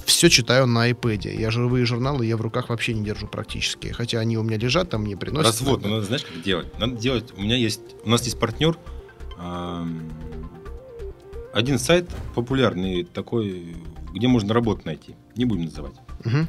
все 0.05 0.29
читаю 0.29 0.67
на 0.67 0.89
iPad. 0.89 1.33
Я 1.33 1.51
живые 1.51 1.85
журналы 1.85 2.25
я 2.25 2.37
в 2.37 2.41
руках 2.41 2.69
вообще 2.69 2.93
не 2.93 3.03
держу 3.03 3.27
практически. 3.27 3.87
Хотя 3.87 4.19
они 4.19 4.37
у 4.37 4.43
меня 4.43 4.57
лежат, 4.57 4.89
там 4.89 5.03
мне 5.03 5.15
приносят. 5.15 5.45
Развод, 5.45 5.83
ну, 5.83 5.89
надо, 5.89 6.03
знаешь, 6.05 6.23
как 6.23 6.41
делать? 6.41 6.77
Надо 6.79 6.95
делать. 6.95 7.33
У 7.37 7.41
меня 7.41 7.55
есть, 7.55 7.81
у 8.03 8.09
нас 8.09 8.23
есть 8.23 8.39
партнер, 8.39 8.77
один 11.53 11.79
сайт 11.79 12.09
популярный 12.35 13.03
такой, 13.03 13.75
где 14.13 14.27
можно 14.27 14.53
работу 14.53 14.81
найти. 14.85 15.15
Не 15.35 15.45
будем 15.45 15.65
называть. 15.65 15.93
Угу. 16.25 16.47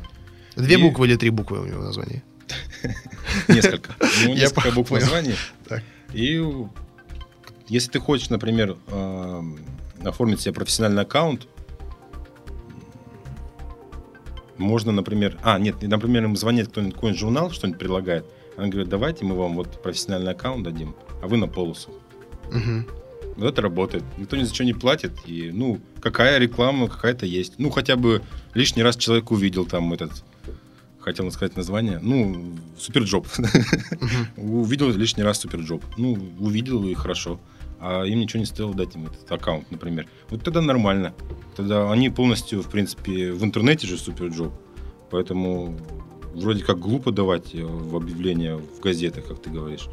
Две 0.56 0.74
и... 0.74 0.82
буквы 0.82 1.06
или 1.06 1.16
три 1.16 1.30
буквы 1.30 1.60
у 1.60 1.66
него 1.66 1.82
название? 1.82 2.22
Несколько. 3.48 3.94
У 4.00 4.24
него 4.24 4.34
несколько 4.34 4.72
букв 4.72 4.90
названия. 4.90 5.36
И 6.12 6.42
если 7.68 7.90
ты 7.90 8.00
хочешь, 8.00 8.30
например, 8.30 8.76
оформить 10.02 10.40
себе 10.40 10.52
профессиональный 10.52 11.02
аккаунт, 11.02 11.46
можно, 14.60 14.92
например... 14.92 15.38
А, 15.42 15.58
нет, 15.58 15.82
например, 15.82 16.24
им 16.24 16.36
звонит 16.36 16.68
кто-нибудь, 16.68 16.94
какой-нибудь 16.94 17.20
журнал, 17.20 17.50
что-нибудь 17.50 17.78
предлагает. 17.78 18.24
Она 18.56 18.68
говорит, 18.68 18.88
давайте 18.88 19.24
мы 19.24 19.34
вам 19.36 19.56
вот 19.56 19.82
профессиональный 19.82 20.32
аккаунт 20.32 20.64
дадим, 20.64 20.94
а 21.22 21.28
вы 21.28 21.36
на 21.36 21.48
полосу. 21.48 21.90
Угу. 22.48 23.36
Вот 23.36 23.46
это 23.52 23.62
работает. 23.62 24.04
Никто 24.18 24.36
ни 24.36 24.42
за 24.42 24.54
что 24.54 24.64
не 24.64 24.74
платит. 24.74 25.12
И, 25.26 25.50
ну, 25.52 25.80
какая 26.00 26.38
реклама 26.38 26.88
какая-то 26.88 27.26
есть. 27.26 27.54
Ну, 27.58 27.70
хотя 27.70 27.96
бы 27.96 28.22
лишний 28.54 28.82
раз 28.82 28.96
человек 28.96 29.30
увидел 29.30 29.64
там 29.64 29.92
этот 29.92 30.24
хотел 31.00 31.30
сказать 31.30 31.56
название, 31.56 31.98
ну, 32.02 32.54
Superjob. 32.78 33.26
Увидел 34.36 34.90
лишний 34.90 35.22
раз 35.22 35.40
Superjob. 35.40 35.82
Ну, 35.96 36.18
увидел 36.38 36.86
и 36.86 36.94
хорошо 36.94 37.40
а 37.80 38.04
им 38.04 38.20
ничего 38.20 38.40
не 38.40 38.46
стоило 38.46 38.74
дать 38.74 38.94
им 38.94 39.06
этот 39.06 39.30
аккаунт, 39.30 39.70
например. 39.70 40.06
Вот 40.28 40.42
тогда 40.42 40.60
нормально. 40.60 41.14
Тогда 41.56 41.90
они 41.90 42.10
полностью, 42.10 42.62
в 42.62 42.70
принципе, 42.70 43.32
в 43.32 43.42
интернете 43.42 43.86
же 43.86 43.96
Superjob. 43.96 44.52
Поэтому 45.10 45.76
вроде 46.34 46.62
как 46.62 46.78
глупо 46.78 47.10
давать 47.10 47.54
э, 47.54 47.64
в 47.64 47.96
объявления 47.96 48.56
в 48.56 48.80
газетах, 48.80 49.26
как 49.26 49.40
ты 49.40 49.50
говоришь. 49.50 49.88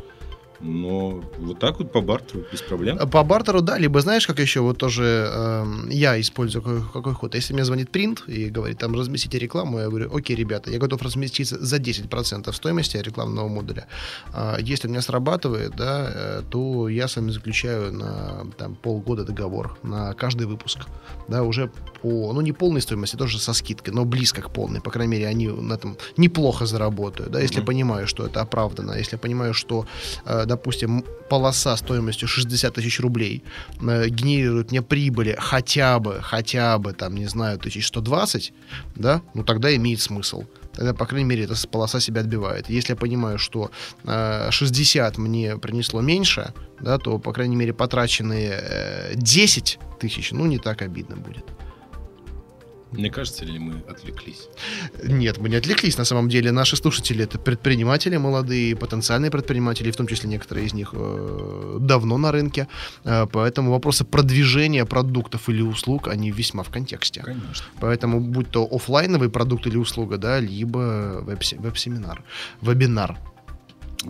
Но 0.60 1.24
вот 1.38 1.60
так 1.60 1.80
вот 1.80 1.92
по 1.92 2.02
бартеру, 2.02 2.44
без 2.52 2.62
проблем. 2.62 2.98
По 3.10 3.24
бартеру, 3.24 3.62
да, 3.62 3.78
либо 3.78 4.02
знаешь, 4.02 4.26
как 4.26 4.40
еще 4.40 4.62
вот 4.62 4.78
тоже 4.78 5.30
э, 5.32 5.66
я 5.90 6.20
использую 6.20 6.64
какой, 6.64 6.82
какой 6.94 7.14
ход. 7.14 7.36
Если 7.36 7.54
мне 7.54 7.64
звонит 7.64 7.92
принт 7.92 8.24
и 8.28 8.50
говорит, 8.50 8.80
там, 8.80 8.96
разместите 8.96 9.40
рекламу, 9.40 9.80
я 9.80 9.88
говорю, 9.88 10.16
окей, 10.16 10.36
ребята, 10.36 10.72
я 10.72 10.80
готов 10.80 11.02
разместиться 11.02 11.64
за 11.64 11.78
10% 11.78 12.52
стоимости 12.54 12.98
рекламного 12.98 13.48
модуля. 13.48 13.88
А 14.34 14.58
если 14.60 14.88
у 14.88 14.92
меня 14.92 15.02
срабатывает, 15.02 15.76
да, 15.76 16.12
э, 16.14 16.42
то 16.50 16.90
я 16.90 17.08
с 17.08 17.16
вами 17.16 17.32
заключаю 17.32 17.94
на 17.94 18.48
там, 18.58 18.76
полгода 18.76 19.24
договор 19.24 19.78
на 19.84 20.14
каждый 20.14 20.48
выпуск. 20.48 20.80
Да, 21.28 21.44
уже 21.44 21.70
по, 22.02 22.34
ну, 22.34 22.42
не 22.42 22.52
полной 22.52 22.82
стоимости, 22.82 23.16
тоже 23.16 23.40
со 23.40 23.54
скидкой, 23.54 23.94
но 23.94 24.06
близко 24.06 24.42
к 24.42 24.50
полной. 24.52 24.82
По 24.82 24.92
крайней 24.92 25.12
мере, 25.12 25.28
они 25.28 25.48
на 25.48 25.74
этом 25.74 25.98
неплохо 26.18 26.66
заработают, 26.66 27.32
да, 27.32 27.40
если 27.40 27.62
mm-hmm. 27.62 27.66
понимаю, 27.66 28.08
что 28.08 28.26
это 28.26 28.42
оправдано, 28.42 28.94
если 28.94 29.18
понимаю, 29.18 29.54
что 29.54 29.86
э, 30.26 30.46
допустим, 30.48 31.06
полоса 31.30 31.76
стоимостью 31.78 32.28
60 32.28 32.74
тысяч 32.74 33.00
рублей 33.00 33.44
э, 33.82 34.08
генерирует 34.10 34.72
мне 34.72 34.82
прибыли 34.82 35.36
хотя 35.40 36.00
бы, 36.00 36.20
хотя 36.22 36.78
бы, 36.78 36.94
там, 36.94 37.16
не 37.16 37.28
знаю, 37.28 37.58
1120, 37.58 38.54
да, 38.96 39.22
ну 39.34 39.44
тогда 39.44 39.76
имеет 39.76 40.02
смысл. 40.02 40.46
Тогда, 40.74 40.94
по 40.94 41.06
крайней 41.06 41.28
мере, 41.28 41.44
эта 41.46 41.56
полоса 41.68 42.00
себя 42.00 42.22
отбивает. 42.22 42.70
Если 42.70 42.94
я 42.94 42.96
понимаю, 42.96 43.40
что 43.40 43.72
э, 44.04 44.52
60 44.52 45.18
мне 45.18 45.58
принесло 45.58 46.02
меньше, 46.02 46.54
да, 46.80 46.98
то, 47.00 47.18
по 47.18 47.34
крайней 47.34 47.56
мере, 47.56 47.74
потраченные 47.74 48.60
э, 48.62 49.16
10 49.16 49.80
тысяч, 50.00 50.32
ну, 50.32 50.46
не 50.46 50.60
так 50.60 50.84
обидно 50.84 51.16
будет. 51.16 51.46
Мне 52.92 53.10
кажется, 53.10 53.46
ли 53.46 53.60
мы 53.60 53.84
отвлеклись? 53.90 54.48
Нет, 55.04 55.38
мы 55.40 55.50
не 55.50 55.58
отвлеклись. 55.58 55.98
На 55.98 56.06
самом 56.06 56.30
деле 56.30 56.52
наши 56.52 56.78
слушатели 56.78 57.24
это 57.24 57.38
предприниматели 57.38 58.18
молодые, 58.18 58.76
потенциальные 58.76 59.30
предприниматели, 59.30 59.92
в 59.92 59.96
том 59.96 60.08
числе 60.08 60.30
некоторые 60.30 60.68
из 60.68 60.74
них 60.74 60.92
э, 60.94 61.78
давно 61.82 62.18
на 62.18 62.32
рынке. 62.32 62.68
Э, 63.04 63.26
поэтому 63.32 63.72
вопросы 63.72 64.06
продвижения 64.06 64.86
продуктов 64.86 65.50
или 65.50 65.62
услуг, 65.62 66.08
они 66.08 66.32
весьма 66.32 66.64
в 66.64 66.70
контексте. 66.70 67.22
Конечно. 67.22 67.66
Поэтому 67.80 68.22
будь 68.22 68.50
то 68.50 68.68
офлайновый 68.70 69.30
продукт 69.30 69.68
или 69.68 69.78
услуга, 69.78 70.18
да, 70.18 70.40
либо 70.40 71.22
веб-семинар, 71.24 72.24
вебинар 72.62 73.18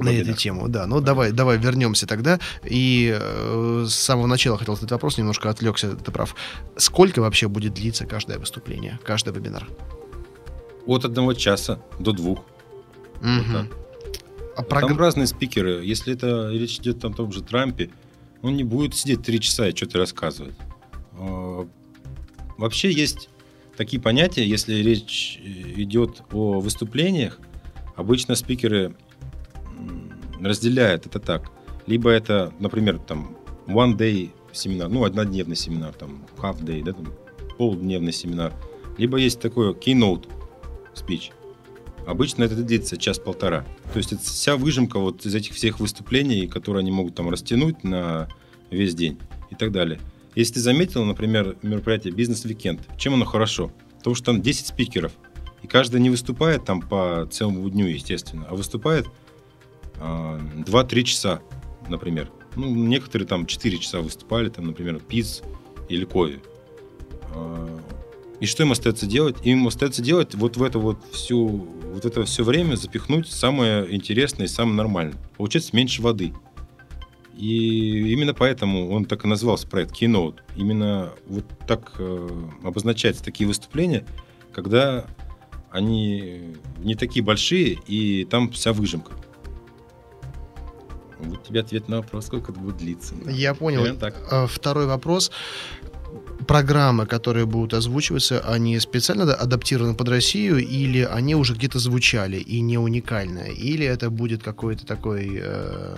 на 0.03 0.09
эту 0.09 0.33
тему, 0.33 0.67
да. 0.67 0.85
Ну, 0.87 1.01
давай, 1.01 1.31
давай 1.31 1.57
вернемся 1.57 2.07
тогда. 2.07 2.39
И 2.63 3.15
э, 3.19 3.85
с 3.87 3.93
самого 3.93 4.27
начала 4.27 4.57
хотел 4.57 4.75
задать 4.75 4.91
вопрос, 4.91 5.17
немножко 5.17 5.49
отвлекся, 5.49 5.95
ты 5.95 6.11
прав. 6.11 6.35
Сколько 6.75 7.21
вообще 7.21 7.47
будет 7.47 7.73
длиться 7.73 8.05
каждое 8.05 8.39
выступление, 8.39 8.99
каждый 9.03 9.33
вебинар? 9.33 9.67
От 10.85 11.05
одного 11.05 11.33
часа 11.33 11.79
до 11.99 12.11
двух. 12.11 12.39
Угу. 13.21 13.27
Вот 13.51 13.67
А 14.55 14.63
Там 14.63 14.89
прогр- 14.89 14.97
разные 14.97 15.27
спикеры. 15.27 15.83
Если 15.83 16.13
это 16.13 16.49
речь 16.51 16.77
идет 16.79 17.03
о 17.03 17.09
том 17.11 17.31
же 17.31 17.41
Трампе, 17.41 17.89
он 18.41 18.55
не 18.55 18.63
будет 18.63 18.95
сидеть 18.95 19.23
три 19.23 19.39
часа 19.39 19.67
и 19.67 19.75
что-то 19.75 19.97
рассказывать. 19.99 20.55
А, 21.13 21.67
Вообще 22.57 22.91
есть 22.91 23.29
такие 23.75 24.01
понятия, 24.01 24.43
если 24.45 24.75
речь 24.75 25.39
э, 25.43 25.49
идет 25.81 26.23
о 26.31 26.59
выступлениях, 26.59 27.39
обычно 27.95 28.35
спикеры 28.35 28.95
м, 30.39 30.45
разделяют 30.45 31.05
это 31.05 31.19
так. 31.19 31.51
Либо 31.85 32.09
это, 32.09 32.53
например, 32.59 32.99
там 32.99 33.35
one 33.67 33.97
day 33.97 34.31
семинар, 34.51 34.89
ну, 34.89 35.03
однодневный 35.03 35.55
семинар, 35.55 35.93
там 35.93 36.25
half 36.37 36.61
day, 36.63 36.83
да, 36.83 36.93
там 36.93 37.13
полдневный 37.57 38.13
семинар. 38.13 38.53
Либо 38.97 39.17
есть 39.17 39.39
такой 39.39 39.73
keynote 39.73 40.27
speech. 40.95 41.31
Обычно 42.05 42.43
это 42.43 42.55
длится 42.55 42.97
час-полтора. 42.97 43.65
То 43.91 43.97
есть 43.97 44.13
это 44.13 44.21
вся 44.23 44.55
выжимка 44.55 44.99
вот 44.99 45.25
из 45.25 45.35
этих 45.35 45.53
всех 45.53 45.79
выступлений, 45.79 46.47
которые 46.47 46.81
они 46.81 46.91
могут 46.91 47.15
там 47.15 47.29
растянуть 47.29 47.83
на 47.83 48.29
весь 48.69 48.95
день 48.95 49.19
и 49.49 49.55
так 49.55 49.71
далее. 49.71 49.99
Если 50.35 50.55
ты 50.55 50.59
заметил, 50.59 51.03
например, 51.03 51.57
мероприятие 51.63 52.13
«Бизнес-викенд», 52.13 52.79
чем 52.97 53.15
оно 53.15 53.25
хорошо? 53.25 53.71
Потому 53.97 54.15
что 54.15 54.25
там 54.27 54.41
10 54.41 54.67
спикеров, 54.67 55.11
и 55.63 55.67
каждый 55.67 55.99
не 55.99 56.09
выступает 56.09 56.63
там 56.63 56.81
по 56.81 57.27
целому 57.31 57.67
дню, 57.69 57.87
естественно, 57.87 58.45
а 58.49 58.55
выступает 58.55 59.07
2-3 59.99 61.03
часа, 61.03 61.41
например. 61.89 62.31
Ну, 62.55 62.73
некоторые 62.73 63.27
там 63.27 63.45
4 63.45 63.77
часа 63.77 64.01
выступали, 64.01 64.49
там, 64.49 64.65
например, 64.65 64.99
Пиц 64.99 65.43
или 65.89 66.05
Кови. 66.05 66.41
А, 67.33 67.79
И 68.39 68.45
что 68.45 68.63
им 68.63 68.71
остается 68.71 69.05
делать? 69.05 69.37
Им 69.43 69.67
остается 69.67 70.01
делать 70.01 70.35
вот 70.35 70.57
в 70.57 70.63
это 70.63 70.79
вот 70.79 70.99
всю, 71.11 71.47
вот 71.47 72.05
это 72.05 72.25
все 72.25 72.43
время 72.43 72.75
запихнуть 72.75 73.27
самое 73.27 73.93
интересное 73.93 74.45
и 74.45 74.49
самое 74.49 74.75
нормальное. 74.75 75.19
Получается 75.37 75.75
меньше 75.75 76.01
воды. 76.01 76.33
И 77.35 78.11
именно 78.11 78.33
поэтому 78.33 78.89
он 78.89 79.05
так 79.05 79.23
и 79.25 79.27
назвался 79.27 79.67
проект 79.67 80.01
Keynote. 80.01 80.39
Именно 80.55 81.13
вот 81.27 81.45
так 81.67 81.93
э, 81.99 82.29
обозначаются 82.63 83.23
такие 83.23 83.47
выступления, 83.47 84.05
когда 84.51 85.05
они 85.69 86.55
не 86.79 86.95
такие 86.95 87.23
большие, 87.23 87.77
и 87.85 88.25
там 88.25 88.49
вся 88.49 88.73
выжимка. 88.73 89.11
Вот 91.19 91.43
тебе 91.43 91.61
ответ 91.61 91.87
на 91.87 91.97
вопрос, 91.97 92.27
сколько 92.27 92.51
это 92.51 92.59
будет 92.59 92.77
длиться. 92.77 93.15
Я 93.25 93.53
понял. 93.53 93.81
Примерно 93.81 93.99
так. 93.99 94.15
А, 94.31 94.47
Второй 94.47 94.85
вопрос. 94.85 95.31
Программы, 96.47 97.05
которые 97.05 97.45
будут 97.45 97.73
озвучиваться, 97.73 98.39
они 98.39 98.79
специально 98.79 99.23
ада- 99.23 99.33
адаптированы 99.33 99.95
под 99.95 100.07
Россию 100.09 100.59
или 100.59 101.01
они 101.01 101.35
уже 101.35 101.53
где-то 101.53 101.79
звучали 101.79 102.37
и 102.37 102.61
не 102.61 102.77
уникальные? 102.77 103.53
Или 103.53 103.85
это 103.85 104.09
будет 104.09 104.43
какой-то 104.43 104.85
такой 104.85 105.39
э, 105.41 105.97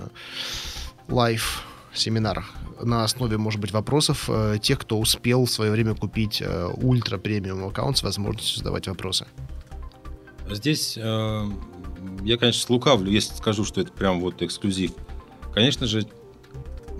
live 1.08 1.64
семинар 1.94 2.46
на 2.82 3.04
основе, 3.04 3.38
может 3.38 3.60
быть, 3.60 3.72
вопросов 3.72 4.30
э, 4.30 4.58
тех, 4.62 4.80
кто 4.80 5.00
успел 5.00 5.46
в 5.46 5.52
свое 5.52 5.70
время 5.72 5.94
купить 5.96 6.42
э, 6.42 6.70
ультра 6.78 7.18
премиум 7.18 7.66
аккаунт 7.66 7.98
с 7.98 8.04
возможностью 8.04 8.58
задавать 8.60 8.88
вопросы? 8.88 9.28
Здесь 10.50 10.98
э, 10.98 11.46
я, 12.24 12.38
конечно, 12.38 12.62
слукавлю, 12.62 13.12
если 13.12 13.36
скажу, 13.36 13.66
что 13.66 13.82
это 13.82 13.92
прям 13.92 14.20
вот 14.20 14.42
эксклюзив. 14.42 14.92
Конечно 15.60 15.88
же, 15.88 16.08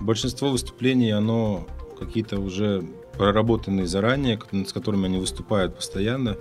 большинство 0.02 0.50
выступлений, 0.50 1.12
оно 1.12 1.66
какие-то 1.98 2.38
уже 2.38 2.84
проработанные 3.14 3.86
заранее, 3.86 4.38
с 4.66 4.72
которыми 4.74 5.06
они 5.06 5.16
выступают 5.16 5.76
постоянно. 5.76 6.36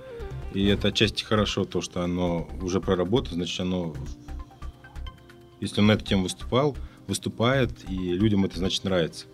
И 0.54 0.66
это 0.66 0.90
отчасти 0.90 1.24
хорошо, 1.24 1.64
то, 1.64 1.80
что 1.80 2.04
оно 2.04 2.50
уже 2.62 2.82
проработано, 2.82 3.36
значит, 3.36 3.62
оно... 3.62 3.94
Если 5.62 5.80
он 5.80 5.88
на 5.88 5.94
эту 5.94 6.04
тему 6.04 6.24
выступал, 6.24 6.76
выступает, 7.08 7.72
и 7.90 7.96
людям 7.96 8.44
это, 8.44 8.60
значит, 8.60 8.84
нравится. 8.84 9.26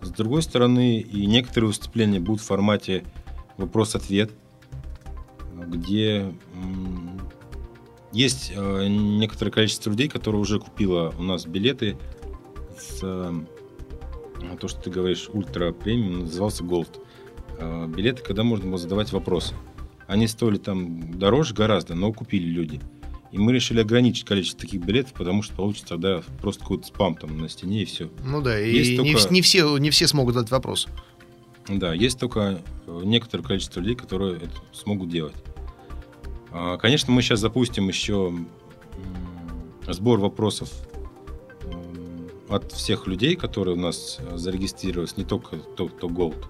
С 0.00 0.10
другой 0.10 0.42
стороны, 0.42 1.00
и 1.00 1.26
некоторые 1.26 1.66
выступления 1.66 2.20
будут 2.20 2.40
в 2.40 2.46
формате 2.46 3.02
вопрос-ответ, 3.56 4.30
где 5.66 6.32
есть 8.12 8.52
э, 8.54 8.86
некоторое 8.88 9.50
количество 9.50 9.90
людей, 9.90 10.08
которые 10.08 10.40
уже 10.40 10.58
купило 10.58 11.14
у 11.18 11.22
нас 11.22 11.46
билеты 11.46 11.96
с 12.78 13.00
э, 13.02 13.32
то, 14.60 14.68
что 14.68 14.80
ты 14.80 14.90
говоришь, 14.90 15.28
ультра 15.32 15.72
премиум, 15.72 16.20
назывался 16.20 16.62
Gold. 16.64 17.00
Э, 17.58 17.86
билеты, 17.88 18.22
когда 18.22 18.42
можно 18.42 18.66
было 18.66 18.78
задавать 18.78 19.12
вопросы. 19.12 19.54
Они 20.06 20.26
стоили 20.26 20.58
там 20.58 21.18
дороже 21.18 21.54
гораздо, 21.54 21.94
но 21.94 22.12
купили 22.12 22.46
люди. 22.48 22.80
И 23.30 23.38
мы 23.38 23.52
решили 23.54 23.80
ограничить 23.80 24.26
количество 24.26 24.60
таких 24.60 24.84
билетов, 24.84 25.14
потому 25.14 25.42
что 25.42 25.54
получится 25.54 25.88
тогда 25.88 26.22
просто 26.40 26.60
какой-то 26.62 26.86
спам 26.86 27.14
там 27.14 27.38
на 27.38 27.48
стене 27.48 27.82
и 27.82 27.84
все. 27.86 28.10
Ну 28.26 28.42
да, 28.42 28.60
и 28.60 28.76
Есть 28.76 28.90
не, 28.90 28.96
только- 28.98 29.10
вс- 29.28 29.32
не 29.32 29.40
все, 29.40 29.76
не 29.78 29.88
все 29.90 30.06
смогут 30.06 30.34
задать 30.34 30.50
вопрос. 30.50 30.86
Да, 31.68 31.94
есть 31.94 32.18
только 32.18 32.60
э, 32.86 33.00
некоторое 33.04 33.42
количество 33.42 33.80
людей, 33.80 33.94
которые 33.94 34.36
это 34.36 34.50
смогут 34.72 35.08
делать. 35.08 35.34
А, 36.52 36.76
Конечно, 36.76 37.12
мы 37.12 37.22
сейчас 37.22 37.40
запустим 37.40 37.88
еще 37.88 38.32
сбор 39.88 40.20
вопросов 40.20 40.70
от 42.48 42.70
всех 42.72 43.06
людей, 43.06 43.34
которые 43.36 43.76
у 43.76 43.80
нас 43.80 44.18
э, 44.20 44.36
зарегистрировались, 44.36 45.16
не 45.16 45.24
только 45.24 45.56
тот, 45.56 45.92
кто 45.92 46.08
Gold 46.08 46.44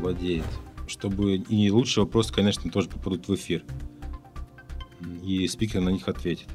владеет, 0.00 0.46
чтобы 0.86 1.36
и 1.36 1.70
лучшие 1.70 2.04
вопросы, 2.04 2.32
конечно, 2.32 2.70
тоже 2.70 2.88
попадут 2.88 3.28
в 3.28 3.34
эфир. 3.34 3.62
И 5.22 5.46
спикер 5.48 5.82
на 5.82 5.90
них 5.90 6.08
ответит. 6.08 6.48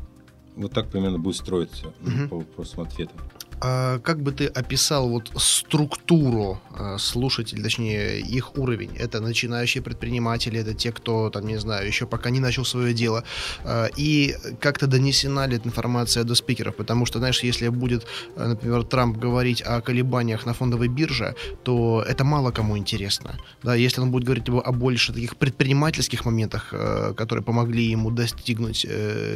Вот 0.56 0.72
так 0.72 0.90
примерно 0.90 1.20
будет 1.20 1.36
строиться 1.36 1.94
Мгм. 2.02 2.30
по 2.30 2.38
вопросам-ответам. 2.38 3.20
А 3.62 4.00
как 4.00 4.22
бы 4.22 4.32
ты 4.32 4.48
описал 4.48 5.10
вот 5.10 5.32
структуру 5.38 6.62
э, 6.78 6.98
слушателей, 7.00 7.64
точнее 7.64 8.20
их 8.20 8.58
уровень? 8.58 8.96
Это 8.98 9.22
начинающие 9.22 9.82
предприниматели, 9.84 10.60
это 10.60 10.74
те, 10.74 10.92
кто 10.92 11.30
там 11.30 11.48
не 11.48 11.58
знаю 11.58 11.88
еще 11.88 12.06
пока 12.06 12.30
не 12.30 12.40
начал 12.40 12.66
свое 12.66 12.94
дело, 12.94 13.24
Э, 13.64 13.90
и 13.98 14.36
как-то 14.60 14.88
донесена 14.88 15.48
ли 15.48 15.58
эта 15.58 15.68
информация 15.68 16.24
до 16.24 16.36
спикеров? 16.36 16.76
Потому 16.76 17.06
что 17.06 17.20
знаешь, 17.20 17.44
если 17.44 17.70
будет, 17.70 18.06
э, 18.36 18.48
например, 18.48 18.84
Трамп 18.84 19.18
говорить 19.18 19.62
о 19.62 19.82
колебаниях 19.82 20.46
на 20.46 20.54
фондовой 20.54 20.88
бирже, 20.88 21.36
то 21.64 22.04
это 22.08 22.24
мало 22.24 22.52
кому 22.52 22.78
интересно. 22.78 23.38
Да, 23.64 23.76
если 23.76 24.02
он 24.02 24.12
будет 24.12 24.24
говорить 24.24 24.50
о 24.50 24.72
больше 24.72 25.14
таких 25.14 25.36
предпринимательских 25.36 26.26
моментах, 26.26 26.74
которые 27.18 27.44
помогли 27.44 27.84
ему 27.84 28.12
достигнуть 28.12 28.86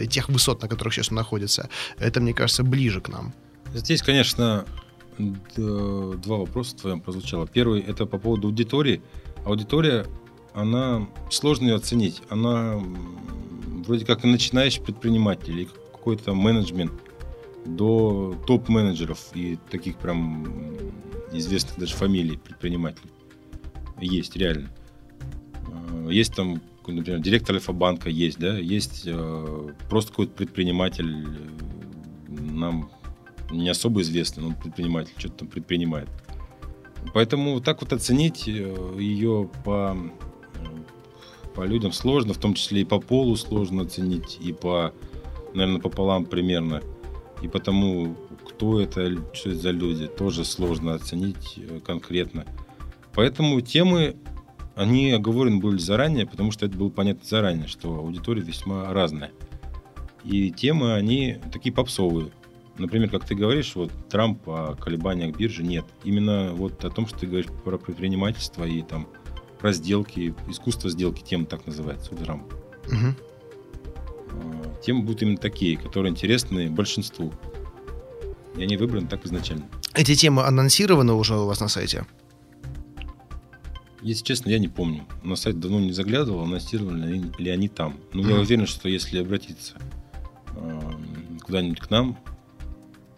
тех 0.09 0.29
высот, 0.29 0.61
на 0.61 0.67
которых 0.67 0.93
сейчас 0.93 1.09
он 1.09 1.15
находится, 1.15 1.69
это 1.97 2.21
мне 2.21 2.33
кажется 2.33 2.63
ближе 2.63 3.01
к 3.01 3.09
нам. 3.09 3.33
Здесь, 3.73 4.01
конечно, 4.01 4.65
два 5.17 6.37
вопроса 6.37 6.75
твоем 6.75 7.01
прозвучало. 7.01 7.47
Первый 7.47 7.81
это 7.81 8.05
по 8.05 8.17
поводу 8.17 8.47
аудитории. 8.47 9.01
Аудитория, 9.45 10.05
она 10.53 11.07
сложно 11.29 11.67
ее 11.67 11.75
оценить. 11.75 12.21
Она 12.29 12.81
вроде 13.85 14.05
как 14.05 14.23
и 14.25 14.27
начинающий 14.27 14.81
предприниматель, 14.81 15.51
или 15.51 15.67
какой-то 15.91 16.33
менеджмент 16.33 16.91
до 17.65 18.35
топ-менеджеров 18.47 19.19
и 19.33 19.57
таких 19.69 19.97
прям 19.97 20.47
известных 21.31 21.77
даже 21.77 21.95
фамилий 21.95 22.37
предпринимателей. 22.37 23.11
Есть, 24.01 24.35
реально. 24.35 24.69
Э, 25.93 26.09
Есть 26.11 26.35
там, 26.35 26.61
например, 26.87 27.19
директор 27.19 27.55
Альфа-банка 27.55 28.09
есть, 28.09 28.39
да, 28.39 28.57
есть 28.57 29.03
э, 29.05 29.69
просто 29.89 30.11
какой-то 30.11 30.33
предприниматель, 30.33 31.27
э, 31.27 32.41
нам 32.51 32.89
не 33.49 33.69
особо 33.69 34.01
известный, 34.01 34.45
он 34.45 34.55
предприниматель, 34.55 35.13
что-то 35.17 35.39
там 35.39 35.47
предпринимает. 35.47 36.09
Поэтому 37.13 37.59
так 37.61 37.81
вот 37.81 37.93
оценить 37.93 38.47
э, 38.47 38.95
ее 38.97 39.49
по, 39.63 39.97
по 41.55 41.61
людям 41.65 41.91
сложно, 41.91 42.33
в 42.33 42.37
том 42.37 42.53
числе 42.53 42.81
и 42.81 42.85
по 42.85 42.99
полу 42.99 43.35
сложно 43.35 43.83
оценить, 43.83 44.37
и 44.41 44.53
по, 44.53 44.93
наверное, 45.53 45.81
пополам 45.81 46.25
примерно. 46.25 46.81
И 47.41 47.47
потому, 47.47 48.15
кто 48.47 48.81
это, 48.81 49.15
что 49.33 49.51
это 49.51 49.59
за 49.59 49.71
люди, 49.71 50.07
тоже 50.07 50.43
сложно 50.43 50.93
оценить 50.93 51.55
э, 51.57 51.79
конкретно. 51.85 52.45
Поэтому 53.13 53.59
темы, 53.61 54.17
они 54.75 55.11
оговорены 55.11 55.59
были 55.59 55.77
заранее, 55.77 56.27
потому 56.27 56.51
что 56.51 56.65
это 56.65 56.77
было 56.77 56.89
понятно 56.89 57.25
заранее, 57.25 57.67
что 57.67 57.95
аудитория 57.95 58.41
весьма 58.41 58.93
разная. 58.93 59.31
И 60.23 60.51
темы, 60.51 60.93
они 60.93 61.37
такие 61.51 61.73
попсовые. 61.73 62.31
Например, 62.79 63.09
как 63.09 63.25
ты 63.25 63.35
говоришь, 63.35 63.75
вот 63.75 63.91
Трамп 64.09 64.47
о 64.49 64.75
колебаниях 64.75 65.35
биржи 65.35 65.63
нет. 65.63 65.85
Именно 66.03 66.53
вот 66.53 66.83
о 66.85 66.89
том, 66.89 67.05
что 67.07 67.19
ты 67.19 67.27
говоришь 67.27 67.47
про 67.63 67.77
предпринимательство 67.77 68.63
и 68.63 68.81
там 68.81 69.07
про 69.59 69.73
сделки, 69.73 70.33
искусство 70.47 70.89
сделки, 70.89 71.21
тема 71.21 71.45
так 71.45 71.67
называется 71.67 72.13
у 72.13 72.17
Трампа. 72.17 72.55
Э, 74.31 74.81
Темы 74.81 75.03
будут 75.03 75.21
именно 75.21 75.37
такие, 75.37 75.77
которые 75.77 76.11
интересны 76.11 76.69
большинству. 76.69 77.33
И 78.55 78.63
они 78.63 78.77
выбраны 78.77 79.07
так 79.07 79.25
изначально. 79.25 79.65
Эти 79.93 80.15
темы 80.15 80.43
анонсированы 80.43 81.13
уже 81.13 81.35
у 81.37 81.45
вас 81.45 81.59
на 81.59 81.67
сайте? 81.67 82.05
Если 84.01 84.23
честно, 84.23 84.49
я 84.49 84.59
не 84.59 84.69
помню. 84.69 85.05
На 85.23 85.35
сайт 85.35 85.59
давно 85.59 85.81
не 85.81 85.91
заглядывал, 85.91 86.43
анонсировали 86.43 87.21
ли- 87.37 87.49
они 87.49 87.67
там. 87.67 87.97
Но 88.13 88.21
я 88.21 88.29
Мгм. 88.35 88.39
уверен, 88.41 88.65
что 88.65 88.87
если 88.87 89.19
обратиться 89.19 89.75
э, 90.55 90.79
куда-нибудь 91.43 91.79
к 91.79 91.89
нам 91.89 92.17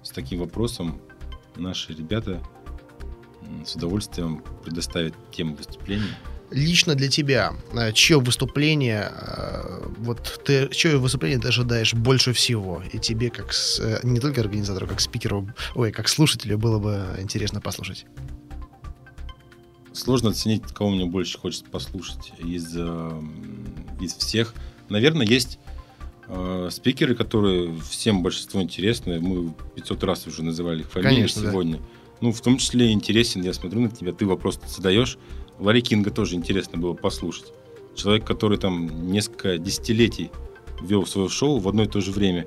с 0.04 0.10
таким 0.10 0.40
вопросом, 0.40 1.02
наши 1.56 1.94
ребята 1.94 2.42
с 3.66 3.76
удовольствием 3.76 4.44
предоставят 4.64 5.14
тему 5.32 5.56
выступления. 5.56 6.18
Лично 6.52 6.96
для 6.96 7.08
тебя, 7.08 7.54
э, 7.74 7.94
чье 7.94 8.20
выступление, 8.20 9.10
э, 9.10 9.88
вот 10.00 10.42
ты, 10.46 10.68
чье 10.70 10.98
выступление 10.98 11.40
ты 11.40 11.48
ожидаешь 11.48 11.94
больше 11.94 12.34
всего? 12.34 12.84
И 12.92 13.00
тебе, 13.00 13.30
как 13.30 13.54
с, 13.54 13.80
э, 13.80 14.00
не 14.04 14.20
только 14.20 14.42
организатору, 14.42 14.86
как 14.86 15.00
спикеру, 15.00 15.48
ой, 15.76 15.94
как 15.94 16.10
слушателю, 16.10 16.58
было 16.58 16.78
бы 16.78 17.06
интересно 17.20 17.62
послушать. 17.62 18.06
Сложно 19.94 20.32
оценить, 20.32 20.64
кого 20.74 20.90
мне 20.90 21.06
больше 21.06 21.38
хочется 21.38 21.66
послушать 21.66 22.34
из, 22.40 22.76
из 22.76 24.14
всех. 24.16 24.54
Наверное, 24.90 25.26
есть 25.26 25.58
э, 26.28 26.70
спикеры, 26.72 27.16
которые 27.16 27.76
всем 27.90 28.24
большинству 28.24 28.62
интересны. 28.62 29.20
Мы 29.20 29.54
500 29.76 30.04
раз 30.04 30.28
уже 30.28 30.44
называли 30.44 30.82
их 30.82 30.92
фамилии 30.92 31.16
Конечно, 31.16 31.42
сегодня. 31.42 31.78
Да. 31.78 31.84
Ну, 32.22 32.32
в 32.32 32.42
том 32.42 32.58
числе 32.58 32.92
интересен, 32.92 33.42
я 33.42 33.54
смотрю 33.54 33.82
на 33.82 33.90
тебя, 33.90 34.14
ты 34.14 34.26
вопрос 34.26 34.60
задаешь. 34.68 35.18
Ларри 35.60 35.82
Кинга 35.82 36.12
тоже 36.12 36.36
интересно 36.36 36.78
было 36.78 36.94
послушать. 36.94 37.52
Человек, 37.96 38.26
который 38.26 38.58
там 38.58 39.12
несколько 39.12 39.58
десятилетий 39.58 40.32
вел 40.82 41.06
свое 41.06 41.30
шоу 41.30 41.60
в 41.60 41.68
одно 41.68 41.84
и 41.84 41.88
то 41.88 42.00
же 42.02 42.12
время 42.12 42.46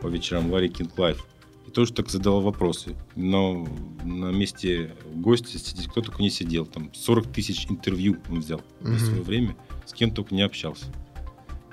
по 0.00 0.08
вечерам, 0.08 0.52
Larry 0.52 0.68
King 0.68 0.96
Live. 0.98 1.24
И 1.66 1.70
тоже 1.70 1.92
так 1.92 2.08
задавал 2.08 2.40
вопросы. 2.40 2.96
Но 3.14 3.66
на 4.04 4.30
месте 4.30 4.94
гостя 5.14 5.58
кто 5.90 6.00
только 6.00 6.22
не 6.22 6.30
сидел. 6.30 6.66
Там 6.66 6.90
40 6.94 7.26
тысяч 7.28 7.66
интервью 7.68 8.18
он 8.30 8.40
взял 8.40 8.62
mm-hmm. 8.80 8.94
в 8.94 9.00
свое 9.00 9.22
время. 9.22 9.56
С 9.86 9.92
кем 9.92 10.10
только 10.10 10.34
не 10.34 10.42
общался. 10.42 10.86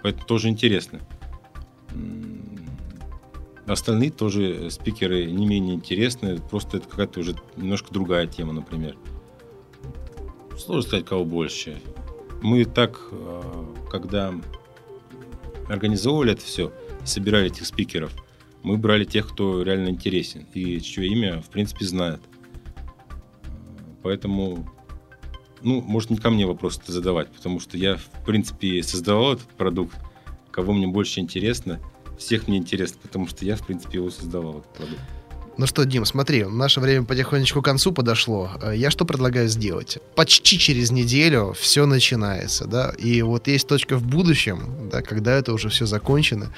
Поэтому 0.04 0.26
тоже 0.26 0.50
интересно. 0.50 1.00
Остальные 3.68 4.12
тоже 4.12 4.70
спикеры 4.70 5.26
не 5.26 5.46
менее 5.46 5.76
интересные, 5.76 6.40
просто 6.40 6.78
это 6.78 6.88
какая-то 6.88 7.22
уже 7.22 7.36
немножко 7.58 7.92
другая 7.92 8.28
тема, 8.28 8.54
например. 8.54 8.96
Сложно 10.58 10.84
сказать, 10.84 11.06
кого 11.06 11.26
больше. 11.26 11.82
Мы 12.42 12.66
так, 12.66 13.00
э, 13.12 13.66
когда 13.90 14.34
организовывали 15.68 16.34
это 16.34 16.44
все, 16.44 16.72
собирали 17.04 17.48
этих 17.48 17.66
спикеров, 17.66 18.14
мы 18.62 18.78
брали 18.78 19.04
тех, 19.04 19.28
кто 19.28 19.64
реально 19.64 19.90
интересен 19.90 20.46
и 20.54 20.80
чье 20.80 21.08
имя, 21.08 21.42
в 21.42 21.50
принципе, 21.50 21.86
знает. 21.86 22.22
Поэтому 24.04 24.72
ну, 25.66 25.82
может, 25.82 26.12
не 26.12 26.18
ко 26.18 26.30
мне 26.30 26.46
вопрос 26.46 26.78
это 26.78 26.92
задавать, 26.92 27.32
потому 27.32 27.60
что 27.60 27.78
я, 27.78 27.96
в 27.98 28.26
принципе, 28.26 28.84
создавал 28.84 29.34
этот 29.34 29.48
продукт. 29.50 29.96
Кого 30.56 30.72
мне 30.72 30.88
больше 30.88 31.20
интересно, 31.20 31.82
всех 32.18 32.48
мне 32.48 32.58
интересно, 32.58 32.98
потому 33.02 33.28
что 33.28 33.44
я, 33.44 33.58
в 33.58 33.68
принципе, 33.68 33.98
его 33.98 34.10
создавал, 34.10 34.60
этот 34.60 34.74
продукт. 34.74 35.02
Ну 35.58 35.68
что, 35.68 35.86
Дим, 35.86 36.06
смотри, 36.06 36.44
наше 36.44 36.82
время 36.82 37.06
потихонечку 37.06 37.62
к 37.62 37.66
концу 37.66 37.94
подошло. 37.94 38.52
Э, 38.62 38.74
я 38.76 38.92
что 38.92 39.06
предлагаю 39.06 39.48
сделать? 39.48 40.00
Почти 40.16 40.60
через 40.60 40.92
неделю 40.92 41.56
все 41.58 41.86
начинается, 41.86 42.66
да, 42.66 42.94
и 42.98 43.22
вот 43.22 43.48
есть 43.48 43.68
точка 43.68 43.96
в 43.96 44.04
будущем, 44.04 44.90
да, 44.92 45.02
когда 45.02 45.32
это 45.32 45.54
уже 45.54 45.70
все 45.70 45.86
закончено, 45.86 46.54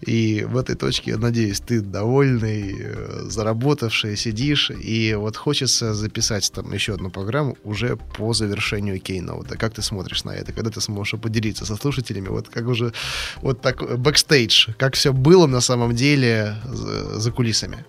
и 0.00 0.46
в 0.48 0.56
этой 0.56 0.76
точке, 0.76 1.16
надеюсь, 1.16 1.60
ты 1.60 1.80
довольный, 1.80 2.74
э, 2.78 3.24
заработавший, 3.28 4.16
сидишь, 4.16 4.70
и 4.70 5.14
вот 5.14 5.36
хочется 5.36 5.92
записать 5.92 6.50
там 6.50 6.72
еще 6.72 6.94
одну 6.94 7.10
программу 7.10 7.58
уже 7.64 7.96
по 7.96 8.32
завершению 8.32 8.96
Keynote. 8.96 9.58
Как 9.58 9.74
ты 9.74 9.82
смотришь 9.82 10.24
на 10.24 10.30
это? 10.30 10.54
Когда 10.54 10.70
ты 10.70 10.80
сможешь 10.80 11.20
поделиться 11.20 11.66
со 11.66 11.76
слушателями? 11.76 12.28
Вот 12.28 12.48
как 12.48 12.66
уже, 12.66 12.94
вот 13.42 13.60
так, 13.60 13.98
бэкстейдж, 13.98 14.70
как 14.78 14.94
все 14.94 15.12
было 15.12 15.46
на 15.46 15.60
самом 15.60 15.94
деле 15.94 16.56
за, 16.64 17.20
за 17.20 17.30
кулисами? 17.30 17.84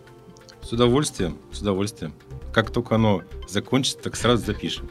С 0.70 0.72
удовольствием, 0.72 1.36
с 1.52 1.62
удовольствием. 1.62 2.14
Как 2.54 2.70
только 2.70 2.94
оно 2.94 3.24
закончится, 3.48 3.98
так 3.98 4.16
сразу 4.16 4.46
запишем. 4.46 4.88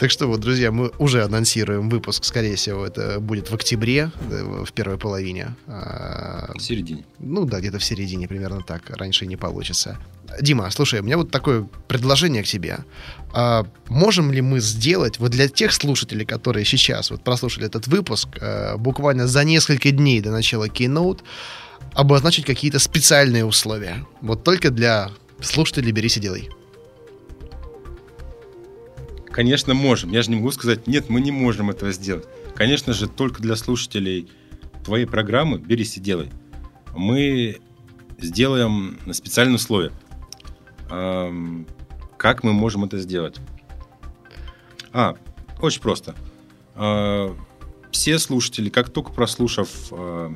Так 0.00 0.10
что 0.10 0.26
вот, 0.26 0.40
друзья, 0.40 0.72
мы 0.72 0.90
уже 0.98 1.22
анонсируем 1.22 1.88
выпуск, 1.88 2.24
скорее 2.24 2.56
всего, 2.56 2.84
это 2.84 3.20
будет 3.20 3.48
в 3.48 3.54
октябре, 3.54 4.10
в 4.28 4.72
первой 4.72 4.98
половине. 4.98 5.54
А, 5.68 6.50
в 6.56 6.60
середине. 6.60 7.04
Ну 7.20 7.44
да, 7.44 7.60
где-то 7.60 7.78
в 7.78 7.84
середине, 7.84 8.26
примерно 8.26 8.62
так. 8.62 8.90
Раньше 8.90 9.26
не 9.26 9.36
получится. 9.36 9.96
Дима, 10.40 10.68
слушай, 10.72 10.98
у 10.98 11.04
меня 11.04 11.18
вот 11.18 11.30
такое 11.30 11.68
предложение 11.86 12.42
к 12.42 12.46
тебе. 12.46 12.78
А 13.32 13.64
можем 13.88 14.32
ли 14.32 14.40
мы 14.40 14.58
сделать, 14.58 15.20
вот 15.20 15.30
для 15.30 15.46
тех 15.48 15.72
слушателей, 15.72 16.26
которые 16.26 16.64
сейчас 16.64 17.12
вот 17.12 17.22
прослушали 17.22 17.66
этот 17.66 17.86
выпуск, 17.86 18.28
а, 18.40 18.76
буквально 18.76 19.28
за 19.28 19.44
несколько 19.44 19.92
дней 19.92 20.20
до 20.20 20.32
начала 20.32 20.66
Keynote, 20.66 21.20
обозначить 21.96 22.44
какие-то 22.44 22.78
специальные 22.78 23.44
условия. 23.44 24.06
Вот 24.20 24.44
только 24.44 24.70
для 24.70 25.10
слушателей 25.40 25.92
«Берись 25.92 26.16
и 26.18 26.20
делай». 26.20 26.50
Конечно, 29.30 29.74
можем. 29.74 30.12
Я 30.12 30.22
же 30.22 30.30
не 30.30 30.36
могу 30.36 30.50
сказать, 30.50 30.86
нет, 30.86 31.08
мы 31.08 31.20
не 31.20 31.30
можем 31.30 31.70
этого 31.70 31.92
сделать. 31.92 32.26
Конечно 32.54 32.92
же, 32.92 33.08
только 33.08 33.42
для 33.42 33.56
слушателей 33.56 34.28
твоей 34.84 35.06
программы 35.06 35.58
«Берись 35.58 35.96
и 35.96 36.00
делай» 36.00 36.30
мы 36.94 37.58
сделаем 38.18 38.98
специальные 39.12 39.56
условия. 39.56 39.92
Как 42.16 42.42
мы 42.42 42.52
можем 42.52 42.84
это 42.84 42.98
сделать? 42.98 43.36
А, 44.92 45.16
очень 45.60 45.82
просто. 45.82 46.14
А, 46.74 47.36
все 47.90 48.18
слушатели, 48.18 48.70
как 48.70 48.88
только 48.88 49.12
прослушав 49.12 49.68
а, 49.90 50.32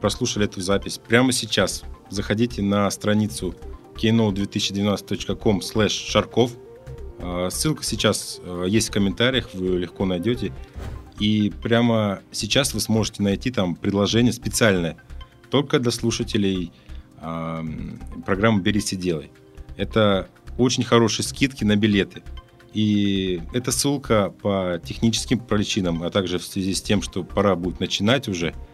прослушали 0.00 0.46
эту 0.46 0.60
запись, 0.60 0.98
прямо 0.98 1.32
сейчас 1.32 1.84
заходите 2.10 2.62
на 2.62 2.90
страницу 2.90 3.54
keynote2012.com 3.96 5.60
slash 5.60 6.10
шарков. 6.10 6.52
А, 7.18 7.48
ссылка 7.50 7.84
сейчас 7.84 8.40
а, 8.42 8.64
есть 8.64 8.88
в 8.88 8.92
комментариях, 8.92 9.50
вы 9.54 9.78
легко 9.78 10.04
найдете. 10.04 10.52
И 11.18 11.52
прямо 11.62 12.20
сейчас 12.32 12.74
вы 12.74 12.80
сможете 12.80 13.22
найти 13.22 13.50
там 13.50 13.76
предложение 13.76 14.32
специальное 14.32 14.96
только 15.48 15.78
для 15.78 15.92
слушателей 15.92 16.72
э, 17.20 17.62
программы 18.26 18.60
«Берись 18.60 18.92
и 18.92 18.96
делай». 18.96 19.30
Это 19.76 20.28
очень 20.58 20.82
хорошие 20.82 21.24
скидки 21.24 21.62
на 21.62 21.76
билеты. 21.76 22.24
И 22.72 23.40
эта 23.52 23.70
ссылка 23.70 24.34
по 24.42 24.80
техническим 24.84 25.38
причинам, 25.38 26.02
а 26.02 26.10
также 26.10 26.40
в 26.40 26.44
связи 26.44 26.74
с 26.74 26.82
тем, 26.82 27.00
что 27.00 27.22
пора 27.22 27.54
будет 27.54 27.78
начинать 27.78 28.26
уже– 28.26 28.52
а, 28.64 28.73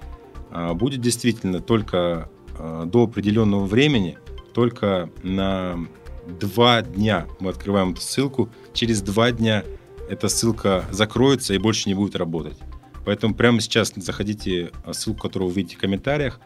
будет 0.50 1.00
действительно 1.00 1.60
только 1.60 2.28
а, 2.60 2.84
до 2.84 3.04
определенного 3.04 3.64
времени, 3.64 4.18
только 4.52 5.10
на 5.22 5.78
два 6.40 6.82
дня 6.82 7.26
мы 7.40 7.50
открываем 7.50 7.92
эту 7.92 8.02
ссылку. 8.02 8.50
Через 8.74 9.00
два 9.00 9.32
дня 9.32 9.64
эта 10.08 10.28
ссылка 10.28 10.84
закроется 10.90 11.54
и 11.54 11.58
больше 11.58 11.88
не 11.88 11.94
будет 11.94 12.16
работать. 12.16 12.58
Поэтому 13.06 13.34
прямо 13.34 13.60
сейчас 13.60 13.92
заходите 13.96 14.72
в 14.84 14.92
ссылку, 14.92 15.22
которую 15.22 15.48
вы 15.48 15.56
видите 15.56 15.76
в 15.76 15.80
комментариях. 15.80 16.40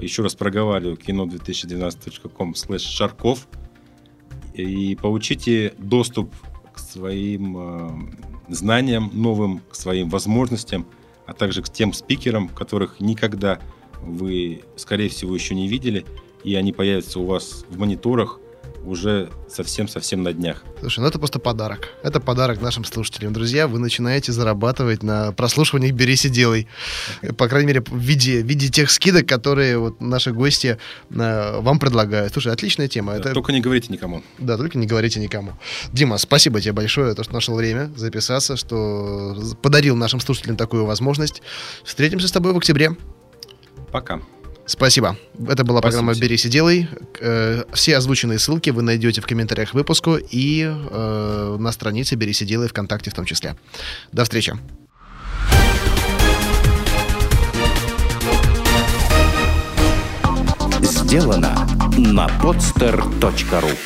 Еще 0.00 0.22
раз 0.22 0.34
проговариваю, 0.34 0.96
кино2012.com 0.96 2.52
slash 2.52 2.78
шарков 2.78 3.46
и 4.54 4.96
получите 4.96 5.74
доступ 5.78 6.32
к 6.72 6.78
своим 6.78 7.58
э, 7.58 7.90
знаниям 8.48 9.10
новым, 9.12 9.60
к 9.70 9.74
своим 9.74 10.08
возможностям– 10.08 10.86
а 11.28 11.34
также 11.34 11.62
к 11.62 11.68
тем 11.68 11.92
спикерам, 11.92 12.48
которых 12.48 13.00
никогда 13.00 13.60
вы, 14.00 14.64
скорее 14.76 15.10
всего, 15.10 15.34
еще 15.34 15.54
не 15.54 15.68
видели, 15.68 16.06
и 16.42 16.54
они 16.54 16.72
появятся 16.72 17.20
у 17.20 17.26
вас 17.26 17.66
в 17.68 17.78
мониторах 17.78 18.40
уже 18.84 19.30
совсем-совсем 19.48 20.22
на 20.22 20.32
днях. 20.32 20.62
Слушай, 20.80 21.00
ну 21.00 21.06
это 21.06 21.18
просто 21.18 21.38
подарок. 21.38 21.88
Это 22.02 22.20
подарок 22.20 22.60
нашим 22.60 22.84
слушателям. 22.84 23.32
Друзья, 23.32 23.66
вы 23.66 23.78
начинаете 23.78 24.32
зарабатывать 24.32 25.02
на 25.02 25.32
прослушивании 25.32 25.90
«Берись 25.90 26.24
и 26.24 26.28
делай». 26.28 26.68
По 27.36 27.48
крайней 27.48 27.68
мере, 27.68 27.82
в 27.86 27.96
виде, 27.96 28.42
в 28.42 28.46
виде 28.46 28.68
тех 28.68 28.90
скидок, 28.90 29.26
которые 29.26 29.78
вот 29.78 30.00
наши 30.00 30.32
гости 30.32 30.78
э, 31.10 31.60
вам 31.60 31.78
предлагают. 31.78 32.32
Слушай, 32.32 32.52
отличная 32.52 32.88
тема. 32.88 33.12
Да, 33.12 33.18
это... 33.18 33.34
Только 33.34 33.52
не 33.52 33.60
говорите 33.60 33.92
никому. 33.92 34.22
Да, 34.38 34.56
только 34.56 34.78
не 34.78 34.86
говорите 34.86 35.20
никому. 35.20 35.52
Дима, 35.92 36.18
спасибо 36.18 36.60
тебе 36.60 36.72
большое, 36.72 37.14
то, 37.14 37.24
что 37.24 37.34
нашел 37.34 37.56
время 37.56 37.90
записаться, 37.96 38.56
что 38.56 39.36
подарил 39.62 39.96
нашим 39.96 40.20
слушателям 40.20 40.56
такую 40.56 40.84
возможность. 40.84 41.42
Встретимся 41.84 42.28
с 42.28 42.32
тобой 42.32 42.52
в 42.52 42.56
октябре. 42.56 42.96
Пока. 43.90 44.20
Спасибо. 44.68 45.16
Это 45.48 45.64
была 45.64 45.78
Спасибо. 45.78 46.02
программа 46.02 46.14
«Берись 46.14 46.44
и 46.44 46.50
делай». 46.50 46.88
Э, 47.20 47.64
все 47.72 47.96
озвученные 47.96 48.38
ссылки 48.38 48.68
вы 48.68 48.82
найдете 48.82 49.22
в 49.22 49.26
комментариях 49.26 49.70
к 49.70 49.74
выпуску 49.74 50.16
и 50.16 50.62
э, 50.64 51.56
на 51.58 51.72
странице 51.72 52.16
«Берись 52.16 52.42
и 52.42 52.44
делай» 52.44 52.68
ВКонтакте 52.68 53.10
в 53.10 53.14
том 53.14 53.24
числе. 53.24 53.56
До 54.12 54.24
встречи. 54.24 54.52
Сделано 60.82 61.66
на 61.96 62.26
podster.ru 62.42 63.76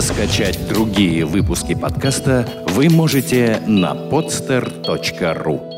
Скачать 0.00 0.68
другие 0.68 1.24
выпуски 1.24 1.74
подкаста 1.74 2.46
вы 2.68 2.90
можете 2.90 3.62
на 3.66 3.94
podster.ru 3.94 5.71